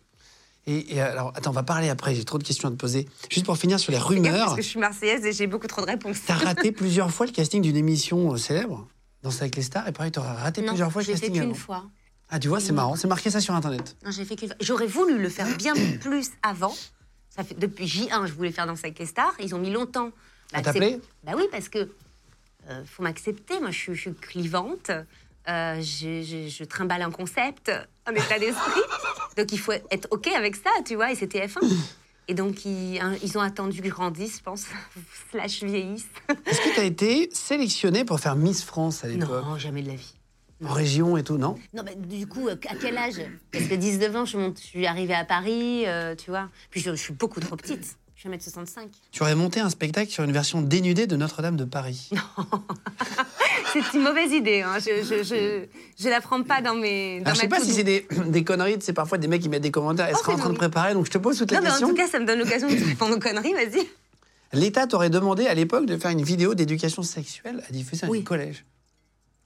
[0.68, 3.07] Et, et alors, attends, on va parler après, j'ai trop de questions à te poser.
[3.32, 5.82] Juste pour finir sur les rumeurs, Parce que je suis marseillaise et j'ai beaucoup trop
[5.82, 6.22] de réponses.
[6.26, 8.88] t'as raté plusieurs fois le casting d'une émission euh, célèbre,
[9.22, 11.28] Danse avec les stars, et pareil, t'auras raté Non, plusieurs fois le je l'ai fait
[11.28, 11.43] casting.
[11.43, 11.84] qu'une fois.
[12.30, 13.95] Ah, tu vois, c'est marrant, c'est marqué ça sur Internet.
[14.03, 14.57] Non, j'ai fait qu'une fois.
[14.59, 16.74] J'aurais voulu le faire bien plus avant.
[17.30, 19.36] Ça fait depuis J1, je voulais faire Danse avec les stars.
[19.39, 20.09] Ils ont mis longtemps.
[20.53, 21.89] À c'est- t'appeler Bah oui, parce que
[22.70, 23.59] euh, faut m'accepter.
[23.59, 24.89] Moi, je, suis- je suis clivante.
[25.47, 27.72] Euh, je, je- je trimballe un concept,
[28.06, 28.82] un état d'esprit.
[29.38, 31.60] Donc il faut être OK avec ça, tu vois, et c'est TF1.
[32.28, 34.66] Et donc ils, hein, ils ont attendu que je grandisse, je pense,
[35.32, 36.08] slash vieillisse.
[36.45, 39.89] Est-ce que tu as été sélectionnée pour faire Miss France à l'époque Non, jamais de
[39.89, 40.16] la vie.
[40.64, 41.56] En région et tout, non?
[41.74, 43.22] Non, mais du coup, euh, à quel âge?
[43.51, 46.49] Parce que 19 ans, je, monte, je suis arrivée à Paris, euh, tu vois.
[46.70, 47.97] Puis je, je suis beaucoup trop petite.
[48.26, 48.88] Je suis 1m65.
[49.11, 52.09] Tu aurais monté un spectacle sur une version dénudée de Notre-Dame de Paris.
[53.73, 54.61] C'est une mauvaise idée.
[54.61, 54.78] Hein.
[54.80, 55.65] Je, je, je,
[56.01, 57.19] je la prends pas dans mes.
[57.19, 59.49] Dans Alors, je sais pas si c'est des, des conneries, c'est parfois des mecs qui
[59.49, 60.57] mettent des commentaires, elle Oh, sera en train de non.
[60.59, 62.39] préparer, donc je te pose toutes les Non, mais en tout cas, ça me donne
[62.39, 63.86] l'occasion de répondre aux conneries, vas-y.
[64.53, 68.19] L'État t'aurait demandé à l'époque de faire une vidéo d'éducation sexuelle à diffuser dans Oui.
[68.19, 68.63] les collèges.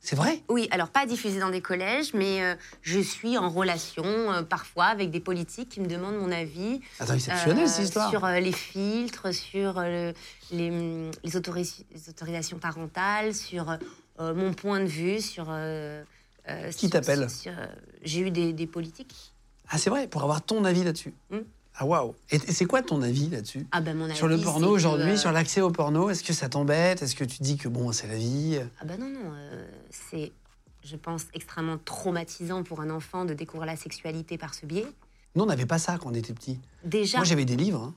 [0.02, 0.42] C'est vrai?
[0.48, 4.86] Oui, alors pas diffusé dans des collèges, mais euh, je suis en relation euh, parfois
[4.86, 6.80] avec des politiques qui me demandent mon avis.
[7.00, 8.10] Attends, exceptionnel euh, cette histoire.
[8.10, 10.14] Sur les filtres, sur le-
[10.52, 10.70] les,
[11.24, 13.78] les, autori- les autorisations parentales, sur
[14.20, 15.46] mon point de vue, sur.
[16.76, 17.28] Qui t'appelle?
[18.04, 19.34] J'ai eu des, des politiques.
[19.70, 21.14] Ah, c'est vrai, pour avoir ton avis là-dessus.
[21.30, 21.40] Hmm.
[21.82, 22.14] Ah, waouh.
[22.30, 23.66] Et, c'est quoi ton avis là-dessus?
[23.72, 27.02] Ah mon Sur le porno aujourd'hui, euh, sur l'accès au porno, est-ce que ça t'embête?
[27.02, 28.60] Est-ce que tu dis que bon, c'est la vie?
[28.82, 30.34] Ah ben non, non, euh, c'est,
[30.84, 34.86] je pense, extrêmement traumatisant pour un enfant de découvrir la sexualité par ce biais.
[35.36, 36.60] Nous, on n'avait pas ça quand on était petits.
[36.84, 37.82] Déjà, Moi, j'avais des livres.
[37.82, 37.94] hein.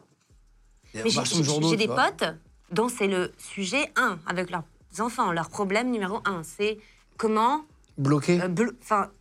[0.94, 2.10] Mais j'ai- j'ai des vois.
[2.12, 2.34] potes
[2.70, 4.62] dont c'est le sujet 1 avec leurs
[5.00, 5.32] enfants.
[5.32, 6.78] Leur problème numéro 1, c'est
[7.16, 7.62] comment.
[7.98, 8.40] Bloqués.
[8.40, 8.48] euh,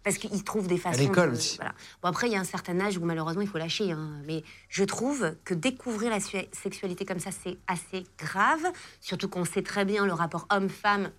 [0.03, 0.97] parce qu'ils trouvent des façons.
[0.99, 1.57] l'école de- aussi.
[1.57, 1.73] Voilà.
[2.01, 3.91] Bon, après, il y a un certain âge où malheureusement il faut lâcher.
[3.91, 4.09] hein.
[4.25, 8.61] Mais je trouve que découvrir la sexualité comme ça, c'est assez grave.
[9.01, 11.11] Surtout qu'on sait très bien le rapport homme-femme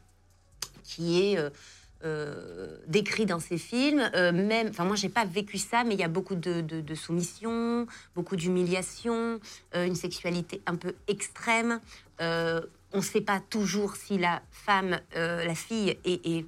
[0.84, 1.38] qui est.
[1.38, 1.50] euh,
[2.04, 6.00] euh, décrit dans ces films, Euh, même, enfin moi j'ai pas vécu ça, mais il
[6.00, 7.86] y a beaucoup de, de- de soumission,
[8.16, 9.38] beaucoup d'humiliation,
[9.76, 11.78] euh, une sexualité un peu extrême.
[12.18, 16.44] On ne sait pas toujours si la femme, la fille, est, est-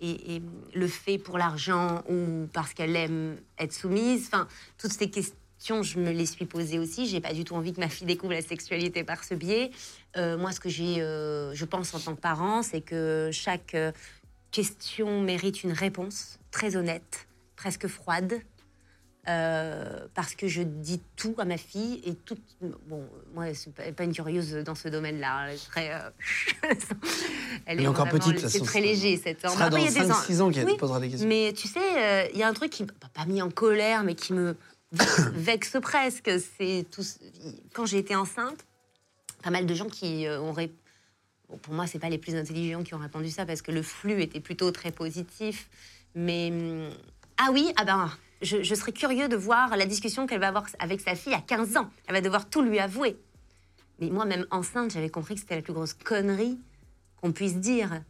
[0.00, 0.42] est-
[0.74, 4.26] le fait pour l'argent ou parce qu'elle aime être soumise.
[4.26, 4.46] Enfin,
[4.78, 7.06] toutes ces questions, je me les suis posées aussi.
[7.08, 9.70] J'ai pas du tout envie que ma fille découvre la sexualité par ce biais.
[10.16, 13.74] Euh, moi, ce que j'ai, euh, je pense en tant que parent, c'est que chaque
[13.74, 13.92] euh,
[14.50, 17.26] question mérite une réponse très honnête,
[17.56, 18.40] presque froide.
[19.28, 22.36] Euh, parce que je dis tout à ma fille et tout.
[22.86, 23.04] Bon,
[23.34, 25.48] moi, je suis pas une curieuse dans ce domaine-là.
[25.48, 25.92] Elle est très.
[25.92, 26.10] euh,
[26.62, 26.76] elle
[27.66, 29.90] Elle est encore vraiment- petite, toute C'est très léger, cette Après, dans il y a
[30.04, 31.28] des 5-6 ans qu'elle Oui, posera des questions.
[31.28, 34.02] mais tu sais, euh, il y a un truc qui m'a pas mis en colère,
[34.04, 34.56] mais qui me
[34.92, 36.30] vexe- presque.
[36.58, 37.02] C'est tout.
[37.74, 38.64] Quand j'ai été enceinte,
[39.42, 40.72] pas mal de gens qui euh, ont ré-
[41.50, 43.80] Bon, pour moi, c'est pas les plus intelligents qui ont répondu ça parce que le
[43.82, 45.68] flux était plutôt très positif.
[46.14, 46.90] Mais hum,
[47.38, 48.10] ah oui, ah ben,
[48.42, 51.76] je, serais curieux de voir la discussion qu'elle va avoir avec sa fille à 15
[51.76, 51.90] ans.
[52.06, 53.16] Elle va devoir tout lui avouer.
[54.00, 56.58] Mais moi, même enceinte, j'avais compris que c'était la plus grosse connerie
[57.20, 58.02] qu'on puisse dire.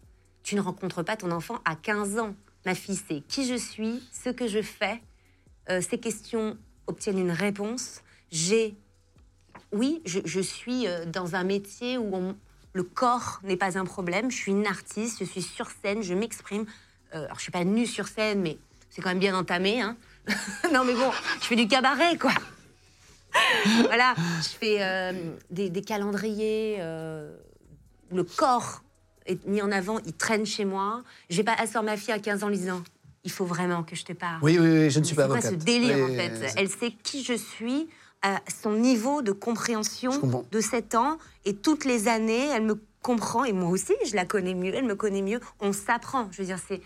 [0.42, 2.34] Tu ne rencontres pas ton enfant à 15 ans.
[2.66, 5.00] Ma fille sait qui je suis, ce que je fais.
[5.70, 8.02] Euh, ces questions obtiennent une réponse.
[8.30, 8.76] J'ai.
[9.72, 12.34] Oui, je, suis euh, dans un métier où
[12.72, 14.30] le corps n'est pas un problème.
[14.30, 16.64] Je suis une artiste, je suis sur scène, je m'exprime.
[17.14, 18.58] Euh, alors, je suis pas nue sur scène, mais
[18.90, 19.80] c'est quand même bien entamé.
[19.80, 19.96] Hein
[20.72, 21.10] non, mais bon,
[21.40, 22.32] je fais du cabaret, quoi.
[23.84, 25.12] voilà, je fais euh,
[25.50, 27.36] des, des calendriers euh,
[28.10, 28.82] où le corps
[29.26, 31.02] est mis en avant, il traîne chez moi.
[31.28, 32.82] Je vais pas asseoir ma fille à 15 ans en lui disant
[33.24, 34.38] il faut vraiment que je te parle.
[34.42, 35.50] Oui, oui, oui, je ne suis pas avocate.
[35.50, 37.88] ce délire Oui, en fait Elle sait qui je suis,
[38.22, 40.10] à son niveau de compréhension
[40.50, 44.24] de 7 ans, et toutes les années, elle me comprend, et moi aussi, je la
[44.24, 46.28] connais mieux, elle me connaît mieux, on s'apprend.
[46.32, 46.80] Je veux dire, c'est-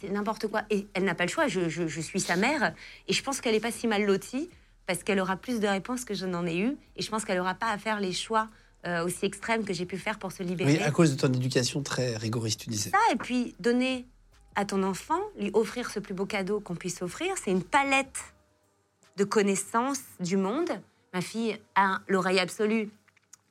[0.00, 0.62] C'est n'importe quoi.
[0.70, 1.48] Et elle n'a pas le choix.
[1.48, 2.74] Je, je- je suis sa mère.
[3.08, 4.50] Et je pense qu'elle n'est pas si mal lotie
[4.86, 6.76] parce qu'elle aura plus de réponses que je n'en ai eu.
[6.96, 8.48] Et je pense qu'elle n'aura pas à faire les choix
[8.86, 11.32] euh, aussi extrêmes que j'ai pu faire pour se libérer Oui, à cause de ton
[11.32, 12.90] éducation très rigoriste, tu disais.
[12.90, 14.06] ça et puis donner
[14.54, 18.20] à ton enfant, lui offrir ce plus beau cadeau qu'on puisse offrir, c'est une palette
[19.16, 20.70] de connaissances du monde.
[21.14, 22.90] Ma fille a l'oreille absolue.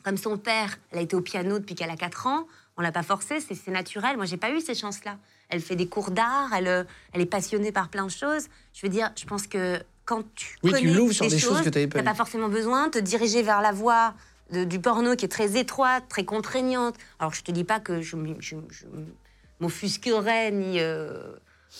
[0.03, 2.47] Comme son père, elle a été au piano depuis qu'elle a 4 ans.
[2.77, 4.15] On l'a pas forcée, c'est c'est naturel.
[4.17, 5.17] Moi, j'ai pas eu ces chances-là.
[5.49, 6.83] Elle fait des cours d'art, elle, euh,
[7.13, 8.47] elle est passionnée par plein de choses.
[8.73, 11.69] Je veux dire, je pense que quand tu Oui, tu l'ouvres sur des choses que
[11.69, 14.13] t'avais pas pas forcément besoin de te diriger vers la voie
[14.51, 16.95] de- du porno qui est très étroite, très contraignante.
[17.19, 18.85] Alors, je te dis pas que je, je- je
[19.59, 21.33] m'offusquerais ni euh,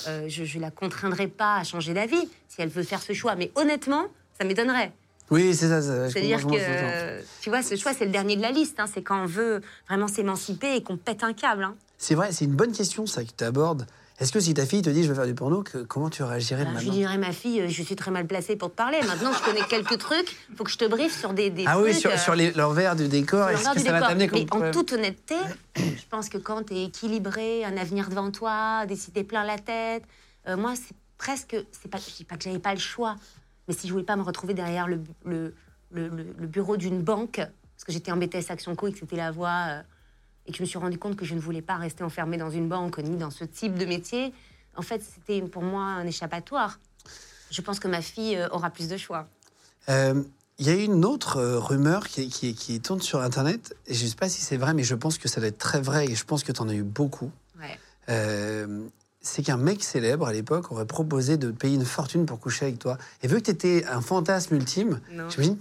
[0.08, 3.36] euh, je, je la contraindrais pas à changer d'avis si elle veut faire ce choix.
[3.36, 4.06] Mais honnêtement,
[4.40, 4.92] ça m'étonnerait.
[5.32, 5.82] Oui, c'est ça.
[5.82, 8.52] ça je C'est-à-dire que, je je tu vois, ce choix, c'est le dernier de la
[8.52, 8.80] liste.
[8.80, 8.86] hein.
[8.92, 11.64] C'est quand on veut vraiment s'émanciper et qu'on pète un câble.
[11.64, 11.76] hein.
[11.98, 13.88] C'est vrai, c'est une bonne question, ça, que tu abordes.
[14.20, 16.24] Est-ce que si ta fille te dit je veux faire du porno, que- comment tu
[16.24, 16.94] réagirais Alors, je maintenant?
[16.94, 18.98] dirais, ma fille, euh, je suis très mal placée pour te parler.
[19.06, 20.38] Maintenant, je connais quelques trucs.
[20.50, 21.86] Il faut que je te briefe sur des, des Ah trucs.
[21.86, 24.72] oui, sur, euh, sur l'envers du décor, est-ce que ça va t'amener comme Mais en
[24.72, 25.36] toute honnêteté,
[25.76, 29.58] je pense que quand tu es équilibré, un avenir devant toi, des idées plein la
[29.58, 30.04] tête,
[30.48, 31.58] euh, moi, c'est presque.
[31.92, 33.16] Pas, je dis pas que j'avais pas le choix,
[33.68, 35.54] Mais si je voulais pas me retrouver derrière le, le,
[35.92, 39.32] le- bureau d'une banque, parce que j'étais en BTS Action Co et que c'était la
[39.32, 39.82] voie, euh,
[40.46, 42.52] et que je me suis rendu compte que je ne voulais pas rester enfermée dans
[42.52, 44.34] une banque ni dans ce type de métier,
[44.76, 46.80] en fait, c'était pour moi un échappatoire.
[47.50, 49.28] Je pense que ma fille euh, aura plus de choix.
[49.90, 50.22] Euh,
[50.60, 54.10] Il y a une autre rumeur qui, qui, qui tourne sur Internet, et je ne
[54.10, 56.16] sais pas si c'est vrai, mais je pense que ça doit être très vrai, et
[56.16, 57.32] je pense que tu en as eu beaucoup.
[57.60, 57.80] Ouais.
[58.10, 58.86] Euh,
[59.26, 62.66] c'est qu'un mec célèbre à l'époque aurait proposé de te payer une fortune pour coucher
[62.66, 62.98] avec toi.
[63.24, 65.00] Et vu que tu étais un fantasme ultime,
[65.30, 65.58] j'imagine.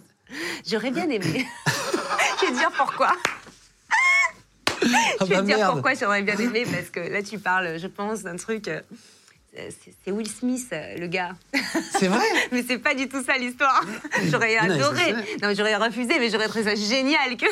[0.67, 1.47] J'aurais bien aimé.
[1.67, 3.13] je vais te dire pourquoi.
[4.83, 4.87] Ah
[5.21, 5.73] Je vais bah te dire merde.
[5.73, 8.69] pourquoi j'aurais bien aimé, parce que là, tu parles, je pense, d'un truc.
[8.69, 8.81] euh,
[10.05, 11.33] c'est Will Smith, euh, le gars.
[11.99, 13.83] C'est vrai Mais c'est pas du tout ça l'histoire.
[14.31, 15.15] J'aurais adoré.
[15.43, 17.37] Non, j'aurais refusé, mais j'aurais trouvé ça génial.
[17.37, 17.47] Que...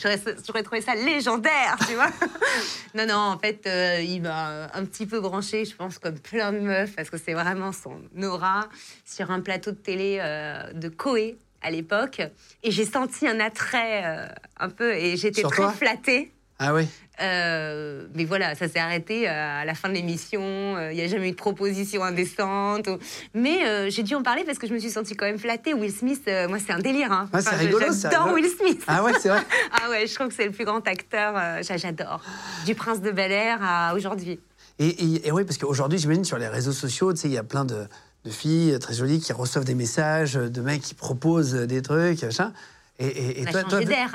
[0.00, 2.10] J'aurais, trouvé ça légendaire, tu vois.
[2.94, 6.52] Non, non, en fait, euh, il m'a un petit peu branché, je pense, comme plein
[6.52, 8.68] de meufs, parce que c'est vraiment son aura,
[9.04, 12.22] sur un plateau de télé euh, de Coé à l'époque.
[12.62, 14.26] Et j'ai senti un attrait euh,
[14.58, 16.33] un peu, et j'étais très flattée.
[16.58, 16.86] Ah oui
[17.20, 20.40] Euh, mais voilà, ça s'est arrêté euh, à la fin de l'émission.
[20.42, 22.88] Euh, Il n'y a jamais eu de proposition indécente.
[23.34, 25.74] Mais euh, j'ai dû en parler parce que je me suis sentie quand même flattée.
[25.74, 27.12] Will Smith, euh, moi, c'est un délire.
[27.12, 27.28] Hein.
[27.32, 28.32] Ouais, rigolo, c'est J'adore.
[28.34, 28.82] Will Smith.
[28.86, 29.42] Ah ouais, c'est vrai
[29.72, 31.34] Ah ouais, je trouve que c'est le plus grand acteur.
[31.62, 32.20] j'a- J'adore.
[32.66, 34.38] Du Prince de Bel Air à aujourd'hui.
[34.78, 37.38] Et, et- et oui, parce qu'aujourd'hui, j'imagine, sur les réseaux sociaux, tu sais, il y
[37.38, 37.86] a plein de,
[38.24, 42.52] de filles très jolies qui reçoivent des messages, de mecs qui proposent des trucs, machin.
[42.98, 44.10] Et, et, et On a toi, changé d'air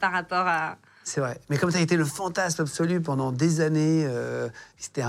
[0.00, 0.76] par rapport à.
[1.04, 1.38] C'est vrai.
[1.50, 4.48] Mais comme tu as été le fantasme absolu pendant des années, euh,
[4.78, 5.06] etc.,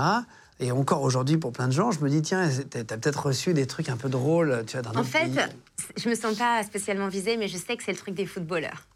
[0.58, 3.52] et encore aujourd'hui pour plein de gens, je me dis, tiens, tu as peut-être reçu
[3.52, 5.38] des trucs un peu drôles, tu vois, dans En fait, pays.
[5.98, 8.86] je me sens pas spécialement visée, mais je sais que c'est le truc des footballeurs.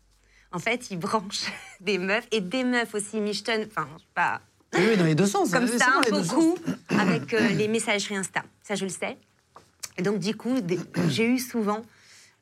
[0.53, 3.66] En fait, ils branchent des meufs et des meufs aussi michetonnes.
[3.70, 4.40] Enfin, pas.
[4.74, 5.51] Oui, dans les deux sens.
[5.51, 6.57] comme hein, ça, les deux beaucoup,
[6.88, 8.42] avec euh, les messageries Insta.
[8.62, 9.18] Ça, je le sais.
[9.98, 10.57] Et donc, du coup,
[11.09, 11.82] j'ai eu souvent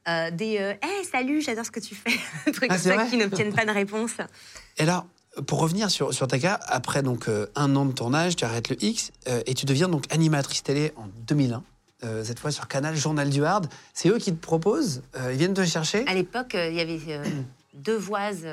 [0.09, 2.11] euh, des euh, Hey, salut, j'adore ce que tu fais»,
[2.52, 4.12] trucs Ah, qui n'obtiennent pas de réponse.
[4.78, 5.06] Et alors,
[5.46, 8.68] pour revenir sur, sur ta cas, après donc euh, un an de tournage, tu arrêtes
[8.70, 9.12] le X
[9.46, 11.62] et tu deviens donc animatrice télé en 2001.
[12.04, 13.68] euh, cette fois sur Canal Journal du Hard.
[13.92, 16.06] C'est eux qui te proposent, euh, ils viennent te chercher.
[16.06, 17.00] À l'époque, euh, il y avait
[17.74, 18.46] deux voises.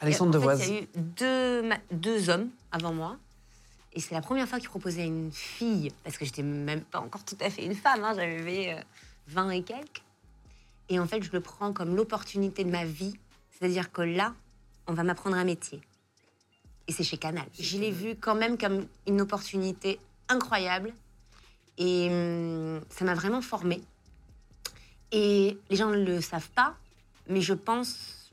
[0.00, 0.66] Alexandre Devoise.
[0.68, 3.16] Il y a eu deux, deux hommes avant moi.
[3.92, 7.00] Et c'est la première fois qu'ils proposaient à une fille, parce que j'étais même pas
[7.00, 8.80] encore tout à fait une femme, hein, j'avais euh,
[9.28, 10.02] 20 et quelques.
[10.90, 13.14] Et en fait, je le prends comme l'opportunité de ma vie.
[13.50, 14.34] C'est-à-dire que là,
[14.86, 15.80] on va m'apprendre un métier.
[16.88, 17.46] Et c'est chez Canal.
[17.58, 20.92] Je l'ai vu quand même comme une opportunité incroyable.
[21.78, 23.82] Et hum, ça m'a vraiment formée.
[25.12, 26.74] Et les gens ne le savent pas,
[27.28, 28.32] mais je pense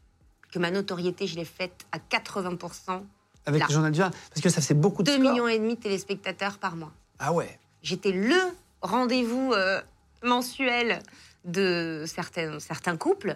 [0.52, 3.04] que ma notoriété, je l'ai faite à 80%.
[3.46, 3.68] Avec là.
[3.68, 4.16] le Journal du Hard.
[4.30, 5.32] Parce que ça fait beaucoup de 2 scores.
[5.32, 6.92] millions et demi de téléspectateurs par mois.
[7.20, 7.60] Ah ouais.
[7.84, 8.36] J'étais le
[8.82, 9.82] rendez-vous euh,
[10.24, 11.00] mensuel
[11.48, 13.36] de certains, certains couples,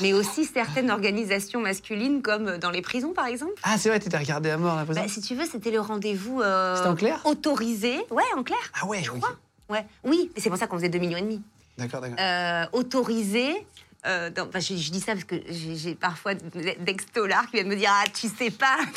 [0.00, 3.52] mais aussi certaines organisations masculines, comme dans les prisons, par exemple.
[3.62, 5.02] Ah, c'est vrai, t'étais regardé à mort, j'ai l'impression.
[5.02, 7.20] Bah, si tu veux, c'était le rendez-vous euh, C'était en clair?
[7.24, 7.96] autorisé.
[8.10, 8.58] Ouais, en clair.
[8.80, 9.36] Ah ouais, je crois.
[9.68, 9.84] Ouais.
[10.04, 11.42] Oui, mais c'est pour ça qu'on faisait 2 millions et demi.
[11.76, 12.16] D'accord, d'accord.
[12.20, 13.66] euh, autorisé.
[14.06, 17.76] euh, dans- enfin, je, je dis ça parce que j'ai parfois d'ex-tolards qui viennent me
[17.76, 18.76] dire Ah, tu sais pas.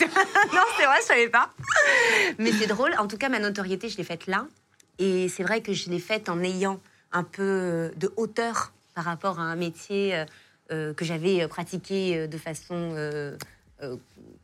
[0.53, 1.51] non, c'est vrai, je savais pas.
[2.37, 2.93] Mais c'est drôle.
[2.99, 4.45] En tout cas, ma notoriété, je l'ai faite là.
[4.97, 6.79] Et c'est vrai que je l'ai faite en ayant
[7.11, 10.25] un peu de hauteur par rapport à un métier euh,
[10.71, 13.35] euh, que j'avais pratiqué euh, de façon euh,
[13.81, 13.95] euh,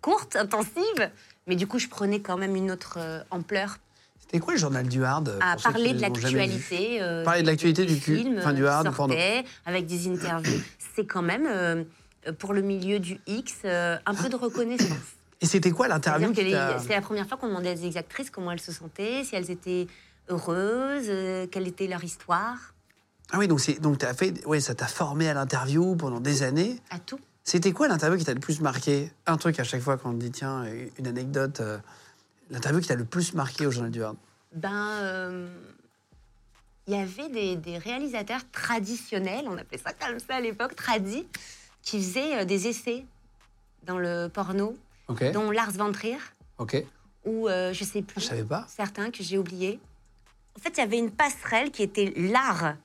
[0.01, 1.09] courte, intensive.
[1.47, 3.78] Mais du coup, je prenais quand même une autre euh, ampleur
[4.20, 7.01] C'était quoi le Journal du Hard euh, à qui parler de l'actualité.
[7.01, 10.61] euh, Parler de l'actualité du cul, enfin, du hard, euh, sortaient, avec des interviews.
[10.95, 11.84] C'est quand même, euh,
[12.39, 14.89] pour le milieu du X, euh, un peu de reconnaissance.
[15.41, 18.59] Et c'était quoi l'interview C'était la première fois qu'on demandait à des actrices comment elles
[18.61, 19.86] se sentaient, si elles étaient
[20.30, 22.58] heureuses, euh, quelle était leur histoire,
[23.32, 24.46] Ah oui, donc, donc t'as fait...
[24.46, 26.80] ouais, ça t'a formé à l'interview pendant des années.
[26.90, 27.20] à tout.
[27.44, 29.12] C'était quoi l'interview qui t'a le plus marqué?
[29.28, 30.66] Un truc à chaque fois quand on te dit, tiens,
[30.98, 31.60] une anecdote.
[31.60, 31.78] euh,
[32.50, 34.18] l'interview qui t'a le plus marqué au Journal du Hard.
[34.56, 34.72] Ben,
[35.02, 35.48] euh,
[36.88, 41.28] il y avait des, des réalisateurs traditionnels, on appelait ça comme ça à l'époque, tradis,
[41.84, 43.06] qui faisaient euh, des essais
[43.84, 44.76] dans le porno,
[45.34, 46.18] dont Lars von Trier.
[46.58, 46.84] Ok.
[47.26, 48.22] ou euh, je sais plus.
[48.22, 48.66] Je savais pas.
[48.70, 49.80] Certains que j'ai oubliés.
[50.58, 52.76] En fait, il y avait une passerelle qui était l'art,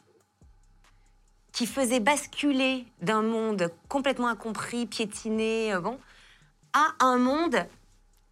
[1.52, 5.98] qui faisait basculer d'un monde complètement incompris, piétiné, euh, bon,
[6.72, 7.56] à un monde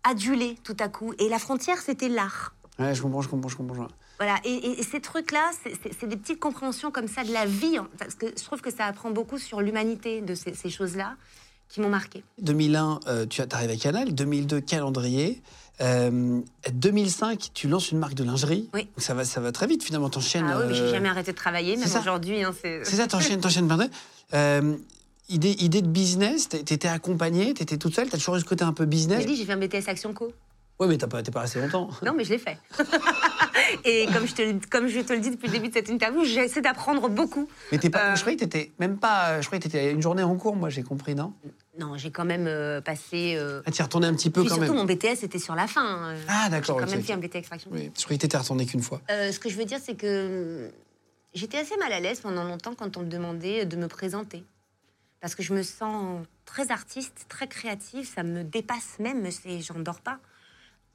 [0.05, 1.13] adulé tout à coup.
[1.19, 2.55] Et la frontière, c'était l'art.
[2.79, 3.89] Ouais, je comprends, je comprends, je comprends.
[4.19, 7.79] Voilà, et, et- et ces trucs-là, c'est- des petites compréhensions comme ça de la vie,
[7.99, 11.17] parce que je trouve que ça apprend beaucoup sur l'humanité de ces, ces choses-là.
[11.71, 12.25] qui m'ont marqué.
[12.39, 14.15] 2001, euh, tu arrives à Canal.
[14.15, 15.43] 2002, calendrier.
[15.81, 16.41] Euh,
[16.73, 18.69] 2005, tu lances une marque de lingerie.
[18.75, 18.83] Oui.
[18.85, 20.11] Donc ça va, ça va très vite finalement.
[20.11, 20.47] T'enchaînes.
[20.49, 22.43] Ah oui, mais j'ai euh, jamais arrêté de travailler, même aujourd'hui.
[22.43, 22.85] hein, c'est...
[22.85, 23.69] Ça, t'enchaînes, t'enchaînes.
[24.35, 24.77] Euh,
[25.29, 28.65] idée, idée de business, t'é- t'étais accompagnée, t'étais toute seule, t'as toujours eu ce côté
[28.65, 29.21] un peu business.
[29.21, 30.33] J'ai dit, j'ai fait un BTS Action Co.
[30.81, 31.89] Ouais, mais t'as pas, t'es pas resté longtemps.
[32.05, 32.57] Non, mais je l'ai fait.
[33.85, 35.89] Et comme je, te, le- comme je te le dis depuis le début de cette
[35.89, 37.49] interview, j'essaie d'apprendre beaucoup.
[37.73, 38.13] Mais t'es pas.
[38.13, 38.15] Euh.
[38.15, 39.41] Je croyais que t'étais même pas.
[39.41, 41.33] Je croyais que t'étais une journée en cours, moi, j'ai compris, non?
[41.79, 43.35] Non, j'ai quand même euh, passé.
[43.37, 44.87] euh, Ah, t'y es retourné un petit peu Puis quand surtout, même.
[44.87, 46.11] mon BTS était sur la fin.
[46.13, 46.77] euh, Ah, J'ai d'accord.
[46.79, 47.05] quand ok, même ok.
[47.07, 47.71] fait un BTS Extraction.
[47.73, 49.01] Oui, je croyais que t'étais retourné qu'une fois.
[49.11, 50.73] Euh, ce que je veux dire, c'est que hum,
[51.35, 54.45] j'étais assez mal à l'aise pendant longtemps quand on me demandait de me présenter.
[55.21, 59.29] Parce que je me sens très artiste, très créative, ça me dépasse même,
[59.61, 60.19] j'en dors pas,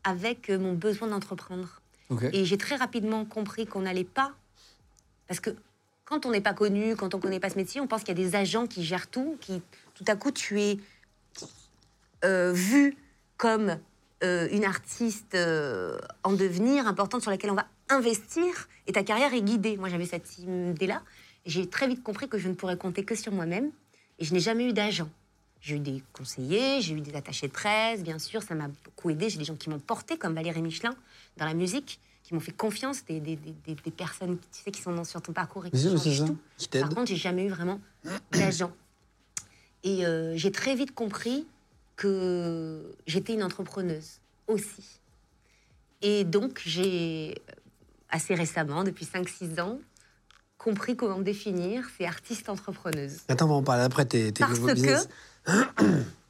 [0.03, 1.81] avec euh, mon besoin d'entreprendre.
[2.31, 4.33] Et j'ai très rapidement compris qu'on n'allait pas.
[5.27, 5.49] Parce que
[6.05, 8.17] quand on n'est pas connu, quand on ne connaît pas ce métier, on pense qu'il
[8.17, 9.61] y a des agents qui gèrent tout, qui
[9.95, 10.77] tout à coup tu es
[12.23, 12.95] euh, vue
[13.37, 13.77] comme
[14.23, 19.33] euh, une artiste euh, en devenir importante sur laquelle on va investir et ta carrière
[19.33, 19.75] est guidée.
[19.75, 21.01] Moi j'avais cette idée-là.
[21.45, 23.71] et J'ai très vite compris que je ne pourrais compter que sur moi-même
[24.19, 25.09] et je n'ai jamais eu d'agent.
[25.63, 29.09] J'ai eu des conseillers, j'ai eu des attachés de presse, bien sûr, ça m'a beaucoup
[29.09, 29.29] aidé.
[29.29, 30.93] J'ai des gens qui m'ont porté, comme Valérie Michelin,
[31.37, 34.81] dans la musique, qui m'ont fait confiance, des, des, des- des- personnes tu sais, qui
[34.81, 36.37] sont dans- sur ton parcours et qui c'est changent tout.
[36.57, 37.79] Qui Par contre, j'ai jamais eu vraiment
[38.31, 38.73] d'agent.
[39.85, 41.47] Et euh, j'ai très vite compris
[41.95, 44.99] que j'étais une entrepreneuse aussi.
[46.01, 47.53] Et donc, j'ai euh,
[48.09, 49.79] assez récemment, depuis 5-6 ans,
[50.57, 53.19] compris comment me définir, c'est artiste entrepreneuse.
[53.29, 55.07] Attends, on va en parler après, tes, tes Parce nouveaux que business.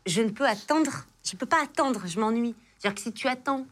[0.05, 0.91] Je ne peux attendre,
[1.23, 2.55] je ne peux pas attendre, je m'ennuie.
[2.79, 3.65] C'est-à-dire que si tu attends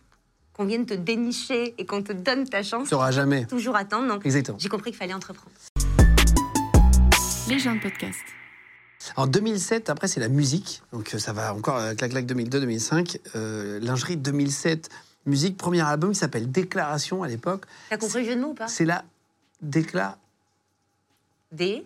[0.54, 3.46] qu'on vienne te dénicher et qu'on te donne ta chance, Tu n'auras jamais.
[3.46, 4.08] toujours attendre.
[4.08, 4.58] Donc, Exactement.
[4.60, 5.52] j'ai compris qu'il fallait entreprendre.
[7.48, 8.20] Les gens de podcast.
[9.16, 10.84] En 2007, après, c'est la musique.
[10.94, 13.18] Donc, euh, ça va encore euh, clac-clac 2002-2005.
[13.36, 14.90] Euh, lingerie 2007,
[15.26, 15.58] musique.
[15.58, 17.66] Premier album qui s'appelle Déclaration à l'époque.
[17.90, 18.68] T'as compris le jeu de mots ou pas?
[18.68, 19.04] C'est la
[19.62, 20.18] décla.
[21.52, 21.84] Des.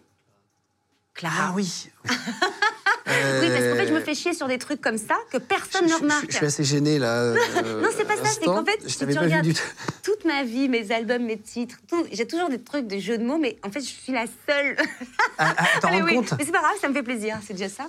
[1.14, 1.36] Clara.
[1.50, 1.90] Ah oui.
[2.04, 2.12] Oui,
[3.06, 5.88] parce qu'en fait, je me Euh, fais chier sur des trucs comme ça que personne
[5.88, 6.26] je- ne remarque.
[6.28, 7.22] Je, je suis assez gêné là.
[7.22, 7.36] euh,
[7.82, 9.48] Non, c'est pas ça, c'est qu'en fait, je si tu pas regardes
[10.04, 11.78] toute ma vie, mes albums, mes titres,
[12.12, 14.76] j'ai toujours des trucs de jeux de mots, mais en fait, je suis la seule.
[15.38, 16.34] Ah, ah, t'en Mais rends oui, compte?
[16.40, 17.88] Mais c'est pas grave, ça me fait plaisir, c'est déjà ça.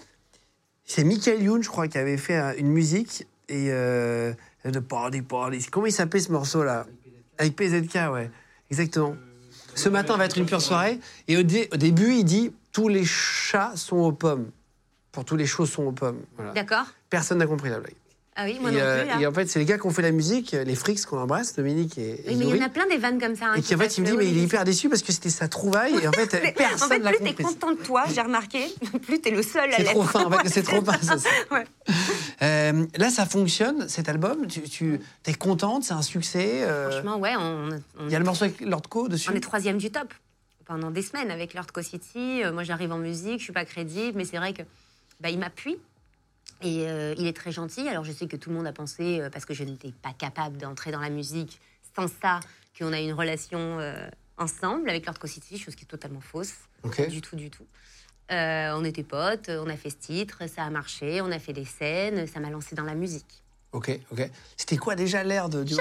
[0.84, 4.32] C'est Michael Youn, je crois, qui avait fait euh, une musique et euh,
[4.64, 5.64] de party party.
[5.70, 6.86] Comment il s'appelait ce morceau là
[7.38, 8.30] Avec PZK, ouais,
[8.70, 9.16] exactement.
[9.76, 10.98] Ce matin va être une pure soirée
[11.28, 14.50] et au, dé- au début il dit tous les chats sont aux pommes.
[15.16, 16.20] Pour tous les chats sont aux pommes.
[16.36, 16.52] Voilà.
[16.52, 17.94] D'accord Personne n'a compris la blague.
[18.38, 19.20] Ah oui, moi et, non euh, plus, là.
[19.22, 21.54] et en fait, c'est les gars qui ont fait la musique, les Frix qu'on embrasse,
[21.56, 23.46] Dominique et, Oui, mais il y en a plein des vannes comme ça.
[23.46, 25.10] hein, Et qui en fait, il me dit, mais il est hyper déçu parce que
[25.10, 28.20] c'était sa trouvaille et en fait, personne en fait, plus t'es content de toi, j'ai
[28.20, 28.66] remarqué,
[29.06, 29.92] plus t'es le seul à C'est l'être.
[29.92, 30.98] trop fin, en fait, c'est trop fin.
[31.00, 31.16] ça.
[31.50, 31.64] Ouais.
[32.42, 34.46] Euh, là, ça fonctionne, cet album?
[34.48, 36.62] Tu, tu es contente, c'est un succès.
[36.62, 37.32] euh, Franchement, ouais,
[38.02, 39.30] Il y a le morceau avec Lord Co dessus?
[39.32, 40.12] on est troisième du top
[40.66, 42.42] pendant des semaines avec Lord Co City.
[42.52, 44.60] Moi, j'arrive en musique, je suis pas crédible, mais c'est vrai que
[45.20, 45.78] bah, il m'appuie.
[46.62, 47.88] Et euh, il est très gentil.
[47.88, 50.12] Alors, je sais que tout le monde a pensé, euh, parce que je n'étais pas
[50.12, 51.60] capable d'entrer dans la musique
[51.94, 52.40] sans ça,
[52.78, 54.08] qu'on a une relation euh,
[54.38, 56.54] ensemble avec Lord City, chose qui est totalement fausse.
[57.08, 57.66] Du tout, du tout.
[58.30, 61.64] On était potes, on a fait ce titre, ça a marché, on a fait des
[61.64, 63.42] scènes, ça m'a lancé dans la musique.
[63.72, 64.30] Ok, ok.
[64.56, 65.64] C'était quoi déjà l'air de.
[65.66, 65.76] J'aime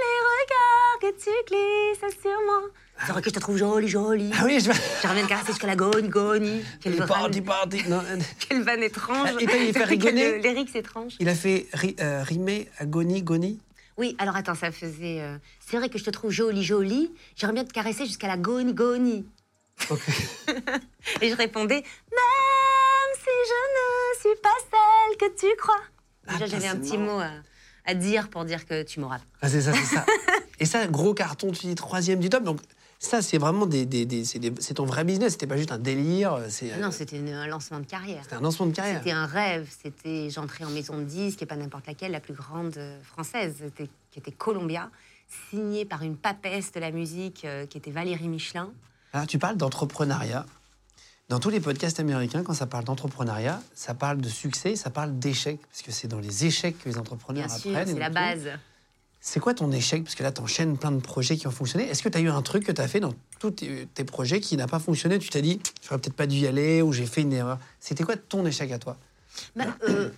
[0.00, 2.62] les regards que tu glisses sur moi.
[3.06, 4.30] C'est vrai que je te trouve jolie, jolie.
[4.38, 4.70] Ah oui, je.
[5.00, 6.62] J'aimerais bien te caresser jusqu'à la goni, goni.
[6.82, 7.88] Quelle vanne, parti, parti.
[7.88, 9.28] Non, euh, quelle vanne étrange.
[9.32, 10.38] Ah, il fait rigoler.
[10.40, 11.14] Lyrics étrange.
[11.18, 13.58] il a fait ri- euh, rimer Agony, Goni.
[13.96, 15.20] Oui, alors attends, ça faisait.
[15.20, 15.36] euh,
[15.66, 17.10] C'est vrai que je te trouve jolie, jolie.
[17.36, 19.26] J'aimerais bien te caresser jusqu'à la goni, goni.
[19.88, 20.00] Ok.
[21.22, 25.80] Et je répondais, même si je ne suis pas celle que tu crois.
[26.26, 27.14] Ah, Déjà, putain, j'avais un c'est petit marrant.
[27.16, 27.30] mot à,
[27.86, 29.20] à dire pour dire que tu m'auras.
[29.40, 30.04] Ah, c'est ça, c'est ça.
[30.58, 32.44] Et ça, gros carton, tu dis troisième du top.
[32.44, 32.60] Donc,
[33.02, 35.32] ça, c'est vraiment des, des, des- c'est ton vrai business.
[35.32, 36.38] C'était pas juste un délire.
[36.50, 38.20] C'est Ah Non, c'était un lancement de carrière.
[38.22, 38.98] c'était un lancement de carrière.
[38.98, 39.68] C'était un rêve.
[39.82, 43.56] C'était j'entrais en maison de disque et pas n'importe laquelle, la plus grande euh, française,
[43.76, 44.90] qui était Columbia,
[45.48, 48.70] signée par une papesse de la musique euh, qui était Valérie Michelin.
[49.14, 50.44] Alors, tu parles d'entrepreneuriat.
[51.30, 55.18] Dans tous les podcasts américains, quand ça parle d'entrepreneuriat, ça parle de succès, ça parle
[55.18, 57.94] d'échec, parce que c'est dans les échecs que les entrepreneurs Bien sûr, apprennent.
[57.94, 58.48] c'est la base.
[59.22, 60.02] C'est quoi ton échec?
[60.02, 61.88] Parce que là, tu enchaînes plein de projets qui ont fonctionné.
[61.88, 64.04] Est-ce que tu as eu un truc que tu as fait dans tous tes, tes
[64.04, 65.18] projets qui n'a pas fonctionné?
[65.18, 67.58] Tu t'es dit, j'aurais peut-être pas dû y aller ou j'ai fait une erreur.
[67.80, 68.96] C'était quoi ton échec à toi?
[69.56, 70.12] Il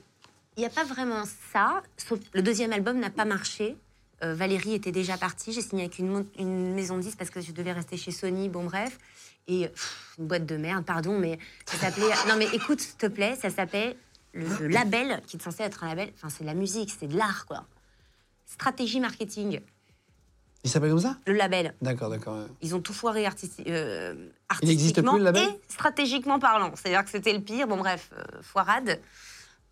[0.58, 1.82] n'y a pas vraiment ça.
[1.96, 3.76] Sauf le deuxième album n'a pas marché.
[4.22, 5.52] Euh, Valérie était déjà partie.
[5.52, 8.48] J'ai signé avec une, maison de disques parce que je devais rester chez Sony.
[8.48, 8.98] Bon, bref.
[9.48, 12.14] Et pff, une boîte de merde, pardon, mais ça s'appelait.
[12.28, 13.96] Non, mais écoute, s'il te plaît, ça s'appelle
[14.32, 16.12] le, le label, qui est censé être un label.
[16.14, 17.66] Enfin, c'est de la musique, c'est de l'art, quoi.
[18.52, 19.60] Stratégie marketing,
[20.64, 21.16] Il s'appelle comme ça?
[21.26, 21.74] Le label.
[21.80, 22.36] D'accord, d'accord.
[22.38, 22.46] ouais.
[22.60, 24.14] Ils ont tout foiré artisti- euh,
[24.62, 25.42] Il n'existe artistiquement plus, le label?
[25.48, 26.70] et stratégiquement parlant.
[26.76, 27.66] C'est-à-dire que c'était le pire.
[27.66, 29.00] Bon, bref, euh, foirade.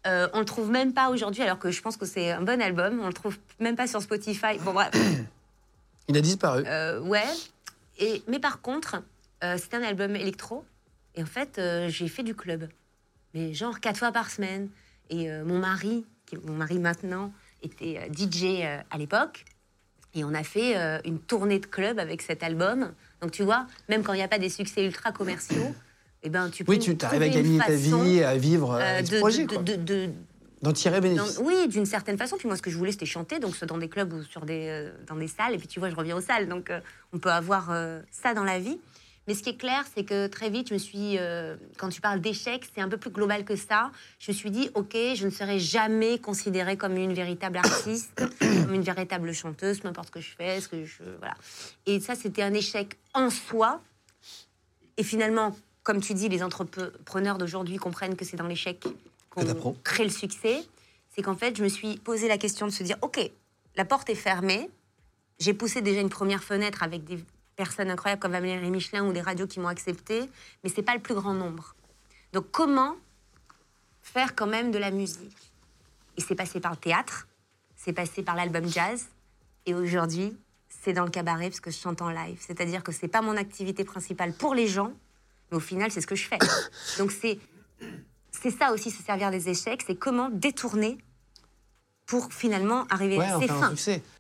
[0.07, 2.61] Euh, on le trouve même pas aujourd'hui, alors que je pense que c'est un bon
[2.63, 3.01] album.
[3.03, 4.59] On le trouve même pas sur Spotify.
[4.65, 4.91] Bon, bref.
[6.09, 6.65] Il a disparu.
[6.67, 7.23] Euh, ouais.
[7.99, 9.03] Et, mais par contre,
[9.45, 10.65] euh, c'était un album électro.
[11.15, 12.67] Et en fait, euh, j'ai fait du club.
[13.35, 14.69] Mais genre quatre fois par semaine.
[15.11, 17.33] Et mon mari, qui est mon mari maintenant,
[17.63, 19.45] était euh, DJ euh, à l'époque.
[20.15, 22.93] Et on a fait euh, une tournée de club avec cet album.
[23.23, 25.75] Donc tu vois, même quand il n'y a pas des succès ultra commerciaux,
[26.23, 29.19] eh ben, tu peux oui, tu arrives à gagner ta vie, à vivre euh, de-
[29.19, 30.11] projet, de- de-
[30.63, 31.39] D'en tirer dans- bénéfice.
[31.43, 32.37] oui, d'une certaine façon.
[32.37, 34.45] Puis moi, ce que je voulais, c'était chanter, donc soit dans des clubs ou sur
[34.45, 35.55] des, euh, dans des salles.
[35.55, 36.49] Et puis tu vois, je reviens aux salles.
[36.49, 36.81] Donc euh,
[37.15, 37.71] on peut avoir
[38.11, 38.79] ça dans la vie.
[39.27, 41.19] Mais ce qui est clair, c'est que très vite, je me suis.
[41.19, 43.93] euh, quand tu parles d'échec, c'est un peu plus global que ça.
[44.19, 48.75] Je me suis dit, OK, je ne serai jamais considérée comme une véritable artiste, comme
[48.75, 51.03] une véritable chanteuse, peu importe ce que je fais, ce que je.
[51.19, 51.35] Voilà.
[51.87, 53.81] Et ça, c'était un échec en soi.
[54.97, 58.85] Et finalement, comme tu dis, les entrepreneurs d'aujourd'hui comprennent que c'est dans l'échec
[59.31, 60.65] qu'on crée le succès.
[61.15, 63.19] C'est qu'en fait, je me suis posé la question de se dire, OK,
[63.77, 64.69] la porte est fermée.
[65.39, 67.19] J'ai poussé déjà une première fenêtre avec des
[67.61, 70.31] personnes incroyables comme Valérie Michelin ou des radios qui m'ont accepté,
[70.65, 71.75] mais c'est pas le plus grand nombre.
[72.33, 72.97] Donc comment
[74.01, 75.53] faire quand même de la musique?
[76.17, 77.29] Et c'est passé par le théâtre,
[77.77, 79.09] c'est passé par l'album jazz,
[79.67, 80.35] et aujourd'hui,
[80.71, 82.39] c'est dans le cabaret parce que je chante en live.
[82.41, 84.95] C'est-à-dire que c'est pas mon activité principale pour les gens,
[85.51, 86.39] mais au final, c'est ce que je fais.
[86.97, 87.39] Donc c'est
[88.31, 90.97] c'est ça aussi, se servir des échecs, c'est comment détourner
[92.11, 93.73] pour finalement arriver Ouais, à ses fins.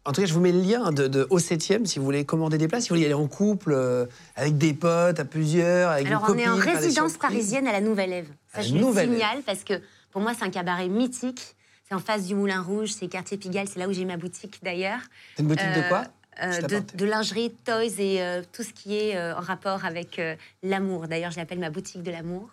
[0.05, 2.25] En tout cas, je vous mets le lien de, de au 7 si vous voulez
[2.25, 4.07] commander des places, si vous voulez y aller en couple, euh,
[4.37, 7.81] avec des potes, à plusieurs, avec Alors, une on est en résidence parisienne à la
[7.81, 8.29] Nouvelle Ève.
[8.53, 9.75] À Ça, la je le signale parce que
[10.13, 11.57] pour moi, c'est un cabaret mythique.
[11.89, 14.61] C'est en face du Moulin Rouge, c'est quartier Pigalle, c'est là où j'ai ma boutique
[14.63, 15.01] d'ailleurs.
[15.35, 16.05] C'est une boutique de Euh, quoi?
[16.45, 20.21] Euh, à de, de lingerie, toys et euh, tout ce qui est en rapport avec
[20.63, 21.09] l'amour.
[21.09, 22.49] D'ailleurs, je l'appelle ma boutique de l'amour.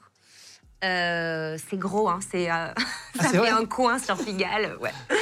[0.84, 2.68] Euh, c'est gros, hein, c'est, euh,
[3.16, 4.78] ça Ah, fait un coin sur Pigalle.
[4.82, 4.92] Ouais.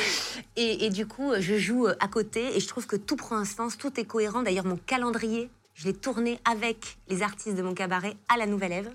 [0.58, 3.36] Et, et du coup, euh, je joue à côté et je trouve que tout prend
[3.36, 4.42] un sens, tout est cohérent.
[4.42, 8.72] D'ailleurs, mon calendrier, je l'ai tourné avec les artistes de mon cabaret à la Nouvelle
[8.72, 8.90] Ève.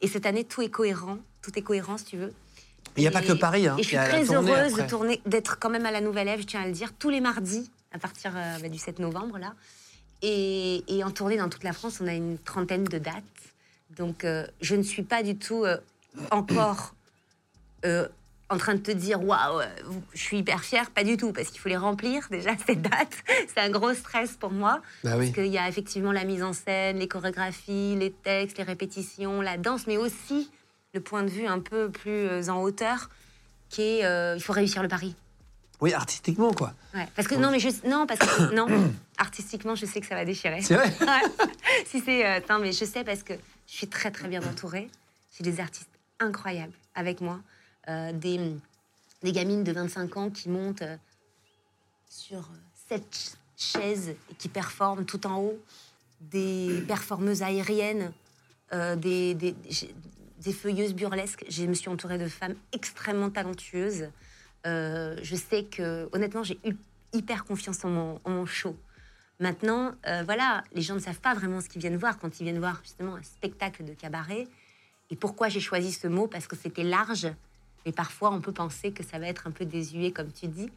[0.00, 1.18] Et cette année, tout est cohérent.
[1.40, 2.32] Tout est cohérent, si tu veux.
[2.96, 3.66] Il n'y a pas que Paris.
[3.66, 3.74] Hein.
[3.78, 6.46] Et je suis très heureuse de tourner, d'être quand même à la Nouvelle Ève, je
[6.46, 9.54] tiens à le dire, tous les mardis, à partir euh, bah, du 7 novembre, là.
[10.22, 13.14] Et, et en tournée dans toute la France, on a une trentaine de dates.
[13.96, 14.24] Donc,
[14.60, 15.66] je ne suis pas du tout
[16.30, 16.94] encore
[17.84, 18.06] euh,
[18.48, 19.66] en train de te dire waouh, euh,
[20.12, 20.90] je suis hyper fière.
[20.90, 23.16] Pas du tout, parce qu'il faut les remplir déjà, ces dates.
[23.48, 24.80] C'est un gros stress pour moi.
[25.04, 25.26] Bah oui.
[25.26, 29.40] Parce qu'il y a effectivement la mise en scène, les chorégraphies, les textes, les répétitions,
[29.40, 30.50] la danse, mais aussi
[30.94, 33.08] le point de vue un peu plus euh, en hauteur,
[33.70, 35.16] qui est euh, il faut réussir le pari.
[35.80, 36.74] Oui, artistiquement, quoi.
[36.94, 37.08] Ouais.
[37.16, 38.66] Parce que non, mais je, non, parce que non,
[39.18, 40.60] artistiquement, je sais que ça va déchirer.
[40.60, 41.46] C'est vrai Ouais.
[41.86, 43.32] si c'est, euh, non, mais je sais parce que
[43.66, 44.88] je suis très très bien entourée.
[45.36, 45.88] J'ai des artistes
[46.22, 47.40] incroyables avec moi,
[47.88, 48.38] Euh, des,
[49.32, 50.96] gamines de 25 ans qui montent euh,
[52.08, 52.56] sur euh,
[52.88, 55.58] sept ch- chaises et qui performent tout en haut,
[56.20, 58.12] des performeuses aériennes,
[58.96, 59.54] des,
[60.52, 61.44] feuilleuses burlesques.
[61.48, 64.08] Je me suis entourée de femmes extrêmement talentueuses.
[64.64, 66.76] Je sais que, honnêtement, j'ai eu
[67.12, 68.76] hyper confiance en mon, show.
[69.40, 69.94] Maintenant,
[70.24, 72.80] voilà, les gens ne savent pas vraiment ce qu'ils viennent voir quand ils viennent voir
[72.82, 74.46] justement un spectacle de cabaret.
[75.12, 76.26] Et pourquoi j'ai choisi ce mot?
[76.26, 77.28] Parce que c'était large,
[77.86, 80.70] mais parfois on peut penser que ça va être un peu désuet, comme tu dis.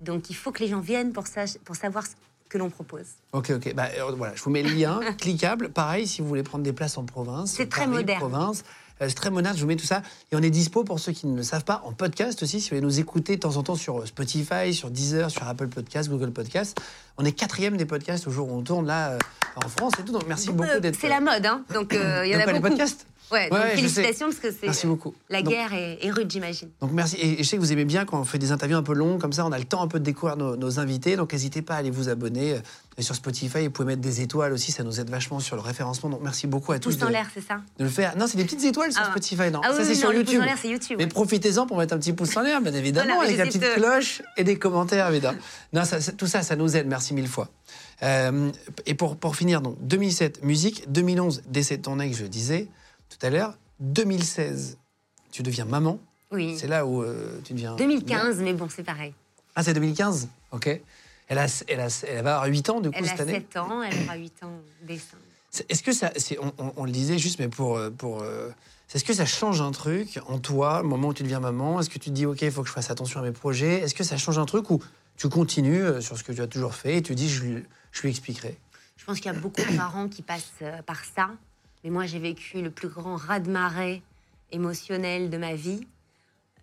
[0.00, 2.14] Donc il faut que les gens viennent pour, sa- pour savoir ce
[2.48, 3.06] que l'on propose.
[3.32, 3.74] Ok, ok.
[3.74, 5.68] Bah, euh, voilà, je vous mets le lien, cliquable.
[5.70, 7.52] Pareil, si vous voulez prendre des places en province.
[7.52, 8.18] C'est très moderne.
[8.20, 8.64] Province.
[9.02, 10.02] Euh, c'est très moderne, je vous mets tout ça.
[10.30, 12.60] Et on est dispo pour ceux qui ne le savent pas en podcast aussi.
[12.60, 15.46] Si vous voulez nous écouter de temps en temps sur euh, Spotify, sur Deezer, sur
[15.48, 16.80] Apple Podcast, Google Podcast.
[17.18, 19.18] On est quatrième des podcasts au jour où on tourne là euh,
[19.56, 20.12] en France et tout.
[20.12, 20.98] Donc merci beaucoup Euh, d'être.
[21.00, 22.70] c'est la mode, hein Donc euh, il y en a quoi, les beaucoup.
[22.70, 25.14] podcasts Ouais, donc Ouais, félicitations parce que c'est Merci beaucoup.
[25.30, 26.68] la Donc- guerre est, est rude, j'imagine.
[26.82, 27.16] Donc merci.
[27.18, 29.18] Et je sais que vous aimez bien quand on fait des interviews un peu longues,
[29.18, 31.16] comme ça on a le temps un peu de découvrir nos, nos invités.
[31.16, 32.58] Donc n'hésitez pas à aller vous abonner.
[32.96, 35.62] Et sur Spotify, vous pouvez mettre des étoiles aussi, ça nous aide vachement sur le
[35.62, 36.10] référencement.
[36.10, 38.16] Donc merci beaucoup à tous Pouce en l'air, c'est ça de le faire.
[38.16, 39.10] Non, c'est des petites étoiles sur Ah.
[39.10, 39.50] Spotify.
[39.50, 40.42] Non, Ah ça c'est oui, sur non, YouTube.
[40.42, 41.10] pouce en YouTube, Mais ouais.
[41.10, 43.74] profitez-en pour mettre un petit pouce en l'air, bien évidemment, Voilà, avec la petite de-
[43.80, 45.38] cloche et des commentaires, évidemment.
[45.72, 46.86] Non, ça- tout ça, ça nous aide.
[46.86, 47.48] Merci mille fois.
[48.02, 48.50] Euh,
[48.86, 50.90] et pour, pour finir, donc 2007, musique.
[50.90, 52.68] 2011, décès de ton ex, je disais
[53.10, 53.58] tout à l'heure.
[53.80, 54.78] 2016,
[55.30, 55.98] tu deviens maman.
[56.32, 56.56] Oui.
[56.58, 57.76] C'est là où euh, tu deviens.
[57.76, 59.12] 2015, mais bon, c'est pareil.
[59.56, 60.80] Ah, c'est 2015 Ok.
[61.28, 63.32] Elle, a, elle, a, elle va avoir 8 ans, du coup, Elle a cette année
[63.34, 64.52] 7 ans, elle aura 8 ans
[64.82, 65.22] décembre.
[65.68, 66.10] Est-ce que ça.
[66.16, 67.76] c'est- on, on- on le disait juste, mais pour.
[67.76, 68.50] euh, pour euh,
[68.94, 71.80] est-ce que ça change un truc en toi, le moment où tu deviens maman?
[71.80, 73.80] Est-ce que tu te dis, OK, il faut que je fasse attention à mes projets?
[73.80, 74.80] Est-ce que ça change un truc ou
[75.16, 77.64] tu continues euh, sur ce que tu as toujours fait et tu dis, je, lui-
[77.92, 78.58] je lui expliquerai
[78.96, 81.30] Je pense qu'il y a beaucoup de parents qui passent euh, par ça.
[81.84, 84.02] Mais moi, j'ai vécu le plus grand raz-de-marée
[84.52, 85.86] émotionnel de ma vie.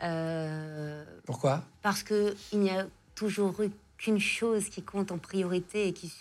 [0.03, 1.63] Euh, Pourquoi?
[1.81, 6.11] parce qu'il n'y a toujours eu qu'une chose qui compte en priorité et qui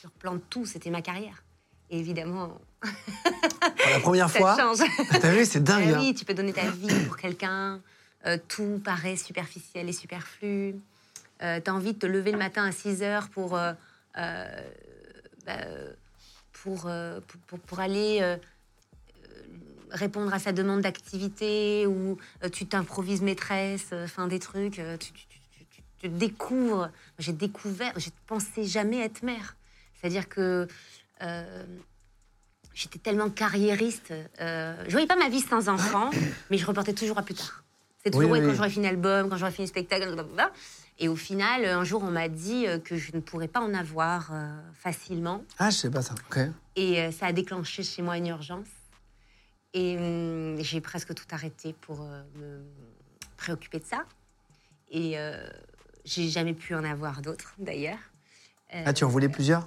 [0.00, 1.42] surplante tout, c'était ma carrière.
[1.90, 4.78] Et évidemment, Pour la première ça fois, change.
[5.20, 5.90] t'as vu, c'est dingue.
[5.92, 6.00] Ah hein.
[6.00, 7.80] oui, tu peux donner ta vie pour quelqu'un.
[8.26, 10.74] euh, tout paraît superficiel et superflu.
[11.42, 13.72] Euh, tu as envie de te lever le matin à 6 heures pour, euh,
[14.18, 14.46] euh,
[15.44, 15.92] bah, euh,
[16.52, 16.90] pour,
[17.46, 18.36] pour, pour- aller
[19.90, 22.18] répondre à sa demande d'activité ou
[22.52, 24.74] tu t'improvises maîtresse, enfin des trucs.
[24.74, 26.90] tu, tu- tu- tu- tu- tu découvres.
[27.18, 29.54] J'ai découvert, j'ai pensé jamais être mère.
[29.94, 30.66] C'est-à-dire que
[32.74, 34.12] j'étais tellement carriériste.
[34.40, 36.10] Euh, je voyais pas ma vie sans enfant,
[36.50, 37.62] mais je reportais toujours à plus tard.
[38.04, 40.50] C'est toujours Oui, quand j'aurais fini l'album, quand j'aurais fini le spectacle, blablabla.
[40.98, 43.74] Et au final, un jour, on m'a dit euh, que je ne pourrais pas en
[43.74, 45.44] avoir euh, facilement.
[45.58, 46.14] Ah, je sais pas ça.
[46.30, 46.38] OK.
[46.76, 48.66] Et euh, ça a déclenché chez moi une urgence.
[49.74, 52.62] Et hum, j'ai presque tout arrêté pour euh, me
[53.36, 54.04] préoccuper de ça.
[54.90, 55.46] Et euh,
[56.06, 57.98] j'ai jamais pu en avoir d'autres, d'ailleurs.
[58.74, 59.66] Euh, Ah, tu en voulais plusieurs?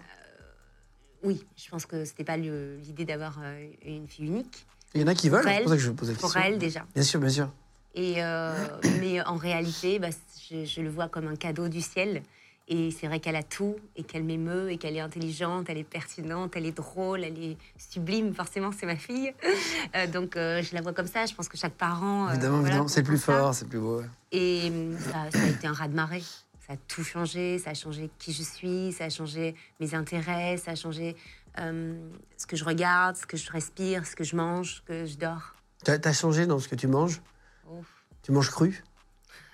[1.22, 3.39] Oui, je pense que c'était pas l'idée d'avoir
[3.85, 4.65] une fille unique.
[4.95, 6.34] Il y en a qui veulent, Pour c'est pour ça que je pose la Pour
[6.34, 6.41] question.
[6.41, 6.85] elle, déjà.
[6.95, 7.51] Bien sûr, bien sûr.
[7.95, 8.53] Et euh,
[8.99, 10.10] mais en réalité, bah,
[10.49, 12.24] je, je le vois comme un cadeau du ciel.
[12.72, 15.84] Et c'est vrai qu'elle a tout, et qu'elle m'émeut, et qu'elle est intelligente, elle est
[15.84, 18.36] pertinente, elle est drôle, elle est sublime.
[18.36, 19.34] Forcément, c'est ma fille.
[19.95, 21.26] Euh, donc, euh, je la vois comme ça.
[21.26, 22.30] Je pense que chaque parent.
[22.30, 24.02] Évidemment, voilà, évidemment, c'est plus fort, c'est plus beau.
[24.02, 24.06] ouais.
[24.32, 26.22] Et ça, ça a été un raz-de-marée.
[26.68, 27.57] Ça a tout changé.
[27.57, 31.16] Ça a changé qui je suis, ça a changé mes intérêts, ça a changé
[31.57, 35.18] ce que je regarde, ce que je respire, ce que je mange, ce que je
[35.18, 35.56] dors.
[35.84, 37.20] T'as as changé dans ce que tu manges?
[37.70, 37.86] Ouf.
[38.24, 38.84] Tu manges cru?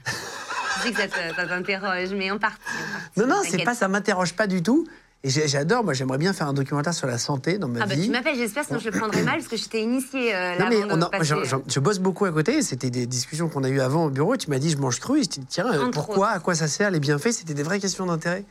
[0.06, 2.60] Je sais que ça te- ça t'interroge, mais en partie.
[2.68, 4.88] en partie, Non, non, c'est pas, ça m'interroge pas du tout.
[5.24, 7.96] Et j'adore, moi j'aimerais bien faire un documentaire sur la santé dans ma Ah bah
[7.96, 10.68] tu m'appelles, j'espère, sinon je le prendrai mal parce que je t'ai initié euh, non
[10.70, 13.80] mais on passer, j'en- je bosse beaucoup à côté, c'était des discussions qu'on a eues
[13.82, 15.80] avant au bureau, tu m'as dit je mange cru, et je t'ai dit tiens, euh,
[15.82, 16.36] Entre pourquoi, autres.
[16.36, 18.46] à quoi ça sert, les bienfaits, c'était des vraies questions d'intérêt.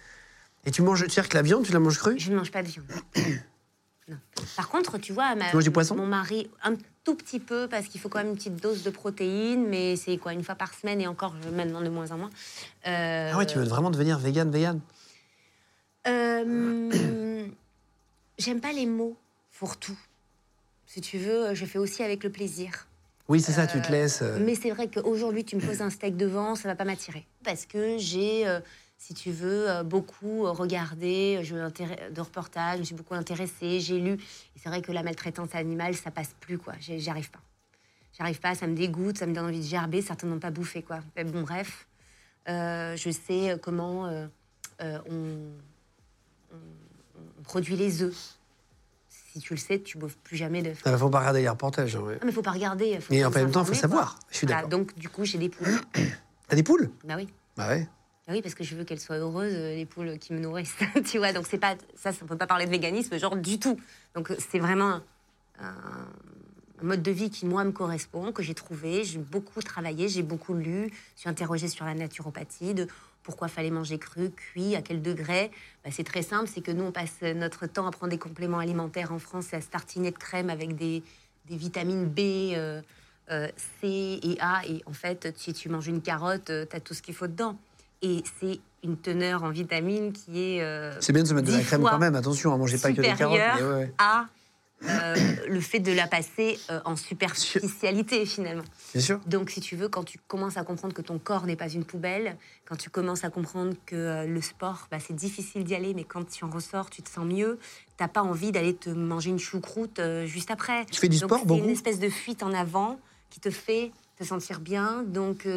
[0.67, 2.19] Et tu manges, tu veux dire que la viande, tu la manges crue?
[2.19, 2.87] Je ne mange pas de viande.
[4.09, 4.17] Non.
[4.57, 5.95] Par contre, tu vois, ma- Tu manges du poisson?
[5.97, 6.75] mon mari, un
[7.05, 10.17] tout petit peu, parce qu'il faut quand même une petite dose de protéines, mais c'est
[10.17, 12.31] quoi, une fois par semaine et encore maintenant de moins en moins.
[12.87, 14.81] Euh, Ah ouais, tu veux vraiment devenir vegan, vegan?
[16.07, 17.47] Euh,
[18.39, 19.17] J'aime pas les mots
[19.53, 19.99] fourre-tout.
[20.87, 22.87] Si tu veux, je fais aussi avec le plaisir.
[23.29, 24.21] Oui, c'est ça, tu te laisses.
[24.23, 27.25] euh, Mais c'est vrai qu'aujourd'hui, tu me poses un steak devant, ça va pas m'attirer.
[27.43, 28.61] Parce que j'ai, euh,
[29.07, 33.13] si tu veux, euh, beaucoup euh, regardé je, intéré- de reportages, je me suis beaucoup
[33.15, 34.13] intéressée, j'ai lu.
[34.15, 36.73] Et c'est vrai que la maltraitance animale, ça passe plus, quoi.
[36.81, 37.41] J'y arrive pas.
[38.17, 41.01] J'arrive pas, ça me dégoûte, ça me donne envie de gerber, certainement pas bouffer, quoi.
[41.17, 41.87] Mais bon, bref,
[42.49, 44.27] euh, je sais euh, comment euh,
[44.81, 48.39] euh, on, on- produit les œufs.
[49.09, 50.81] Si tu le sais, tu bouffes plus jamais d'œufs.
[50.87, 51.95] Il faut pas regarder les reportages.
[51.97, 52.19] ouais.
[52.23, 52.99] Ah, mais faut pas regarder.
[53.01, 54.19] Faut Mais en même temps, il faut savoir.
[54.31, 54.69] Je suis d'accord.
[54.69, 55.79] donc, du coup, j'ai des poules.
[56.49, 56.91] T'as des poules?
[57.05, 57.29] Bah oui.
[57.57, 57.87] Bah ouais.
[58.27, 60.77] Ah oui, parce que je veux qu'elles soient heureuses, euh, les poules qui me nourrissent.
[61.05, 63.79] tu vois, donc c'est pas ça, on peut pas parler de véganisme, genre du tout.
[64.15, 65.01] Donc euh, c'est vraiment
[65.61, 66.07] un,
[66.83, 69.05] mode de vie qui moi me correspond, que j'ai trouvé.
[69.05, 72.89] J'ai beaucoup travaillé, j'ai beaucoup lu, je suis interrogée sur la naturopathie, de
[73.23, 75.51] pourquoi fallait manger cru, cuit, à quel degré.
[75.85, 78.59] Bah, c'est très simple, c'est que nous on passe notre temps à prendre des compléments
[78.59, 81.03] alimentaires en France et à se tartiner de crème avec des,
[81.47, 82.55] des vitamines B.
[83.31, 83.49] euh,
[83.81, 84.63] C et A.
[84.67, 87.59] Et en fait, si tu manges une carotte, tu as tout ce qu'il faut dedans.
[88.05, 90.63] Et c'est une teneur en vitamines qui est.
[90.63, 92.93] euh, C'est bien de se mettre de la crème quand même, attention, à manger pas
[92.93, 93.41] que des carottes.
[93.57, 93.93] mais ouais, ouais.
[93.99, 94.27] à
[94.87, 95.15] euh,
[95.49, 98.65] le fait de la passer euh, en superficialité, finalement.
[98.93, 99.21] Bien sûr.
[99.27, 101.85] Donc, si tu veux, quand tu commences à comprendre que ton corps n'est pas une
[101.85, 102.37] poubelle,
[102.69, 106.05] quand tu commences à comprendre que euh, le sport, bah, c'est difficile d'y aller, mais
[106.05, 107.59] quand tu en ressors, tu te sens mieux.
[107.97, 110.85] T'as pas envie d'aller te manger une choucroute juste après.
[110.87, 112.99] Tu fais du Donc, sport C'est beaucoup une espèce de fuite en avant
[113.31, 115.49] qui te fait te sentir bien, donc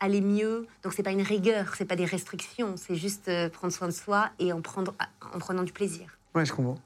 [0.00, 0.66] aller mieux.
[0.82, 3.92] Donc, c'est pas une rigueur, c'est pas des restrictions, c'est juste euh, prendre soin de
[3.92, 4.94] soi et en, prendre,
[5.34, 6.18] en prenant du plaisir.
[6.34, 6.78] Ouais, je comprends.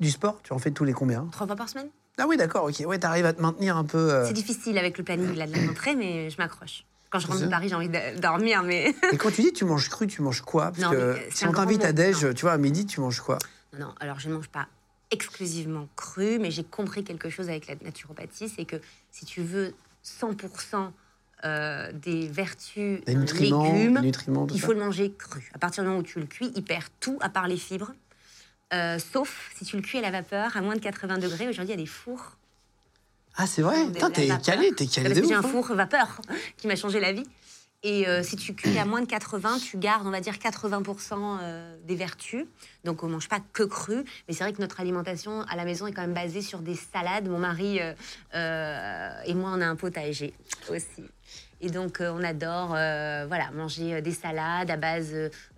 [0.00, 1.26] Du sport, tu en fais tous les combien?
[1.32, 1.88] Trois fois par semaine
[2.18, 2.82] Ah oui, d'accord, ok.
[2.86, 3.98] Ouais, t'arrives à te maintenir un peu.
[4.12, 6.84] euh, C'est difficile avec le planning là, de la rentrée, mais je m'accroche.
[7.10, 7.46] Quand je rentre de.
[7.46, 8.94] Paris, j'ai envie de dormir, mais.
[9.12, 10.66] Et quand tu dis tu manges cru, tu manges quoi?
[10.72, 13.20] Parce Non, que euh, si on t'invite à déj, tu vois, à midi, tu manges
[13.20, 13.38] quoi?
[13.72, 14.66] Non, non, alors je ne mange pas
[15.12, 18.76] exclusivement cru, mais j'ai compris quelque chose avec la naturopathie, c'est que
[19.12, 19.72] si tu veux
[20.04, 20.90] 100%
[21.44, 24.66] euh, des vertus Des d'un nutriments, légume, des nutriments, tout il ça.
[24.66, 25.50] faut le manger cru.
[25.54, 27.92] À partir du moment où tu le cuis, il perd tout à part les fibres.
[28.72, 31.48] Euh, sauf si tu le cuis à la vapeur à moins de 80 degrés.
[31.48, 32.36] Aujourd'hui, il y a des fours.
[33.36, 33.76] Ah, c'est vrai
[34.14, 35.42] t'es calé, t'es calé de j'ai un hein.
[35.42, 36.20] four vapeur
[36.56, 37.26] qui m'a changé la vie.
[37.82, 41.38] Et euh, si tu cuis à moins de 80, tu gardes, on va dire, 80%
[41.40, 42.46] euh, des vertus.
[42.84, 44.02] Donc, on mange pas que cru.
[44.26, 46.74] Mais c'est vrai que notre alimentation à la maison est quand même basée sur des
[46.74, 47.28] salades.
[47.28, 47.92] Mon mari euh,
[48.34, 50.32] euh, et moi, on a un potager
[50.68, 51.04] aussi.
[51.62, 55.12] Et donc, euh, on adore euh, voilà, manger euh, des salades à base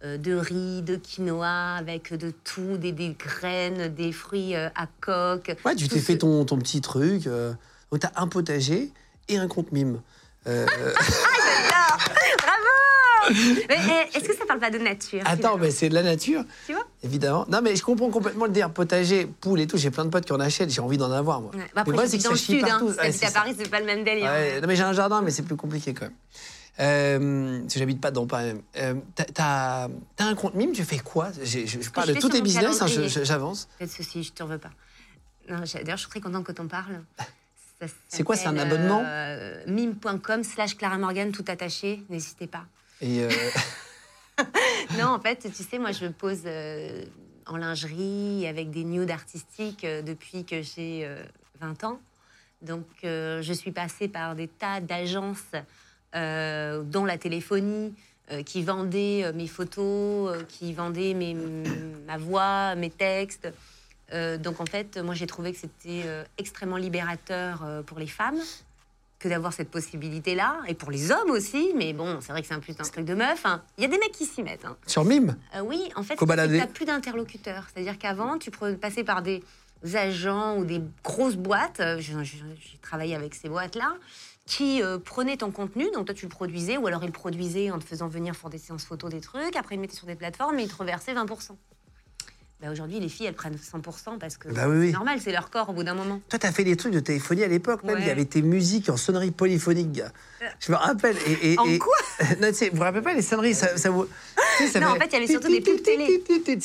[0.04, 4.86] euh, de riz, de quinoa, avec de tout, des, des graines, des fruits euh, à
[5.00, 5.56] coque.
[5.64, 7.24] Ouais, tu t'es ce- fait ton, ton petit truc.
[7.24, 8.92] Donc, t'as un potager
[9.28, 10.00] et un compte mime.
[10.46, 10.66] Euh,
[12.38, 13.34] Bravo
[13.68, 13.76] Mais
[14.12, 16.72] eh, est-ce que ça parle pas de nature attends, mais c'est de la nature, Tu
[16.72, 17.46] vois évidemment.
[17.48, 18.70] Non, mais je comprends complètement le dire.
[18.70, 21.40] Potager, poule et tout, j'ai plein de potes qui en achètent, j'ai envie d'en avoir,
[21.40, 21.50] moi.
[21.54, 21.58] Ouais.
[21.74, 22.64] Bah Mais après, c'est dans que le sud.
[22.68, 22.78] Hein.
[22.80, 22.84] Si
[23.20, 23.30] Ouais, à.
[23.30, 24.30] Paris, c'est pas le même délire.
[24.30, 26.14] Ouais, non, mais j'ai un jardin, mais c'est plus compliqué quand même.
[26.80, 28.54] Euh, que j'habite pas dans Paris.
[28.76, 28.94] Euh,
[29.34, 29.88] t'as-
[30.20, 31.28] un compte mime, tu fais quoi?
[31.42, 32.86] Je, je parle de tous tes business, hein,
[33.24, 33.68] j'avance.
[33.78, 34.70] Faites ceci, je t'en veux pas.
[35.48, 37.00] D'ailleurs, je suis très contente que t'en parles.
[37.80, 39.02] Ça C'est quoi, c'est un abonnement?
[39.06, 42.02] euh, Mime.com slash Clara Morgan, tout attaché.
[42.10, 42.64] N'hésitez pas.
[43.00, 43.28] Et euh,
[44.98, 47.04] non, en fait, tu sais, moi, je pose euh,
[47.46, 51.22] en lingerie avec des nudes artistiques euh, depuis que j'ai euh,
[51.60, 52.00] 20 ans.
[52.62, 55.52] Donc, euh, je suis passée par des tas d'agences,
[56.14, 57.94] euh, dont la téléphonie,
[58.30, 61.14] euh, qui vendaient euh, mes photos, euh, qui vendaient
[62.06, 63.48] ma voix, mes textes.
[64.12, 68.06] Euh, donc, en fait, moi, j'ai trouvé que c'était euh, extrêmement libérateur euh, pour les
[68.06, 68.40] femmes
[69.18, 72.54] que d'avoir cette possibilité-là, et pour les hommes aussi, mais bon, c'est vrai que c'est
[72.54, 73.44] un plus un truc de meuf.
[73.44, 73.62] hein.
[73.76, 74.64] Il y a des mecs qui s'y mettent.
[74.64, 74.76] hein.
[74.86, 76.24] sur mime Euh, oui, en fait, tu
[76.58, 77.66] n'as plus d'interlocuteurs.
[77.72, 79.42] C'est-à-dire qu'avant, tu passais par des
[79.94, 81.80] agents ou des grosses boîtes.
[81.80, 82.14] euh, J'ai
[82.80, 83.96] travaillé avec ces boîtes-là
[84.46, 87.70] qui euh, prenaient ton contenu, donc toi tu le produisais, ou alors ils le produisaient
[87.70, 90.06] en te faisant venir pour des séances photos, des trucs, après ils le mettaient sur
[90.06, 91.50] des plateformes et ils te reversaient 20%.
[92.60, 94.86] Bah, Aujourd'hui, les filles, elles prennent 100% parce que Bah oui, oui.
[94.88, 96.20] c'est normal, c'est leur corps au bout d'un moment.
[96.28, 97.94] Toi, t'as fait des trucs de téléphonie à l'époque, même.
[97.94, 98.00] Ouais.
[98.02, 100.10] Il y avait tes musiques en sonnerie polyphonique, gars.
[100.58, 101.16] Je me rappelle.
[101.28, 101.94] Et, et, En et- quoi
[102.40, 104.06] non, vous vous rappelez pas les sonneries ça, ça vous...
[104.58, 106.20] tu sais, ça Non, en fait, il y avait surtout des pubs télé.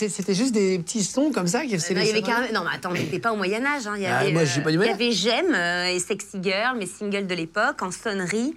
[0.09, 2.61] C'était juste des petits sons comme ça qui faisaient Non, les il y avait non,
[2.63, 3.85] mais attends, t'es pas au Moyen-Âge.
[3.85, 3.93] Hein.
[3.97, 5.99] Il y Ah, avait, moi, je suis pas du il y avait J'aime euh, et
[5.99, 8.55] Sexy Girl, mes singles de l'époque, en sonnerie.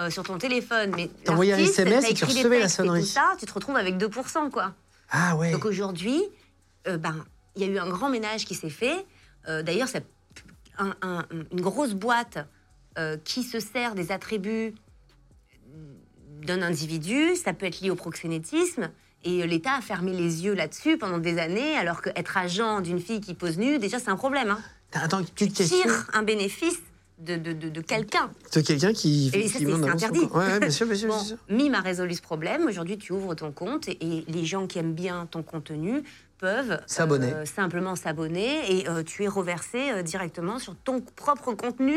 [0.00, 3.00] euh, sur ton téléphone, mais T'envoyais un SMS et tu recevais la et sonnerie.
[3.02, 4.72] tout ça, tu te retrouves avec 2%, quoi.
[5.10, 5.50] Ah ouais.
[5.50, 6.22] Donc aujourd'hui,
[6.88, 7.24] euh, ben,
[7.56, 9.04] il y a eu un grand ménage qui s'est fait.
[9.48, 10.04] Euh, D'ailleurs, c'est
[10.78, 12.38] un- un- une grosse boîte
[12.98, 14.74] euh, qui se sert des attributs
[16.44, 17.34] d'un individu.
[17.36, 18.90] Ça peut être lié au proxénétisme.
[19.24, 23.20] Et l'État a fermé les yeux là-dessus pendant des années, alors qu'être agent d'une fille
[23.20, 24.50] qui pose nue, déjà, c'est un problème.
[24.50, 24.60] Hein.
[24.92, 26.78] Attends, Tu tires un bénéfice
[27.18, 28.30] de, de, de- de quelqu'un.
[28.54, 29.30] De quelqu'un qui.
[29.34, 30.28] Et ça, c'est son interdit.
[30.28, 30.46] coin.
[30.46, 31.08] Ouais, ouais, bien sûr, bien sûr.
[31.08, 31.36] Bon, bien sûr.
[31.48, 32.66] Mime a résolu ce problème.
[32.66, 36.04] Aujourd'hui, tu ouvres ton compte et, et les gens qui aiment bien ton contenu
[36.38, 37.32] peuvent S'abonner.
[37.32, 41.94] euh, simplement s'abonner et euh, tu es reversé euh, directement sur ton propre contenu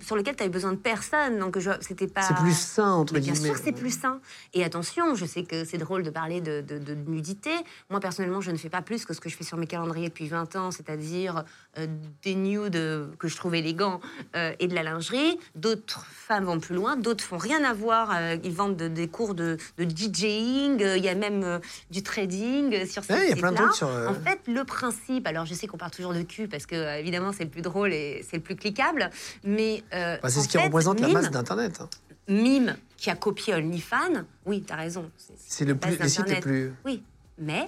[0.00, 1.38] sur lequel tu avais besoin de personne.
[1.38, 2.22] Donc, c'était pas.
[2.22, 3.48] C'est plus sain, entre Mais bien guillemets.
[3.54, 4.20] sûr, c'est plus sain.
[4.54, 7.50] Et attention, je sais que c'est drôle de parler de, de- de nudité.
[7.90, 10.08] Moi, personnellement, je ne fais pas plus que ce que je fais sur mes calendriers
[10.08, 11.44] depuis 20 ans, c'est-à-dire
[11.78, 11.86] euh,
[12.22, 14.00] des nudes euh, que je trouve élégants
[14.36, 15.38] euh, et de la lingerie.
[15.54, 18.12] D'autres femmes vont plus loin, d'autres font rien à voir.
[18.44, 23.04] ils vendent de- des cours de, de DJing, il y a même du trading sur
[23.04, 23.66] ces Ouais, il y a plein de sites-là.
[23.68, 26.66] trucs sur, En fait, le principe, alors je sais qu'on parle toujours de cul parce
[26.66, 29.10] que évidemment c'est le plus drôle et c'est le plus cliquable,
[29.44, 31.80] mais Bah, c'est ce qui fait, représente la Mime- masse d'Internet.
[31.80, 31.88] hein.
[32.28, 35.10] Mime qui a copié OnlyFans, oui, t'as raison.
[35.36, 36.42] C'est le la plus, sites les d'Internet.
[36.42, 36.72] plus.
[36.84, 37.02] Oui,
[37.38, 37.66] mais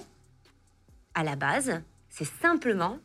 [1.13, 2.99] à la base, c'est simplement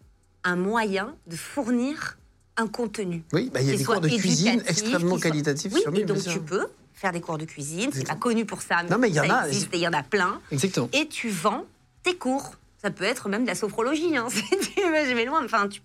[0.45, 2.17] un moyen de fournir
[2.57, 3.23] un contenu.
[3.33, 5.99] Oui, bah, il y a des cours de cuisine extrêmement soit- qualitatifs Oui, sur et
[5.99, 7.91] Mime, donc bien tu peux faire des cours de cuisine.
[7.93, 9.83] C'est pas connu pour ça, mais, Non, mais il y en a, existe et il
[9.83, 10.41] y en a plein.
[10.53, 10.89] Exactement.
[10.93, 11.65] Et tu vends
[12.03, 12.53] tes cours.
[12.83, 14.17] Ça peut être même de la sophrologie.
[14.17, 14.27] Hein.
[14.31, 15.43] je vais loin.
[15.45, 15.81] Enfin, tu-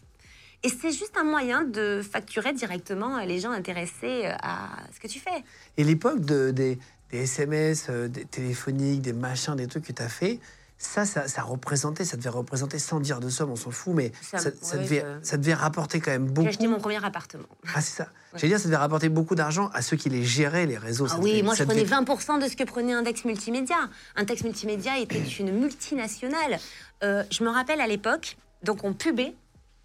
[0.64, 5.19] Et c'est juste un moyen de facturer directement les gens intéressés à ce que tu
[5.19, 5.44] fais.
[5.77, 6.77] Et l'époque de, des,
[7.11, 10.40] des SMS, euh, des téléphoniques, des machins, des trucs que tu as fait,
[10.86, 14.12] ça, ça, ça représentait, ça devait représenter, sans dire de somme, on s'en fout, mais
[14.22, 14.53] Ça- ouais,
[14.84, 16.48] devait, ça- ça devait rapporter quand même J'ai beaucoup.
[16.48, 17.48] acheté mon premier appartement.
[17.74, 18.07] Ah, c'est ça.
[18.36, 21.07] J'allais dire, ça devait rapporter beaucoup d'argent à ceux qui les géraient, les réseaux.
[21.10, 23.76] Ah oui, devait- moi je prenais devait- 20% de ce que prenait Index Multimédia.
[24.16, 26.60] Index Multimédia était une multinationale.
[27.03, 29.34] Euh, je me rappelle à l'époque, donc on pubait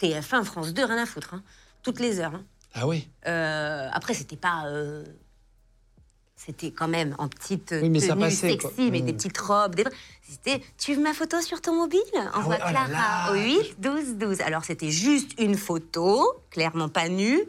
[0.00, 1.42] TF1, France 2, rien à foutre, hein,
[1.82, 2.34] toutes les heures.
[2.34, 2.44] hein.
[2.74, 3.08] Ah oui.
[3.26, 4.64] Euh, après, c'était pas.
[4.66, 5.04] euh,
[6.42, 8.72] C'était quand même en petite Oui, mais tenue passait, sexy, quoi.
[8.90, 9.04] mais Mm.
[9.04, 9.74] des petites robes.
[9.74, 9.84] Des...
[10.26, 12.00] C'était Tu veux ma photo sur ton mobile?
[12.32, 12.88] Envoie ouais, oh là Clara
[13.26, 13.32] là.
[13.32, 14.40] au 8 12 12.
[14.40, 17.40] Alors, c'était juste une photo, clairement pas nue,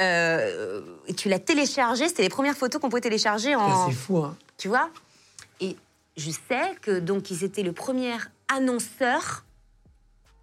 [0.00, 2.08] Euh, et tu l'as téléchargé.
[2.08, 3.88] C'était les premières photos qu'on pouvait télécharger en.
[3.90, 4.34] C'est fou, hein.
[4.56, 4.88] Tu vois?
[5.60, 5.76] Et
[6.16, 8.14] je sais que donc ils étaient le premier
[8.48, 9.44] annonceur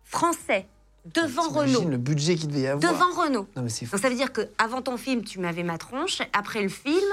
[0.05, 0.67] français
[1.13, 1.89] devant Renault.
[1.89, 2.93] le budget qu'il devait y avoir.
[2.93, 3.47] Devant Renault.
[3.55, 3.91] Non, mais c'est fou.
[3.93, 6.21] Donc ça veut dire que avant ton film, tu m'avais ma tronche.
[6.33, 7.09] Après le film,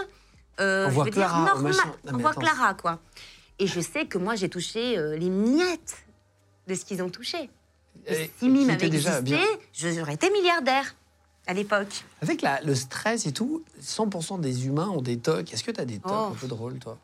[0.61, 1.73] euh, On je voit veux Clara, dire au normal.
[1.75, 1.89] machin.
[2.05, 2.41] Non, On mais voit attends.
[2.41, 2.99] Clara, quoi.
[3.59, 5.97] Et je sais que moi, j'ai touché euh, les miettes
[6.67, 7.49] de ce qu'ils ont touché.
[8.07, 9.43] Et- si Mime avait déjà existé,
[9.73, 10.95] je- j'aurais été milliardaire
[11.47, 12.05] à l'époque.
[12.21, 15.53] Avec la- le stress et tout, 100% des humains ont des tocs.
[15.53, 16.33] Est-ce que tu as des tocs Oh.
[16.33, 16.99] un peu drôles, toi?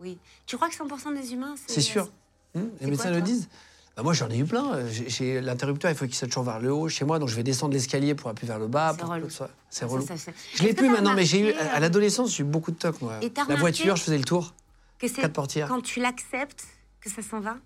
[0.00, 0.18] Oui.
[0.46, 2.08] Tu crois que 100% des humains, C'est sûr.
[2.54, 3.48] Les c'est médecins quoi, le disent.
[3.96, 4.74] Bah, moi, j'en ai eu plein.
[4.74, 7.36] Euh, j'ai- l'interrupteur, il faut qu'il soit toujours vers le haut chez moi, donc je
[7.36, 8.94] vais descendre l'escalier pour appuyer vers le bas.
[8.98, 9.30] C'est relou.
[9.30, 10.32] Ça, ça, ça.
[10.56, 13.00] Je l'ai plus maintenant, mais j'ai eu à euh, l'adolescence, j'ai eu beaucoup de tocs.
[13.02, 13.20] Moi.
[13.48, 14.52] La voiture, je faisais le tour.
[14.98, 15.68] que Quatre portières.
[15.68, 16.64] quand tu l'acceptes
[17.00, 17.56] que ça s'en va?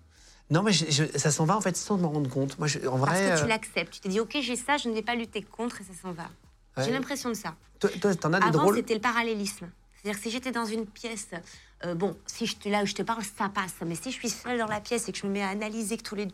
[0.51, 2.57] Non, mais je- je- ça s'en va en fait sans m'en rendre compte.
[2.59, 3.93] Moi, je- en Parce vrai, que tu euh, l'acceptes.
[3.93, 6.11] Tu te dis, OK, j'ai ça, je ne vais pas lutter contre et ça s'en
[6.11, 6.23] va.
[6.77, 6.83] ouais.
[6.85, 7.55] J'ai l'impression de ça.
[7.79, 8.75] toi, t'en as des Avant, drôles.
[8.77, 9.69] c'était le parallélisme.
[10.01, 11.27] C'est-à-dire que si j'étais dans une pièce,
[11.85, 13.75] euh, bon, si je là où je te parle, ça passe.
[13.85, 15.97] Mais si je suis seule dans la pièce et que je me mets à analyser
[15.97, 16.27] que tous les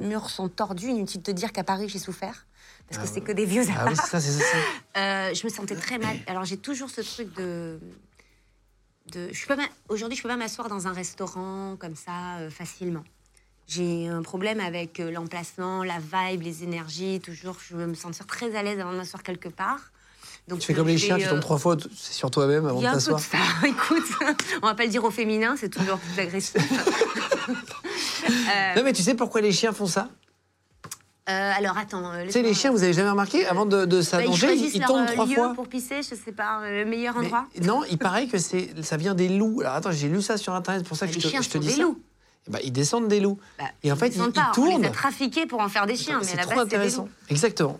[0.00, 2.46] murs sont tordus, inutile de te dire qu'à Paris, j'ai souffert.
[2.88, 4.56] Parce que c'est que des vieux Ah oui, ça, c'est ça.
[4.96, 6.16] Euh, je me sentais très mal.
[6.26, 7.78] Alors j'ai toujours ce truc de.
[9.12, 12.50] de je peux pas- Aujourd'hui, je peux pas m'asseoir dans un restaurant comme ça euh,
[12.50, 13.04] facilement.
[13.68, 17.20] J'ai un problème avec l'emplacement, la vibe, les énergies.
[17.20, 19.92] Toujours, je veux me sentir très à l'aise avant de m'asseoir quelque part.
[20.48, 22.66] Donc, Tu fais euh, comme les chiens, tu euh, tombes trois fois, c'est sur toi-même
[22.66, 23.20] avant il y de a un peu de t'asseoir.
[23.20, 23.38] ça.
[23.66, 24.02] Écoute,
[24.62, 26.56] on va pas le dire au féminin, c'est toujours plus agressif.
[27.48, 27.52] Euh,
[28.76, 30.08] Non, mais tu sais pourquoi les chiens font ça?
[31.28, 32.10] Euh, alors attends.
[32.12, 34.46] euh, Tu sais, les chiens, vous avez jamais remarqué, avant de, de Bah, ils s'allonger,
[34.48, 35.54] choisissent ils, ils tombent euh, trois lieu fois.
[35.54, 37.46] pour pisser, je sais pas, euh, le meilleur Mais- endroit.
[37.62, 39.60] non, il paraît que c'est, ça vient des loups.
[39.60, 41.42] Alors attends, j'ai lu ça sur internet, c'est pour ça que Bah, les je te,
[41.42, 41.82] je te dis des ça.
[41.82, 42.00] loups.
[42.48, 43.38] Ben, ils descendent des loups.
[43.58, 44.84] Bah, Et en fait, ils, ils pas, On les tournent.
[44.84, 46.74] a trafiqués pour en faire des chiens, mais à c'est la trop base, c'est des
[46.76, 47.02] intéressant.
[47.04, 47.10] loups.
[47.28, 47.78] Exactement.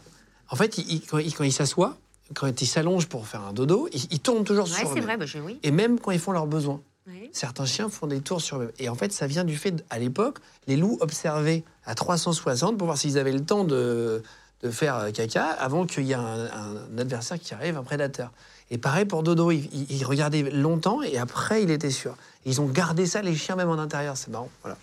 [0.49, 1.99] En fait, ils- ils- quand, ils, quand ils s'assoient,
[2.35, 5.05] quand ils s'allongent pour faire un dodo, ils, ils tournent toujours Ouais, sur c'est eux-mêmes.
[5.05, 5.59] vrai, bah, je, oui.
[5.63, 6.81] Et même quand ils font leurs besoins.
[7.09, 7.31] Oui.
[7.33, 8.73] Certains chiens font des tours sur eux-mêmes.
[8.79, 10.39] Et en fait, ça vient du fait, à l'époque,
[10.69, 14.23] les loups observaient à 360 pour voir s'ils avaient le temps de,
[14.63, 18.31] de faire euh, caca avant qu'il y ait un, un adversaire qui arrive, un prédateur.
[18.71, 22.13] Et pareil pour Dodo, ils il, il regardaient longtemps et après, il était sûr.
[22.47, 24.17] Et ils ont gardé ça, les chiens, même en intérieur.
[24.17, 24.49] C'est marrant.
[24.63, 24.79] Voilà.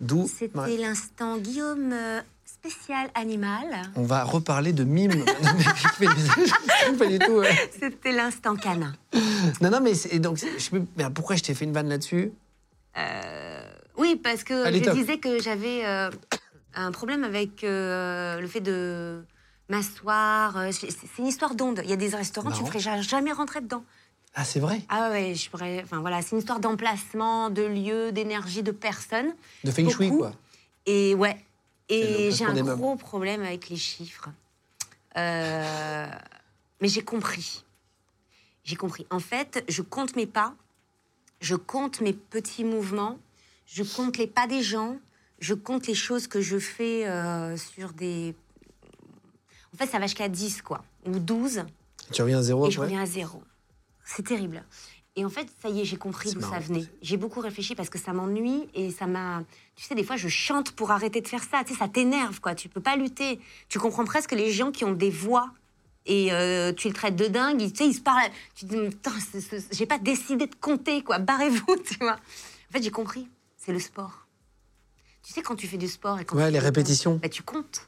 [0.00, 0.28] D'où.
[0.28, 2.20] C'était l'instant Guillaume euh,
[2.68, 3.66] spécial animal.
[3.96, 5.24] On va reparler de mime.
[6.98, 7.32] Pas du tout.
[7.32, 7.70] ouais.
[7.78, 8.94] C'était l'instant canin.
[9.60, 12.32] Non, non, mais donc, je mais pourquoi je t'ai fait une vanne là-dessus?
[12.96, 13.62] Euh,
[13.96, 14.94] oui, parce que Allez, je top.
[14.94, 16.10] disais que j'avais euh,
[16.74, 19.24] un problème avec euh, le fait de
[19.68, 20.56] m'asseoir.
[20.72, 21.80] C'est une histoire d'onde.
[21.84, 23.84] Il y a des restaurants, tu ne ferais ja- jamais rentrer dedans.
[24.34, 24.80] Ah, c'est vrai?
[24.88, 25.80] Ah ouais, je pourrais.
[25.84, 29.32] Enfin voilà, c'est une histoire d'emplacement, de lieu, d'énergie, de personnes.
[29.64, 30.18] De feng shui, Beaucoup.
[30.22, 30.32] quoi.
[30.86, 31.36] Et ouais.
[31.88, 34.28] Et j'ai un gros problème avec les chiffres.
[35.16, 36.06] Euh,
[36.80, 37.64] mais j'ai compris.
[38.64, 39.06] J'ai compris.
[39.10, 40.54] En fait, je compte mes pas,
[41.40, 43.18] je compte mes petits mouvements,
[43.66, 44.98] je compte les pas des gens,
[45.38, 48.34] je compte les choses que je fais euh, sur des.
[49.74, 51.64] En fait, ça va jusqu'à 10, quoi, ou 12
[52.12, 52.86] Tu reviens à zéro et je après?
[52.88, 53.42] reviens à zéro.
[54.04, 54.62] C'est terrible.
[55.18, 56.84] Et en fait, ça y est, j'ai compris d'où ça venait.
[57.02, 59.42] J'ai beaucoup réfléchi parce que ça m'ennuie et ça m'a.
[59.74, 61.64] Tu sais, des fois, je chante pour arrêter de faire ça.
[61.64, 62.54] Tu sais, ça t'énerve, quoi.
[62.54, 63.40] Tu peux pas lutter.
[63.68, 65.50] Tu comprends presque les gens qui ont des voix
[66.06, 67.58] et euh, tu le traites de dingue.
[67.72, 68.30] Tu sais, ils se parlent.
[68.54, 69.10] Tu te dis, Putain,
[69.72, 71.18] j'ai pas décidé de compter, quoi.
[71.18, 72.12] Barrez-vous, tu vois.
[72.14, 73.26] En fait, j'ai compris.
[73.56, 74.28] C'est le sport.
[75.24, 77.16] Tu sais, quand tu fais du sport et quand Ouais, tu les répétitions.
[77.20, 77.87] bah, tu comptes.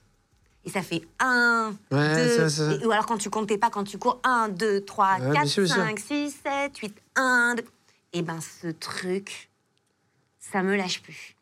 [0.64, 2.78] Et ça fait 1, Ouais, 2, c'est vrai, c'est vrai.
[2.82, 5.32] et- ou alors quand tu comptais pas, quand tu cours 1, 2, 3, Ouais, bien
[5.40, 5.84] 4, sûr, bien sûr.
[5.84, 7.64] 5, 6, 7, 8, 1, 2.
[8.12, 9.50] Et ben ce truc,
[10.38, 11.34] ça me lâche plus.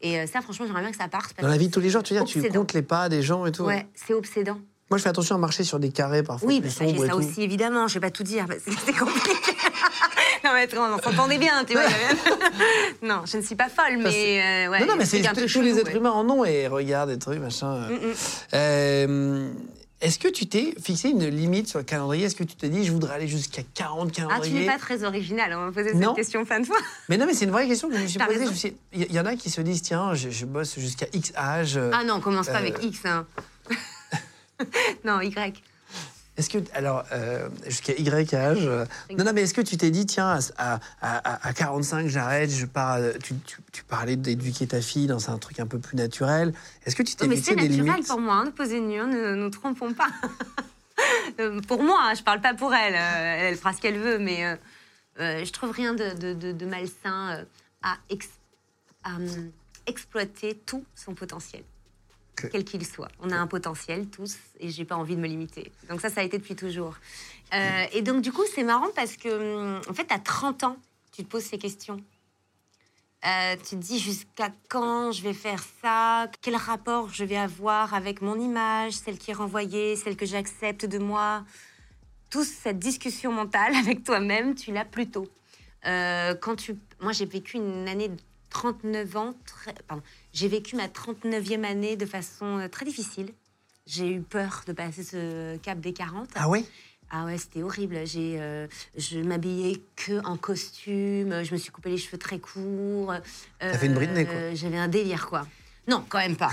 [0.00, 1.32] Et euh, ça, franchement, j'aimerais bien que ça parte.
[1.34, 2.60] parce Dans la vie de tous les jours, tu veux dire, c'est tu obsédant.
[2.60, 3.64] comptes les pas des gens et tout.
[3.64, 4.60] Ouais, c'est obsédant.
[4.90, 7.04] Moi, je fais attention à marcher sur des carrés parfois Oui, plus bah, ça, sombres
[7.04, 7.18] et ça tout.
[7.18, 7.88] aussi, évidemment.
[7.88, 9.32] Je vais pas tout dire parce que c'est compliqué.
[10.44, 11.82] non, mais on s'entendait bien, tu vois.
[13.02, 15.78] non, je ne suis pas folle, mais euh, ouais, non, non, mais c'est tous les
[15.78, 15.96] êtres ouais.
[15.96, 17.74] humains en ont et regarde des trucs, machin.
[17.74, 17.88] euh.
[17.90, 18.14] Mm, mm.
[18.54, 19.50] Euh,
[20.00, 22.26] Est-ce que tu t'es fixé une limite sur le calendrier?
[22.26, 24.60] Est-ce que tu t'es dit, je voudrais aller jusqu'à 40 Ah, tu calendriers?
[24.60, 25.52] n'es pas très original.
[25.54, 26.76] On m'a posé cette question plein de fois.
[27.08, 28.46] Mais non, mais c'est une vraie question que je me suis posée.
[28.54, 31.76] Suis- Il y, en a qui se disent, tiens, je, je bosse jusqu'à X âge.
[31.76, 33.00] euh, Ah non, commence pas avec X.
[33.04, 33.26] Hein.
[35.04, 35.62] non, Y.
[36.38, 38.58] Est-ce que, alors, euh, jusqu'à Y âge.
[38.62, 38.86] euh,
[39.18, 42.50] non, non, mais est-ce que tu t'es dit, tiens, à, à, à- à 45, j'arrête,
[42.50, 42.94] je pars.
[42.96, 46.54] euh, Tu, tu, tu parlais d'éduquer ta fille dans un truc un peu plus naturel.
[46.86, 49.08] Est-ce que tu t'es Oh, mais c'est naturel pour moi hein, de poser nu, hein,
[49.08, 50.08] ne nous trompons pas.
[51.68, 52.94] Pour moi, je parle pas pour elle.
[52.94, 54.44] elle fera ce qu'elle veut, mais
[55.20, 57.44] euh, je trouve rien de, de- de- de malsain
[57.82, 58.28] à, ex-
[59.04, 59.50] à, hum,
[59.86, 61.62] exploiter tout son potentiel.
[62.50, 63.08] Quel qu'il soit.
[63.20, 65.72] On a un potentiel tous, et j'ai pas envie de me limiter.
[65.88, 66.96] Donc ça, ça a été depuis toujours.
[67.54, 70.76] Euh, et donc du coup, c'est marrant parce que, hum, en fait, à 30 ans,
[71.12, 72.00] tu te poses ces questions.
[73.26, 76.30] Euh, tu te dis jusqu'à quand je vais faire ça?
[76.40, 80.86] Quel rapport je vais avoir avec mon image, celle qui est renvoyée, celle que j'accepte
[80.86, 81.44] de moi?
[82.30, 85.26] Toute cette discussion mentale avec toi-même, tu l'as plus tôt.
[85.86, 86.76] Euh, quand tu...
[87.00, 88.16] Moi, j'ai vécu une année de
[88.50, 89.34] 39 ans.
[89.46, 90.02] très- Pardon.
[90.32, 93.30] J'ai vécu ma 39e année de façon euh, très difficile.
[93.86, 96.28] J'ai eu peur de passer ce cap des 40.
[96.34, 96.64] Ah ouais?
[97.10, 98.00] Ah ouais, c'était horrible.
[98.06, 98.66] J'ai, euh,
[98.96, 101.42] je m'habillais que en costume.
[101.42, 103.14] Je me suis coupé les cheveux très courts.
[103.58, 104.34] T'as fait une Britney, quoi.
[104.34, 105.46] Euh, J'avais un délire, quoi.
[105.86, 106.50] Non, quand même pas.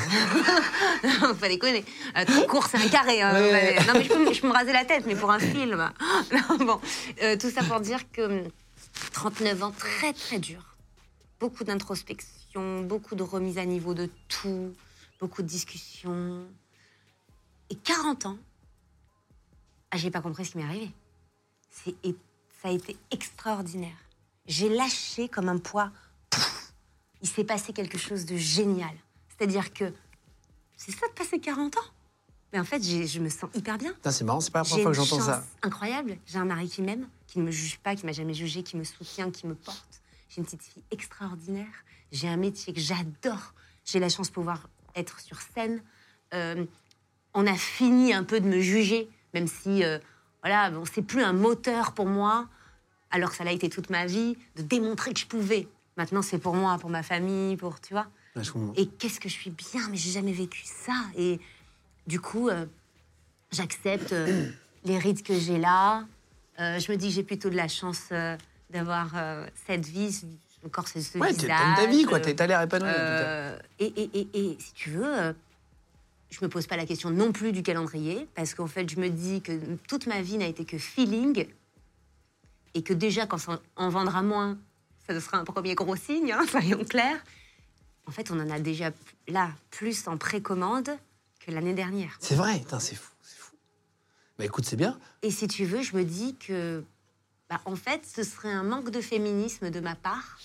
[1.04, 1.84] non, faut déconner.
[2.18, 3.22] Euh, très court, c'est un carré.
[3.22, 3.34] hein.
[3.34, 3.52] Ouais.
[3.52, 3.86] Ouais.
[3.86, 5.92] Non, mais je peux, me- je peux me raser la tête, mais pour un film.
[6.32, 6.80] Non, bon,
[7.22, 8.48] Euh, tout ça pour dire que hum,
[9.12, 10.75] 39 ans, très très dur.
[11.40, 14.74] Beaucoup d'introspection, beaucoup de remise à niveau de tout,
[15.20, 16.46] beaucoup de discussions.
[17.70, 18.38] Et 40 ans,
[19.92, 20.92] ah, j'ai pas compris ce qui m'est arrivé.
[21.70, 22.16] C'est, et
[22.62, 23.98] ça a été extraordinaire.
[24.46, 25.92] J'ai lâché comme un poids.
[27.22, 28.96] Il s'est passé quelque chose de génial.
[29.30, 29.92] C'est-à-dire que
[30.78, 31.82] c'est ça de passer 40 ans?
[32.54, 33.94] Mais en fait, je me sens hyper bien.
[34.10, 35.44] C'est marrant, c'est pas la première fois que j'entends ça.
[35.62, 36.18] incroyable.
[36.26, 38.78] J'ai un mari qui m'aime, qui ne me juge pas, qui m'a jamais jugé, qui
[38.78, 40.02] me soutient, qui me porte.
[40.38, 41.86] Une petite fille extraordinaire.
[42.12, 43.54] J'ai un métier que j'adore.
[43.86, 45.82] J'ai la chance de pouvoir être sur scène.
[46.34, 46.66] Euh,
[47.34, 49.98] on a fini un peu de me juger, même si, euh,
[50.42, 52.50] voilà, bon, c'est plus un moteur pour moi,
[53.12, 55.68] alors que ça l'a été toute ma vie, de démontrer que je pouvais.
[55.96, 58.08] Maintenant, c'est pour moi, pour ma famille, pour, tu vois.
[58.36, 58.52] Je.
[58.76, 60.96] Et qu'est-ce que je suis bien, mais j'ai jamais vécu ça.
[61.16, 61.40] Et
[62.08, 62.66] du coup, euh,
[63.52, 64.14] j'accepte
[64.84, 66.06] les rides que j'ai là.
[66.58, 68.10] Je me dis que j'ai plutôt de la chance
[68.70, 70.22] d'avoir euh, cette vie,
[70.66, 71.48] encore ce, ce Ouais, visage.
[71.48, 72.20] t'aimes ta vie, quoi.
[72.20, 72.90] euh, T'as l'air épanoui.
[72.90, 75.36] euh, et, et, et, et si tu veux,
[76.30, 79.10] je me pose pas la question non plus du calendrier, parce qu'en fait, je me
[79.10, 79.52] dis que
[79.88, 81.48] toute ma vie n'a été que feeling,
[82.74, 84.58] et que déjà, quand ça en vendra moins,
[85.08, 87.24] ça sera un premier gros signe, hein, soyons clairs.
[88.08, 88.92] En fait, on en a déjà
[89.28, 90.90] là plus en précommande
[91.40, 92.18] que l'année dernière.
[92.20, 93.56] C'est vrai, c'est fou, c'est fou.
[94.38, 95.00] Bah écoute, c'est bien.
[95.22, 96.84] Et si tu veux, je me dis que,
[97.50, 100.40] bah, en fait, ce serait un manque de féminisme de ma part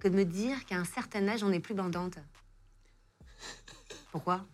[0.00, 2.18] que de me dire qu'à un certain âge, on n'est plus bandante.
[4.12, 4.44] Pourquoi?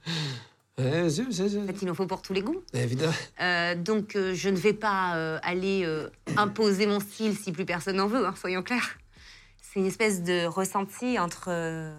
[0.79, 2.63] C'est- c'est- c'est- En fait, il en faut pour tous les goûts.
[2.73, 3.13] Évidemment.
[3.41, 7.67] Euh, donc, euh, je ne vais pas euh, aller euh, imposer mon style si plus
[7.67, 8.97] personne n'en veut, hein, soyons clairs.
[9.61, 11.95] C'est une espèce de ressenti entre euh,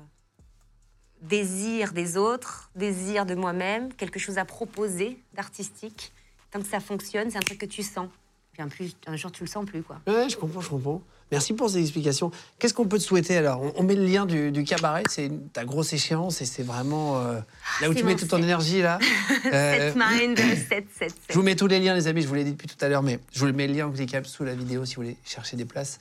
[1.22, 6.11] désir des autres, désir de moi-même, quelque chose à proposer d'artistique.
[6.49, 8.10] Tant que ça fonctionne, c'est un truc que tu sens.
[8.53, 9.99] Puis un, plus, un jour, tu le sens plus, quoi.
[10.07, 11.02] Ouais, je comprends, je comprends.
[11.32, 12.30] Merci pour ces explications.
[12.60, 13.61] Qu'est-ce qu'on peut te souhaiter alors?
[13.61, 17.19] On, on met le lien du, du cabaret, c'est ta grosse échéance et c'est vraiment
[17.19, 17.40] euh,
[17.80, 18.99] là où c'est tu mets toute ton énergie là.
[19.53, 21.14] Euh, Set mind, set, set, set.
[21.30, 22.22] je vous mets tous les liens, les amis.
[22.22, 23.91] Je vous l'ai dit depuis tout à l'heure, mais je vous mets le lien en
[23.91, 25.98] cliquable sous la vidéo si vous voulez chercher des places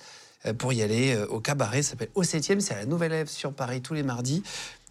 [0.58, 1.82] pour y aller euh, au cabaret.
[1.82, 4.42] Ça s'appelle Au 7 C'est à la Nouvelle Ève sur Paris tous les mardis.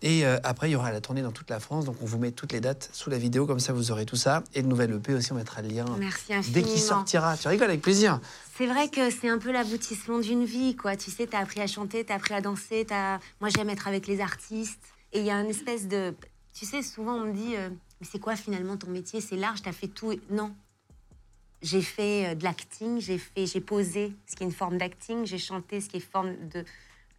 [0.01, 1.83] Et euh, après, il y aura la tournée dans toute la France.
[1.85, 3.45] Donc, on vous met toutes les dates sous la vidéo.
[3.45, 4.43] Comme ça, vous aurez tout ça.
[4.53, 7.35] Et le nouvel EP aussi, on mettra le lien Merci dès qu'il sortira.
[7.37, 8.19] Tu rigoles avec plaisir.
[8.57, 10.95] C'est vrai que c'est un peu l'aboutissement d'une vie, quoi.
[10.95, 13.19] Tu sais, t'as appris à chanter, t'as appris à danser, t'as...
[13.41, 14.79] Moi, j'aime être avec les artistes.
[15.11, 16.13] Et il y a une espèce de...
[16.53, 17.69] Tu sais, souvent, on me dit, euh,
[17.99, 19.19] mais c'est quoi finalement ton métier?
[19.21, 20.11] C'est large, t'as fait tout.
[20.13, 20.53] et- Non.
[21.61, 25.25] J'ai fait euh, de l'acting, j'ai fait, j'ai posé, ce qui est une forme d'acting,
[25.25, 26.63] j'ai chanté, ce qui est forme de...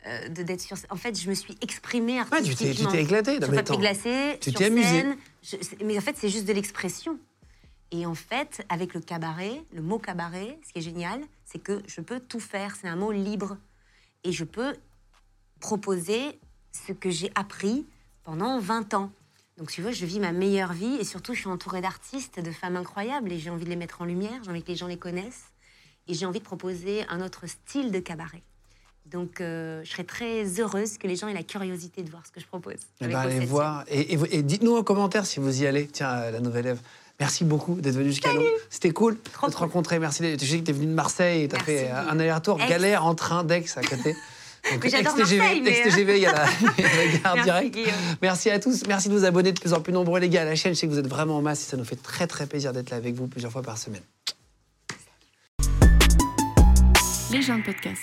[0.07, 3.03] euh, d'être sur en fait je me suis exprimée Ouais, tu t'es- tu artistiquement t'es
[3.03, 3.33] éclaté.
[3.41, 5.17] Non, sur papier glacé Tu sur scène.
[5.43, 7.19] Je- mais en fait c'est juste de l'expression
[7.93, 11.83] et en fait, avec le cabaret, le mot cabaret, ce qui est génial, c'est que
[11.89, 12.77] je peux tout faire.
[12.81, 13.57] C'est un mot libre.
[14.23, 14.77] Et je peux
[15.61, 16.39] proposer
[16.73, 17.87] ce que j'ai appris
[18.23, 19.11] pendant 20 ans.
[19.61, 22.51] Donc, tu vois, je vis ma meilleure vie et surtout, je suis entourée d'artistes, de
[22.51, 24.87] femmes incroyables et j'ai envie de les mettre en lumière, j'ai envie que les gens
[24.87, 25.45] les connaissent
[26.09, 28.43] et j'ai envie de proposer un autre style de cabaret.
[29.05, 32.33] Donc, euh, je serais très heureuse que les gens aient la curiosité de voir ce
[32.33, 32.77] que je propose.
[33.03, 33.85] Eh ben, allez voir.
[33.89, 35.89] Et, et- et dites-nous en commentaire si vous y allez.
[35.89, 36.81] Tiens, à la nouvelle Ève.
[37.19, 38.41] Merci beaucoup d'être venu jusqu'à nous.
[38.71, 39.67] C'était cool Trop de te cool.
[39.67, 39.99] rencontrer.
[39.99, 40.23] Merci.
[40.39, 41.73] Je sais que tu es venu de Marseille et tu as Merci.
[41.85, 42.57] fait un aller-retour.
[42.57, 44.17] Galère en train d'Aix à côté.
[44.73, 46.47] Donc, j'adore ex-TGV, Marseille, mais- il y a la,
[47.23, 47.95] gare Merci, directe.
[48.23, 48.87] Merci à tous.
[48.87, 50.75] Merci de vous abonner de plus en plus nombreux, les gars, à la chaîne.
[50.75, 52.73] Je sais que vous êtes vraiment en masse et ça nous fait très, très plaisir
[52.73, 54.03] d'être là avec vous plusieurs fois par semaine.
[57.33, 58.03] Les gens de podcast.